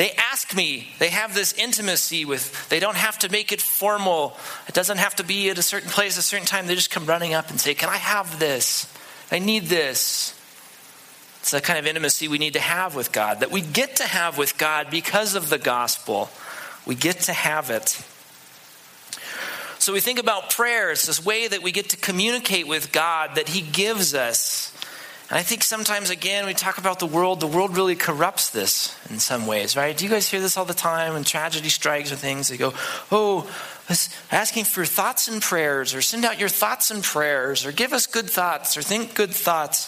They 0.00 0.12
ask 0.12 0.56
me. 0.56 0.88
They 0.98 1.10
have 1.10 1.34
this 1.34 1.52
intimacy 1.52 2.24
with, 2.24 2.70
they 2.70 2.80
don't 2.80 2.96
have 2.96 3.18
to 3.18 3.28
make 3.28 3.52
it 3.52 3.60
formal. 3.60 4.34
It 4.66 4.72
doesn't 4.72 4.96
have 4.96 5.14
to 5.16 5.24
be 5.24 5.50
at 5.50 5.58
a 5.58 5.62
certain 5.62 5.90
place, 5.90 6.16
a 6.16 6.22
certain 6.22 6.46
time. 6.46 6.66
They 6.66 6.74
just 6.74 6.90
come 6.90 7.04
running 7.04 7.34
up 7.34 7.50
and 7.50 7.60
say, 7.60 7.74
Can 7.74 7.90
I 7.90 7.98
have 7.98 8.38
this? 8.38 8.90
I 9.30 9.40
need 9.40 9.64
this. 9.64 10.34
It's 11.40 11.50
the 11.50 11.60
kind 11.60 11.78
of 11.78 11.86
intimacy 11.86 12.28
we 12.28 12.38
need 12.38 12.54
to 12.54 12.60
have 12.60 12.94
with 12.94 13.12
God, 13.12 13.40
that 13.40 13.50
we 13.50 13.60
get 13.60 13.96
to 13.96 14.04
have 14.04 14.38
with 14.38 14.56
God 14.56 14.90
because 14.90 15.34
of 15.34 15.50
the 15.50 15.58
gospel. 15.58 16.30
We 16.86 16.94
get 16.94 17.20
to 17.24 17.34
have 17.34 17.68
it. 17.68 18.02
So 19.78 19.92
we 19.92 20.00
think 20.00 20.18
about 20.18 20.48
prayer. 20.48 20.92
It's 20.92 21.08
this 21.08 21.22
way 21.22 21.46
that 21.46 21.62
we 21.62 21.72
get 21.72 21.90
to 21.90 21.98
communicate 21.98 22.66
with 22.66 22.90
God 22.90 23.34
that 23.34 23.50
He 23.50 23.60
gives 23.60 24.14
us. 24.14 24.74
And 25.30 25.38
I 25.38 25.42
think 25.42 25.62
sometimes, 25.62 26.10
again, 26.10 26.44
we 26.44 26.54
talk 26.54 26.78
about 26.78 26.98
the 26.98 27.06
world. 27.06 27.38
The 27.38 27.46
world 27.46 27.76
really 27.76 27.94
corrupts 27.94 28.50
this 28.50 28.96
in 29.08 29.20
some 29.20 29.46
ways, 29.46 29.76
right? 29.76 29.96
Do 29.96 30.04
you 30.04 30.10
guys 30.10 30.28
hear 30.28 30.40
this 30.40 30.56
all 30.56 30.64
the 30.64 30.74
time 30.74 31.12
when 31.12 31.22
tragedy 31.22 31.68
strikes 31.68 32.10
or 32.10 32.16
things? 32.16 32.48
They 32.48 32.56
go, 32.56 32.74
oh, 33.12 33.48
asking 34.32 34.64
for 34.64 34.84
thoughts 34.84 35.28
and 35.28 35.40
prayers, 35.40 35.94
or 35.94 36.02
send 36.02 36.24
out 36.24 36.40
your 36.40 36.48
thoughts 36.48 36.90
and 36.90 37.02
prayers, 37.02 37.64
or 37.64 37.70
give 37.70 37.92
us 37.92 38.08
good 38.08 38.28
thoughts, 38.28 38.76
or 38.76 38.82
think 38.82 39.14
good 39.14 39.30
thoughts. 39.30 39.86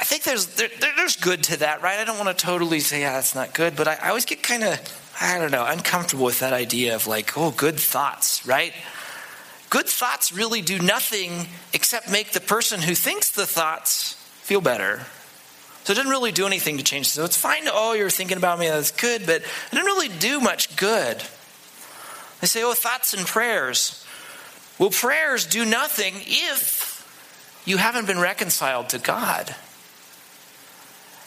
I 0.00 0.04
think 0.04 0.22
there's 0.22 0.46
there, 0.54 0.68
there's 0.96 1.16
good 1.16 1.42
to 1.44 1.56
that, 1.58 1.82
right? 1.82 1.98
I 1.98 2.04
don't 2.04 2.24
want 2.24 2.36
to 2.36 2.46
totally 2.46 2.78
say, 2.78 3.00
yeah, 3.00 3.14
that's 3.14 3.34
not 3.34 3.52
good, 3.52 3.74
but 3.74 3.88
I, 3.88 3.98
I 4.00 4.08
always 4.10 4.26
get 4.26 4.44
kind 4.44 4.62
of 4.62 4.80
I 5.20 5.38
don't 5.38 5.50
know, 5.50 5.66
uncomfortable 5.66 6.24
with 6.24 6.38
that 6.40 6.52
idea 6.52 6.94
of 6.94 7.08
like, 7.08 7.36
oh, 7.36 7.50
good 7.50 7.80
thoughts, 7.80 8.46
right? 8.46 8.72
Good 9.70 9.86
thoughts 9.86 10.32
really 10.32 10.62
do 10.62 10.78
nothing 10.78 11.46
except 11.72 12.10
make 12.10 12.32
the 12.32 12.40
person 12.40 12.80
who 12.80 12.94
thinks 12.94 13.30
the 13.30 13.46
thoughts 13.46 14.14
feel 14.42 14.60
better. 14.60 15.06
So 15.84 15.92
it 15.92 15.96
doesn't 15.96 16.10
really 16.10 16.32
do 16.32 16.46
anything 16.46 16.78
to 16.78 16.84
change. 16.84 17.08
So 17.08 17.24
it's 17.24 17.36
fine 17.36 17.64
to, 17.64 17.70
oh, 17.72 17.92
you're 17.92 18.10
thinking 18.10 18.36
about 18.36 18.58
me, 18.58 18.68
that's 18.68 18.90
good, 18.90 19.26
but 19.26 19.36
it 19.36 19.70
doesn't 19.70 19.86
really 19.86 20.08
do 20.08 20.40
much 20.40 20.76
good. 20.76 21.22
They 22.40 22.46
say, 22.46 22.62
oh, 22.62 22.74
thoughts 22.74 23.14
and 23.14 23.26
prayers. 23.26 24.04
Well, 24.78 24.90
prayers 24.90 25.46
do 25.46 25.64
nothing 25.64 26.14
if 26.18 26.88
you 27.64 27.76
haven't 27.76 28.06
been 28.06 28.20
reconciled 28.20 28.90
to 28.90 28.98
God. 28.98 29.48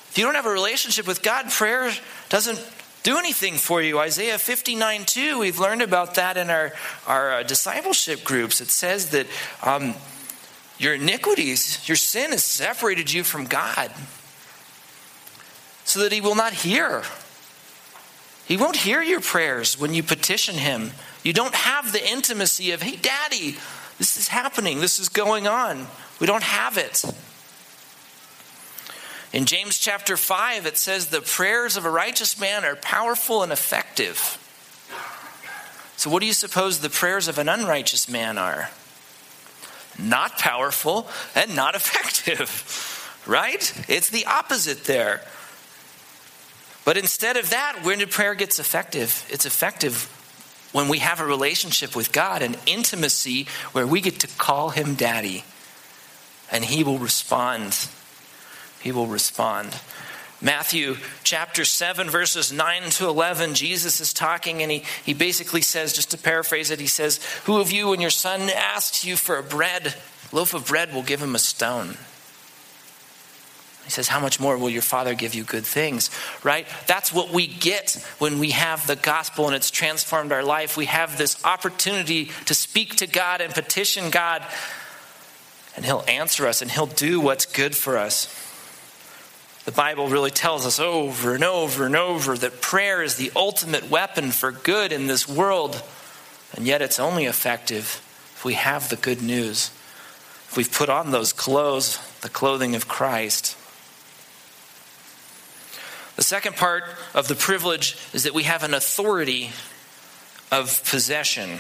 If 0.10 0.17
you 0.17 0.25
don't 0.25 0.36
have 0.36 0.45
a 0.45 0.51
relationship 0.51 1.08
with 1.08 1.21
God, 1.21 1.49
prayer 1.49 1.91
doesn't 2.30 2.60
do 3.03 3.17
anything 3.17 3.55
for 3.55 3.81
you. 3.81 3.99
Isaiah 3.99 4.37
59 4.37 5.05
2, 5.05 5.39
we've 5.39 5.59
learned 5.59 5.81
about 5.81 6.15
that 6.15 6.37
in 6.37 6.49
our, 6.49 6.73
our 7.07 7.33
uh, 7.33 7.43
discipleship 7.43 8.23
groups. 8.23 8.61
It 8.61 8.69
says 8.69 9.09
that 9.09 9.27
um, 9.63 9.95
your 10.77 10.95
iniquities, 10.95 11.87
your 11.87 11.95
sin 11.95 12.31
has 12.31 12.43
separated 12.43 13.11
you 13.11 13.23
from 13.23 13.45
God 13.45 13.91
so 15.83 16.01
that 16.01 16.11
He 16.11 16.21
will 16.21 16.35
not 16.35 16.53
hear. 16.53 17.03
He 18.45 18.57
won't 18.57 18.75
hear 18.75 19.01
your 19.01 19.21
prayers 19.21 19.79
when 19.79 19.93
you 19.93 20.03
petition 20.03 20.55
Him. 20.55 20.91
You 21.23 21.33
don't 21.33 21.55
have 21.55 21.91
the 21.91 22.07
intimacy 22.07 22.71
of, 22.71 22.81
hey, 22.81 22.95
Daddy, 22.95 23.57
this 23.97 24.17
is 24.17 24.27
happening, 24.27 24.79
this 24.79 24.99
is 24.99 25.09
going 25.09 25.47
on. 25.47 25.87
We 26.19 26.27
don't 26.27 26.43
have 26.43 26.77
it. 26.77 27.03
In 29.34 29.46
James 29.46 29.80
chapter 29.80 30.17
5, 30.17 30.65
it 30.65 30.78
says, 30.78 31.08
The 31.08 31.22
prayers 31.22 31.78
of 31.78 31.86
a 31.86 31.89
righteous 31.89 32.39
man 32.39 32.65
are 32.65 32.76
powerful 32.76 33.44
and 33.44 33.52
effective. 33.52 34.38
So, 35.96 36.10
what 36.10 36.20
do 36.20 36.26
you 36.26 36.34
suppose 36.34 36.80
the 36.80 36.89
prayers 36.89 37.28
of 37.28 37.38
an 37.38 37.48
unrighteous 37.48 38.10
man 38.10 38.38
are? 38.38 38.70
Not 39.98 40.38
powerful 40.38 41.08
and 41.36 41.56
not 41.56 41.76
effective, 41.76 43.22
right? 43.26 43.74
It's 43.88 44.10
the 44.10 44.26
opposite 44.26 44.84
there. 44.84 45.22
But 46.84 46.98
instead 46.98 47.38
of 47.38 47.52
that, 47.52 47.82
when 47.84 48.06
prayer 48.08 48.36
gets 48.36 48.60
effective? 48.60 49.26
It's 49.30 49.46
effective 49.46 50.10
when 50.74 50.89
we 50.89 51.00
have 51.00 51.20
a 51.22 51.26
relationship 51.26 51.96
with 51.96 52.12
God, 52.12 52.41
an 52.41 52.56
intimacy 52.65 53.48
where 53.72 53.88
we 53.88 54.02
get 54.02 54.20
to 54.22 54.28
call 54.28 54.72
Him 54.72 54.96
Daddy, 54.96 55.46
and 56.52 56.65
He 56.65 56.84
will 56.84 56.98
respond. 56.98 57.88
He 58.82 58.91
will 58.91 59.08
respond. 59.08 59.80
Matthew 60.41 60.98
chapter 61.24 61.63
7, 61.63 62.10
verses 62.10 62.52
9 62.52 62.89
to 62.91 63.08
11, 63.08 63.54
Jesus 63.54 64.02
is 64.02 64.12
talking 64.12 64.63
and 64.63 64.72
he, 64.72 64.84
he 65.06 65.13
basically 65.13 65.62
says, 65.62 65.94
just 65.94 66.12
to 66.12 66.17
paraphrase 66.17 66.72
it, 66.72 66.80
he 66.80 66.88
says, 66.88 67.20
Who 67.46 67.60
of 67.60 67.72
you, 67.72 67.89
when 67.89 68.02
your 68.02 68.10
son 68.10 68.50
asks 68.50 69.06
you 69.06 69.15
for 69.15 69.38
a 69.38 69.44
bread, 69.44 69.94
loaf 70.32 70.56
of 70.56 70.65
bread, 70.67 70.94
will 70.94 71.04
give 71.04 71.22
him 71.22 71.36
a 71.36 71.39
stone? 71.39 71.96
He 73.84 73.91
says, 73.91 74.08
How 74.08 74.20
much 74.20 74.39
more 74.39 74.58
will 74.58 74.70
your 74.70 74.82
Father 74.82 75.13
give 75.13 75.36
you 75.36 75.44
good 75.44 75.65
things? 75.65 76.10
Right? 76.44 76.67
That's 76.88 77.13
what 77.13 77.32
we 77.32 77.46
get 77.46 78.04
when 78.17 78.39
we 78.39 78.52
have 78.52 78.88
the 78.88 78.96
gospel 78.96 79.46
and 79.46 79.56
it's 79.56 79.70
transformed 79.70 80.32
our 80.32 80.44
life. 80.44 80.76
We 80.76 80.86
have 80.86 81.20
this 81.20 81.44
opportunity 81.46 82.32
to 82.46 82.56
speak 82.56 82.96
to 82.98 83.08
God 83.08 83.41
and 83.41 83.54
petition 83.54 84.10
God, 84.10 84.44
and 85.76 85.86
He'll 85.86 86.04
answer 86.08 86.48
us 86.48 86.63
and 86.63 86.72
He'll 86.72 86.88
do 86.88 87.20
what's 87.20 87.46
good 87.46 87.76
for 87.76 87.98
us. 87.98 88.50
The 89.65 89.71
Bible 89.71 90.08
really 90.08 90.32
tells 90.32 90.65
us 90.65 90.80
over 90.80 91.36
and 91.36 91.43
over 91.43 91.86
and 91.86 91.95
over 91.95 92.36
that 92.36 92.62
prayer 92.62 93.04
is 93.04 93.15
the 93.15 93.32
ultimate 93.36 93.89
weapon 93.89 94.32
for 94.32 94.52
good 94.52 94.91
in 94.91 95.06
this 95.06 95.30
world, 95.30 95.84
and 96.56 96.65
yet 96.65 96.82
it's 96.82 97.00
only 97.00 97.26
effective 97.26 98.02
if 98.36 98.43
we 98.43 98.56
have 98.56 98.89
the 98.89 98.95
good 98.95 99.21
news. 99.21 99.69
If 100.50 100.58
we've 100.58 100.71
put 100.71 100.89
on 100.89 101.12
those 101.12 101.32
clothes, 101.32 102.00
the 102.21 102.30
clothing 102.30 102.74
of 102.76 102.88
Christ. 102.88 103.56
The 106.15 106.24
second 106.24 106.56
part 106.56 106.84
of 107.13 107.28
the 107.28 107.36
privilege 107.36 107.97
is 108.13 108.24
that 108.24 108.34
we 108.34 108.43
have 108.43 108.63
an 108.63 108.74
authority 108.74 109.52
of 110.52 110.84
possession. 110.89 111.60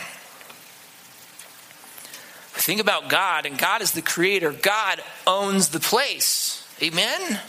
Think 2.53 2.81
about 2.81 3.09
God, 3.09 3.45
and 3.45 3.57
God 3.57 3.81
is 3.81 3.91
the 3.91 4.01
creator. 4.01 4.51
God 4.51 5.01
owns 5.25 5.69
the 5.69 5.79
place. 5.79 6.67
Amen? 6.81 7.39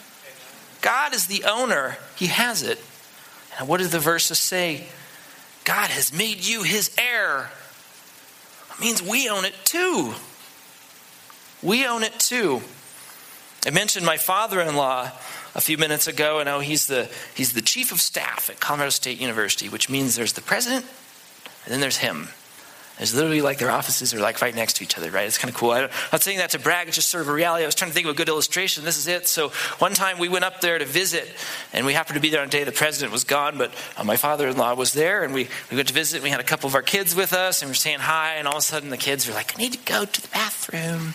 God 0.82 1.14
is 1.14 1.26
the 1.26 1.44
owner, 1.44 1.96
He 2.16 2.26
has 2.26 2.62
it. 2.62 2.78
And 3.58 3.68
what 3.68 3.78
do 3.78 3.86
the 3.86 3.98
verses 3.98 4.38
say? 4.38 4.86
God 5.64 5.88
has 5.88 6.12
made 6.12 6.44
you 6.46 6.62
His 6.62 6.94
heir. 6.98 7.50
It 8.74 8.80
means 8.80 9.02
we 9.02 9.30
own 9.30 9.46
it 9.46 9.54
too. 9.64 10.12
We 11.62 11.86
own 11.86 12.02
it 12.02 12.18
too. 12.18 12.60
I 13.64 13.70
mentioned 13.70 14.04
my 14.04 14.16
father 14.16 14.60
in 14.60 14.74
law 14.74 15.12
a 15.54 15.60
few 15.60 15.78
minutes 15.78 16.08
ago. 16.08 16.40
I 16.40 16.44
know 16.44 16.58
he's 16.58 16.86
the, 16.86 17.08
he's 17.34 17.52
the 17.52 17.60
chief 17.60 17.92
of 17.92 18.00
staff 18.00 18.50
at 18.50 18.58
Colorado 18.58 18.90
State 18.90 19.20
University, 19.20 19.68
which 19.68 19.88
means 19.88 20.16
there's 20.16 20.32
the 20.32 20.40
president 20.40 20.84
and 21.64 21.72
then 21.72 21.80
there's 21.80 21.98
him. 21.98 22.28
It's 22.98 23.14
literally 23.14 23.40
like 23.40 23.58
their 23.58 23.70
offices 23.70 24.12
are 24.12 24.20
like 24.20 24.40
right 24.42 24.54
next 24.54 24.74
to 24.74 24.84
each 24.84 24.96
other, 24.98 25.10
right? 25.10 25.26
It's 25.26 25.38
kind 25.38 25.52
of 25.52 25.56
cool. 25.56 25.72
I'm 25.72 25.88
not 26.12 26.22
saying 26.22 26.38
that 26.38 26.50
to 26.50 26.58
brag, 26.58 26.88
it's 26.88 26.96
just 26.96 27.08
sort 27.08 27.22
of 27.22 27.28
a 27.28 27.32
reality. 27.32 27.64
I 27.64 27.66
was 27.66 27.74
trying 27.74 27.90
to 27.90 27.94
think 27.94 28.06
of 28.06 28.12
a 28.12 28.16
good 28.16 28.28
illustration. 28.28 28.84
This 28.84 28.98
is 28.98 29.08
it. 29.08 29.26
So 29.26 29.48
one 29.78 29.94
time 29.94 30.18
we 30.18 30.28
went 30.28 30.44
up 30.44 30.60
there 30.60 30.78
to 30.78 30.84
visit, 30.84 31.28
and 31.72 31.86
we 31.86 31.94
happened 31.94 32.16
to 32.16 32.20
be 32.20 32.28
there 32.28 32.42
on 32.42 32.48
the 32.48 32.52
day 32.52 32.64
the 32.64 32.72
president 32.72 33.12
was 33.12 33.24
gone, 33.24 33.56
but 33.58 33.74
uh, 33.96 34.04
my 34.04 34.16
father 34.16 34.46
in 34.46 34.56
law 34.56 34.74
was 34.74 34.92
there, 34.92 35.24
and 35.24 35.32
we, 35.32 35.48
we 35.70 35.76
went 35.76 35.88
to 35.88 35.94
visit. 35.94 36.16
And 36.16 36.24
we 36.24 36.30
had 36.30 36.40
a 36.40 36.44
couple 36.44 36.68
of 36.68 36.74
our 36.74 36.82
kids 36.82 37.14
with 37.14 37.32
us, 37.32 37.62
and 37.62 37.68
we 37.68 37.70
were 37.70 37.76
saying 37.76 38.00
hi, 38.00 38.34
and 38.34 38.46
all 38.46 38.54
of 38.54 38.58
a 38.58 38.62
sudden 38.62 38.90
the 38.90 38.96
kids 38.98 39.26
were 39.26 39.34
like, 39.34 39.54
I 39.56 39.62
need 39.62 39.72
to 39.72 39.84
go 39.84 40.04
to 40.04 40.22
the 40.22 40.28
bathroom. 40.28 41.14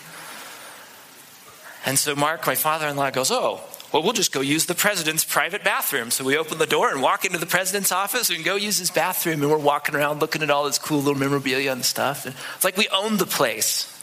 And 1.85 1.97
so 1.97 2.15
Mark, 2.15 2.45
my 2.45 2.55
father 2.55 2.87
in 2.87 2.97
law, 2.97 3.11
goes, 3.11 3.31
Oh, 3.31 3.61
well, 3.93 4.03
we'll 4.03 4.13
just 4.13 4.33
go 4.33 4.41
use 4.41 4.65
the 4.65 4.75
president's 4.75 5.23
private 5.23 5.63
bathroom. 5.63 6.11
So 6.11 6.25
we 6.25 6.37
open 6.37 6.57
the 6.57 6.65
door 6.65 6.91
and 6.91 7.01
walk 7.01 7.23
into 7.23 7.37
the 7.37 7.45
president's 7.45 7.91
office 7.91 8.29
and 8.29 8.43
go 8.43 8.55
use 8.55 8.77
his 8.77 8.91
bathroom. 8.91 9.41
And 9.41 9.49
we're 9.49 9.57
walking 9.57 9.95
around 9.95 10.19
looking 10.19 10.43
at 10.43 10.49
all 10.49 10.65
this 10.65 10.77
cool 10.77 10.99
little 10.99 11.15
memorabilia 11.15 11.71
and 11.71 11.85
stuff. 11.85 12.25
And 12.25 12.35
it's 12.55 12.65
like 12.65 12.75
we 12.75 12.89
owned 12.89 13.19
the 13.19 13.25
place 13.25 13.93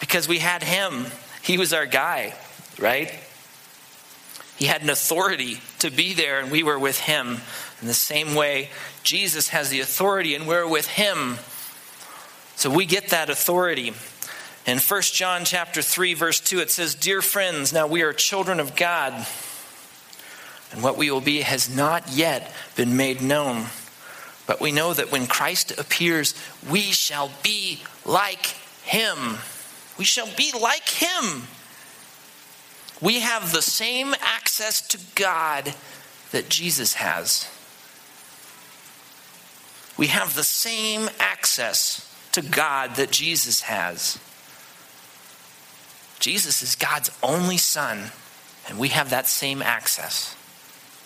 because 0.00 0.26
we 0.26 0.38
had 0.38 0.62
him. 0.62 1.06
He 1.42 1.58
was 1.58 1.74
our 1.74 1.86
guy, 1.86 2.34
right? 2.78 3.12
He 4.56 4.66
had 4.66 4.82
an 4.82 4.90
authority 4.90 5.58
to 5.78 5.90
be 5.90 6.12
there, 6.12 6.40
and 6.40 6.50
we 6.50 6.62
were 6.62 6.78
with 6.78 6.98
him. 6.98 7.38
In 7.80 7.86
the 7.86 7.94
same 7.94 8.34
way, 8.34 8.68
Jesus 9.02 9.48
has 9.48 9.70
the 9.70 9.80
authority, 9.80 10.34
and 10.34 10.46
we're 10.46 10.68
with 10.68 10.86
him. 10.86 11.38
So 12.56 12.68
we 12.68 12.84
get 12.84 13.08
that 13.08 13.30
authority. 13.30 13.94
In 14.70 14.78
1 14.78 15.02
John 15.02 15.44
chapter 15.44 15.82
3 15.82 16.14
verse 16.14 16.38
2 16.38 16.60
it 16.60 16.70
says, 16.70 16.94
"Dear 16.94 17.22
friends, 17.22 17.72
now 17.72 17.88
we 17.88 18.02
are 18.02 18.12
children 18.12 18.60
of 18.60 18.76
God, 18.76 19.26
and 20.70 20.80
what 20.80 20.96
we 20.96 21.10
will 21.10 21.20
be 21.20 21.40
has 21.40 21.68
not 21.68 22.10
yet 22.10 22.54
been 22.76 22.96
made 22.96 23.20
known. 23.20 23.70
But 24.46 24.60
we 24.60 24.70
know 24.70 24.94
that 24.94 25.10
when 25.10 25.26
Christ 25.26 25.72
appears, 25.72 26.34
we 26.68 26.92
shall 26.92 27.32
be 27.42 27.82
like 28.04 28.54
him. 28.84 29.40
We 29.96 30.04
shall 30.04 30.28
be 30.36 30.52
like 30.52 30.88
him. 30.88 31.48
We 33.00 33.18
have 33.20 33.50
the 33.50 33.62
same 33.62 34.14
access 34.20 34.80
to 34.82 34.98
God 35.16 35.74
that 36.30 36.48
Jesus 36.48 36.94
has. 36.94 37.46
We 39.96 40.06
have 40.06 40.36
the 40.36 40.44
same 40.44 41.10
access 41.18 42.06
to 42.30 42.40
God 42.40 42.94
that 42.94 43.10
Jesus 43.10 43.62
has. 43.62 44.20
Jesus 46.20 46.62
is 46.62 46.76
God's 46.76 47.10
only 47.22 47.56
son, 47.56 48.12
and 48.68 48.78
we 48.78 48.88
have 48.88 49.10
that 49.10 49.26
same 49.26 49.62
access. 49.62 50.36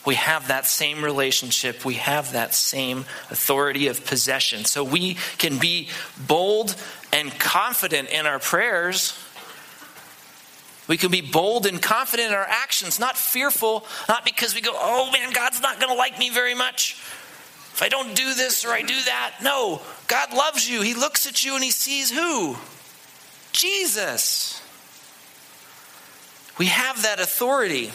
We 0.05 0.17
have 0.17 0.49
that 0.49 0.67
same 0.67 1.03
relationship. 1.03 1.85
We 1.85 1.95
have 1.95 2.33
that 2.33 2.53
same 2.55 3.07
authority 3.31 3.87
of 3.87 4.05
possession. 4.05 4.67
So 4.67 4.85
we 4.85 5.15
can 5.39 5.59
be 5.59 5.89
bold 6.27 6.77
and 7.13 7.31
confident 7.39 8.11
in 8.11 8.27
our 8.27 8.39
prayers. 8.39 9.19
We 10.89 10.99
can 10.99 11.11
be 11.11 11.23
bold 11.23 11.65
and 11.65 11.81
confident 11.81 12.29
in 12.29 12.35
our 12.35 12.47
actions, 12.47 13.01
not 13.01 13.17
fearful, 13.17 13.87
not 14.07 14.27
because 14.27 14.55
we 14.55 14.61
go, 14.61 14.73
oh 14.75 15.11
man, 15.11 15.33
God's 15.33 15.63
not 15.63 15.81
going 15.81 15.91
to 15.91 15.97
like 15.97 16.19
me 16.19 16.29
very 16.29 16.55
much. 16.55 17.01
If 17.73 17.83
I 17.83 17.89
don't 17.89 18.15
do 18.15 18.35
this 18.35 18.65
or 18.65 18.71
I 18.71 18.83
do 18.83 18.95
that. 19.07 19.37
No, 19.43 19.81
God 20.07 20.35
loves 20.35 20.69
you. 20.69 20.83
He 20.83 20.95
looks 20.95 21.27
at 21.27 21.43
you 21.45 21.55
and 21.55 21.65
he 21.65 21.71
sees 21.71 22.11
who? 22.11 22.57
Jesus. 23.53 24.61
We 26.59 26.67
have 26.67 27.03
that 27.03 27.21
authority. 27.21 27.91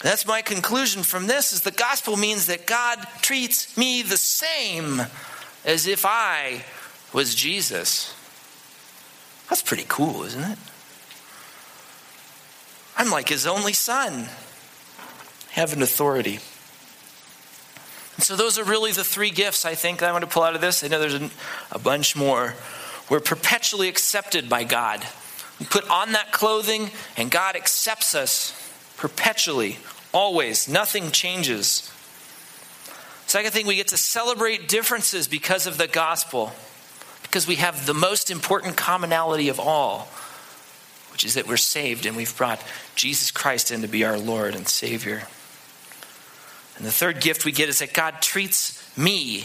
That's 0.00 0.26
my 0.26 0.42
conclusion 0.42 1.02
from 1.02 1.26
this 1.26 1.52
is 1.52 1.62
the 1.62 1.70
gospel 1.70 2.16
means 2.16 2.46
that 2.46 2.66
God 2.66 3.06
treats 3.22 3.76
me 3.76 4.02
the 4.02 4.16
same 4.16 5.02
as 5.64 5.86
if 5.86 6.04
I 6.06 6.64
was 7.12 7.34
Jesus. 7.34 8.14
That's 9.48 9.62
pretty 9.62 9.86
cool, 9.88 10.24
isn't 10.24 10.42
it? 10.42 10.58
I'm 12.96 13.10
like 13.10 13.28
his 13.28 13.46
only 13.46 13.72
son. 13.72 14.28
I 15.50 15.52
have 15.52 15.72
an 15.72 15.82
authority. 15.82 16.38
And 18.16 18.22
so 18.22 18.36
those 18.36 18.58
are 18.58 18.64
really 18.64 18.92
the 18.92 19.04
three 19.04 19.30
gifts 19.30 19.64
I 19.64 19.74
think 19.74 20.02
I 20.02 20.12
want 20.12 20.22
to 20.22 20.30
pull 20.30 20.42
out 20.42 20.54
of 20.54 20.60
this. 20.60 20.84
I 20.84 20.88
know 20.88 21.00
there's 21.00 21.30
a 21.72 21.78
bunch 21.78 22.14
more. 22.14 22.54
We're 23.10 23.20
perpetually 23.20 23.88
accepted 23.88 24.48
by 24.48 24.64
God. 24.64 25.04
We 25.60 25.66
put 25.66 25.88
on 25.88 26.12
that 26.12 26.32
clothing, 26.32 26.90
and 27.16 27.30
God 27.30 27.54
accepts 27.56 28.14
us 28.14 28.52
perpetually, 28.96 29.78
always. 30.12 30.68
Nothing 30.68 31.10
changes. 31.10 31.90
Second 33.26 33.52
thing, 33.52 33.66
we 33.66 33.76
get 33.76 33.88
to 33.88 33.96
celebrate 33.96 34.68
differences 34.68 35.28
because 35.28 35.66
of 35.66 35.78
the 35.78 35.86
gospel, 35.86 36.52
because 37.22 37.46
we 37.46 37.56
have 37.56 37.86
the 37.86 37.94
most 37.94 38.30
important 38.30 38.76
commonality 38.76 39.48
of 39.48 39.58
all. 39.60 40.08
which 41.14 41.24
is 41.24 41.34
that 41.34 41.46
we're 41.46 41.56
saved 41.56 42.06
and 42.06 42.16
we've 42.16 42.36
brought 42.36 42.60
Jesus 42.96 43.30
Christ 43.30 43.70
in 43.70 43.82
to 43.82 43.86
be 43.86 44.04
our 44.04 44.18
Lord 44.18 44.56
and 44.56 44.66
Savior. 44.66 45.28
And 46.76 46.84
the 46.84 46.90
third 46.90 47.20
gift 47.20 47.44
we 47.44 47.52
get 47.52 47.68
is 47.68 47.78
that 47.78 47.92
God 47.92 48.20
treats 48.20 48.82
me 48.98 49.44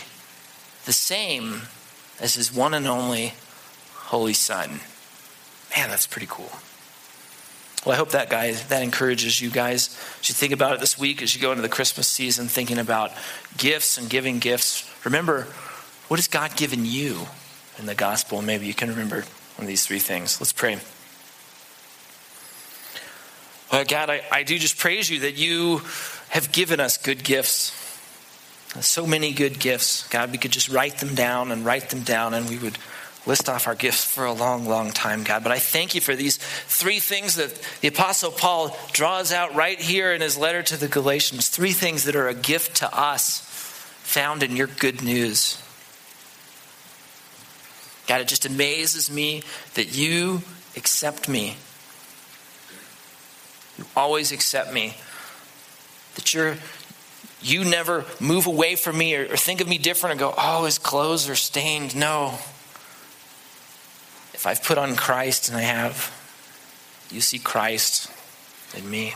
the 0.85 0.93
same 0.93 1.61
as 2.19 2.33
his 2.33 2.51
one 2.51 2.73
and 2.73 2.87
only 2.87 3.35
Holy 3.93 4.33
Son. 4.33 4.79
Man, 5.75 5.89
that's 5.89 6.07
pretty 6.07 6.27
cool. 6.29 6.51
Well, 7.85 7.95
I 7.95 7.97
hope 7.97 8.09
that 8.09 8.29
guy 8.29 8.51
that 8.51 8.83
encourages 8.83 9.41
you 9.41 9.49
guys 9.49 9.97
as 10.19 10.27
you 10.27 10.35
think 10.35 10.51
about 10.51 10.73
it 10.73 10.79
this 10.81 10.99
week 10.99 11.21
as 11.21 11.33
you 11.33 11.41
go 11.41 11.51
into 11.51 11.61
the 11.61 11.69
Christmas 11.69 12.07
season, 12.07 12.47
thinking 12.47 12.77
about 12.77 13.11
gifts 13.57 13.97
and 13.97 14.09
giving 14.09 14.39
gifts. 14.39 14.89
Remember, 15.05 15.47
what 16.09 16.17
has 16.17 16.27
God 16.27 16.57
given 16.57 16.85
you 16.85 17.27
in 17.77 17.85
the 17.85 17.95
gospel? 17.95 18.41
Maybe 18.41 18.67
you 18.67 18.73
can 18.73 18.89
remember 18.89 19.21
one 19.55 19.63
of 19.63 19.67
these 19.67 19.85
three 19.85 19.99
things. 19.99 20.41
Let's 20.41 20.51
pray. 20.51 20.79
Well, 23.71 23.85
God, 23.85 24.09
I, 24.09 24.23
I 24.31 24.43
do 24.43 24.57
just 24.57 24.77
praise 24.77 25.09
you 25.09 25.19
that 25.21 25.37
you 25.37 25.81
have 26.29 26.51
given 26.51 26.79
us 26.79 26.97
good 26.97 27.23
gifts. 27.23 27.71
So 28.81 29.07
many 29.07 29.31
good 29.31 29.59
gifts. 29.59 30.07
God, 30.09 30.31
we 30.31 30.37
could 30.37 30.51
just 30.51 30.69
write 30.69 30.97
them 30.97 31.15
down 31.15 31.51
and 31.51 31.63
write 31.65 31.89
them 31.89 32.01
down, 32.01 32.33
and 32.33 32.49
we 32.49 32.57
would 32.57 32.77
list 33.25 33.49
off 33.49 33.67
our 33.67 33.75
gifts 33.75 34.03
for 34.03 34.25
a 34.25 34.33
long, 34.33 34.67
long 34.67 34.91
time, 34.91 35.23
God. 35.23 35.43
But 35.43 35.51
I 35.51 35.59
thank 35.59 35.93
you 35.93 36.01
for 36.01 36.15
these 36.15 36.37
three 36.37 36.99
things 36.99 37.35
that 37.35 37.53
the 37.81 37.89
Apostle 37.89 38.31
Paul 38.31 38.77
draws 38.91 39.31
out 39.31 39.55
right 39.55 39.79
here 39.79 40.13
in 40.13 40.21
his 40.21 40.37
letter 40.37 40.63
to 40.63 40.77
the 40.77 40.87
Galatians. 40.87 41.49
Three 41.49 41.73
things 41.73 42.05
that 42.05 42.15
are 42.15 42.27
a 42.27 42.33
gift 42.33 42.77
to 42.77 42.97
us 42.97 43.41
found 44.03 44.41
in 44.41 44.55
your 44.55 44.67
good 44.67 45.03
news. 45.03 45.61
God, 48.07 48.21
it 48.21 48.27
just 48.27 48.45
amazes 48.45 49.11
me 49.11 49.43
that 49.75 49.95
you 49.95 50.41
accept 50.75 51.29
me. 51.29 51.57
You 53.77 53.85
always 53.95 54.31
accept 54.31 54.73
me. 54.73 54.95
That 56.15 56.33
you're 56.33 56.55
you 57.41 57.63
never 57.63 58.05
move 58.19 58.47
away 58.47 58.75
from 58.75 58.97
me 58.97 59.15
or, 59.15 59.31
or 59.31 59.37
think 59.37 59.61
of 59.61 59.67
me 59.67 59.77
different 59.77 60.11
and 60.11 60.19
go, 60.19 60.33
oh, 60.37 60.65
his 60.65 60.77
clothes 60.77 61.29
are 61.29 61.35
stained. 61.35 61.95
No. 61.95 62.37
If 64.39 64.47
I've 64.47 64.63
put 64.63 64.77
on 64.77 64.95
Christ 64.95 65.49
and 65.49 65.57
I 65.57 65.63
have, 65.63 66.15
you 67.11 67.19
see 67.19 67.39
Christ 67.39 68.09
in 68.73 68.89
me. 68.89 69.13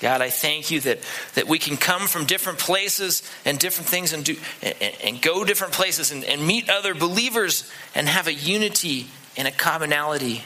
God, 0.00 0.20
I 0.20 0.28
thank 0.28 0.70
you 0.70 0.80
that, 0.80 0.98
that 1.34 1.48
we 1.48 1.58
can 1.58 1.78
come 1.78 2.06
from 2.06 2.26
different 2.26 2.58
places 2.58 3.22
and 3.46 3.58
different 3.58 3.88
things 3.88 4.12
and, 4.12 4.22
do, 4.22 4.36
and, 4.62 4.74
and 5.02 5.22
go 5.22 5.46
different 5.46 5.72
places 5.72 6.12
and, 6.12 6.24
and 6.24 6.46
meet 6.46 6.68
other 6.68 6.94
believers 6.94 7.72
and 7.94 8.06
have 8.06 8.26
a 8.26 8.34
unity 8.34 9.06
and 9.34 9.48
a 9.48 9.50
commonality 9.50 10.44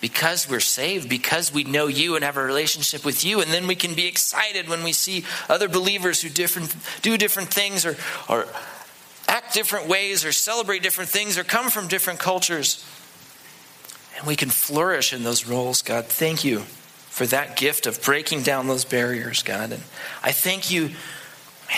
because 0.00 0.50
we're 0.50 0.58
saved, 0.58 1.08
because 1.08 1.54
we 1.54 1.62
know 1.62 1.86
you 1.86 2.16
and 2.16 2.24
have 2.24 2.36
a 2.36 2.42
relationship 2.42 3.04
with 3.04 3.24
you. 3.24 3.40
And 3.40 3.52
then 3.52 3.68
we 3.68 3.76
can 3.76 3.94
be 3.94 4.08
excited 4.08 4.68
when 4.68 4.82
we 4.82 4.92
see 4.92 5.24
other 5.48 5.68
believers 5.68 6.22
who 6.22 6.28
different, 6.28 6.74
do 7.02 7.16
different 7.16 7.54
things 7.54 7.86
or, 7.86 7.96
or 8.28 8.48
act 9.30 9.54
different 9.54 9.88
ways 9.88 10.24
or 10.24 10.32
celebrate 10.32 10.82
different 10.82 11.08
things 11.08 11.38
or 11.38 11.44
come 11.44 11.70
from 11.70 11.88
different 11.88 12.18
cultures. 12.18 12.84
And 14.18 14.26
we 14.26 14.36
can 14.36 14.50
flourish 14.50 15.12
in 15.12 15.22
those 15.22 15.46
roles, 15.46 15.82
God. 15.82 16.06
Thank 16.06 16.44
you 16.44 16.60
for 17.08 17.26
that 17.26 17.56
gift 17.56 17.86
of 17.86 18.02
breaking 18.02 18.42
down 18.42 18.66
those 18.66 18.84
barriers, 18.84 19.42
God. 19.42 19.72
And 19.72 19.82
I 20.22 20.32
thank 20.32 20.70
you, 20.70 20.90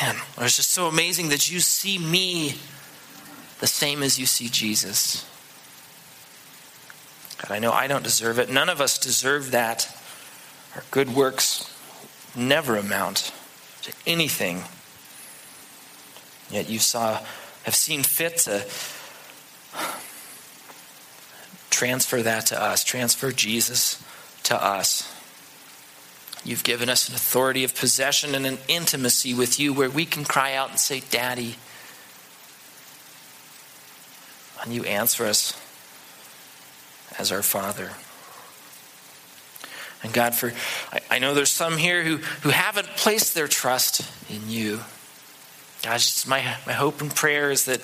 man, 0.01 0.17
it's 0.39 0.57
just 0.57 0.71
so 0.71 0.87
amazing 0.87 1.29
that 1.29 1.51
you 1.51 1.61
see 1.61 1.99
me 1.99 2.55
the 3.61 3.67
same 3.67 4.03
as 4.03 4.19
you 4.19 4.27
see 4.27 4.49
Jesus. 4.49 5.29
God, 7.39 7.55
I 7.55 7.59
know 7.59 7.73
I 7.73 7.87
don't 7.87 8.03
deserve 8.03 8.39
it. 8.39 8.51
None 8.51 8.69
of 8.69 8.81
us 8.81 8.99
deserve 8.99 9.51
that. 9.51 9.89
Our 10.75 10.85
good 10.91 11.15
works 11.15 11.69
never 12.35 12.77
amount 12.77 13.33
to 13.83 13.93
anything. 14.07 14.65
Yet 16.51 16.69
you 16.69 16.79
saw, 16.79 17.21
have 17.65 17.75
seen 17.75 18.03
fit 18.03 18.39
to 18.39 18.65
transfer 21.71 22.23
that 22.23 22.47
to 22.47 22.63
us, 22.63 22.85
transfer 22.85 23.33
Jesus 23.33 24.03
to 24.45 24.63
us. 24.63 25.09
You've 26.45 26.65
given 26.65 26.89
us 26.89 27.09
an 27.09 27.15
authority 27.15 27.65
of 27.65 27.75
possession 27.75 28.35
and 28.35 28.47
an 28.47 28.59
intimacy 28.69 29.33
with 29.33 29.61
you 29.61 29.73
where 29.73 29.91
we 29.91 30.05
can 30.05 30.25
cry 30.25 30.55
out 30.55 30.71
and 30.71 30.79
say, 30.79 31.01
Daddy. 31.11 31.57
And 34.63 34.73
you 34.73 34.85
answer 34.85 35.25
us 35.25 35.61
as 37.19 37.31
our 37.31 37.43
Father. 37.43 37.91
And 40.03 40.13
God, 40.13 40.35
for 40.35 40.53
I, 40.93 41.01
I 41.17 41.19
know 41.21 41.35
there's 41.35 41.51
some 41.51 41.77
here 41.77 42.03
who, 42.03 42.17
who 42.17 42.51
haven't 42.51 42.89
placed 42.97 43.35
their 43.35 43.49
trust 43.49 44.03
in 44.29 44.51
you. 44.51 44.81
God, 45.83 45.99
just 45.99 46.29
my, 46.29 46.39
my 46.67 46.73
hope 46.73 47.01
and 47.01 47.15
prayer 47.15 47.51
is 47.51 47.65
that 47.65 47.81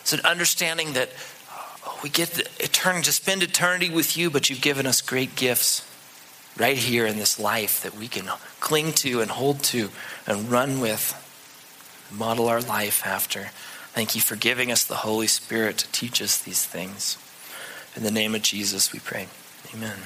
it's 0.00 0.12
an 0.12 0.20
understanding 0.24 0.94
that 0.94 1.10
oh, 1.86 1.98
we 2.02 2.08
get 2.08 2.38
eternity 2.58 3.04
to 3.04 3.12
spend 3.12 3.42
eternity 3.42 3.90
with 3.90 4.16
you, 4.16 4.30
but 4.30 4.48
you've 4.48 4.62
given 4.62 4.86
us 4.86 5.02
great 5.02 5.36
gifts 5.36 5.86
right 6.56 6.76
here 6.76 7.06
in 7.06 7.18
this 7.18 7.38
life 7.38 7.82
that 7.82 7.94
we 7.94 8.08
can 8.08 8.26
cling 8.60 8.92
to 8.92 9.20
and 9.20 9.30
hold 9.30 9.62
to 9.64 9.90
and 10.26 10.50
run 10.50 10.80
with, 10.80 11.14
model 12.10 12.48
our 12.48 12.60
life 12.60 13.06
after. 13.06 13.50
Thank 13.92 14.14
you 14.14 14.20
for 14.20 14.36
giving 14.36 14.72
us 14.72 14.84
the 14.84 14.96
Holy 14.96 15.26
Spirit 15.26 15.78
to 15.78 15.92
teach 15.92 16.22
us 16.22 16.38
these 16.38 16.64
things. 16.64 17.18
In 17.96 18.02
the 18.02 18.10
name 18.10 18.34
of 18.34 18.42
Jesus, 18.42 18.92
we 18.92 18.98
pray. 19.00 19.26
Amen. 19.74 19.98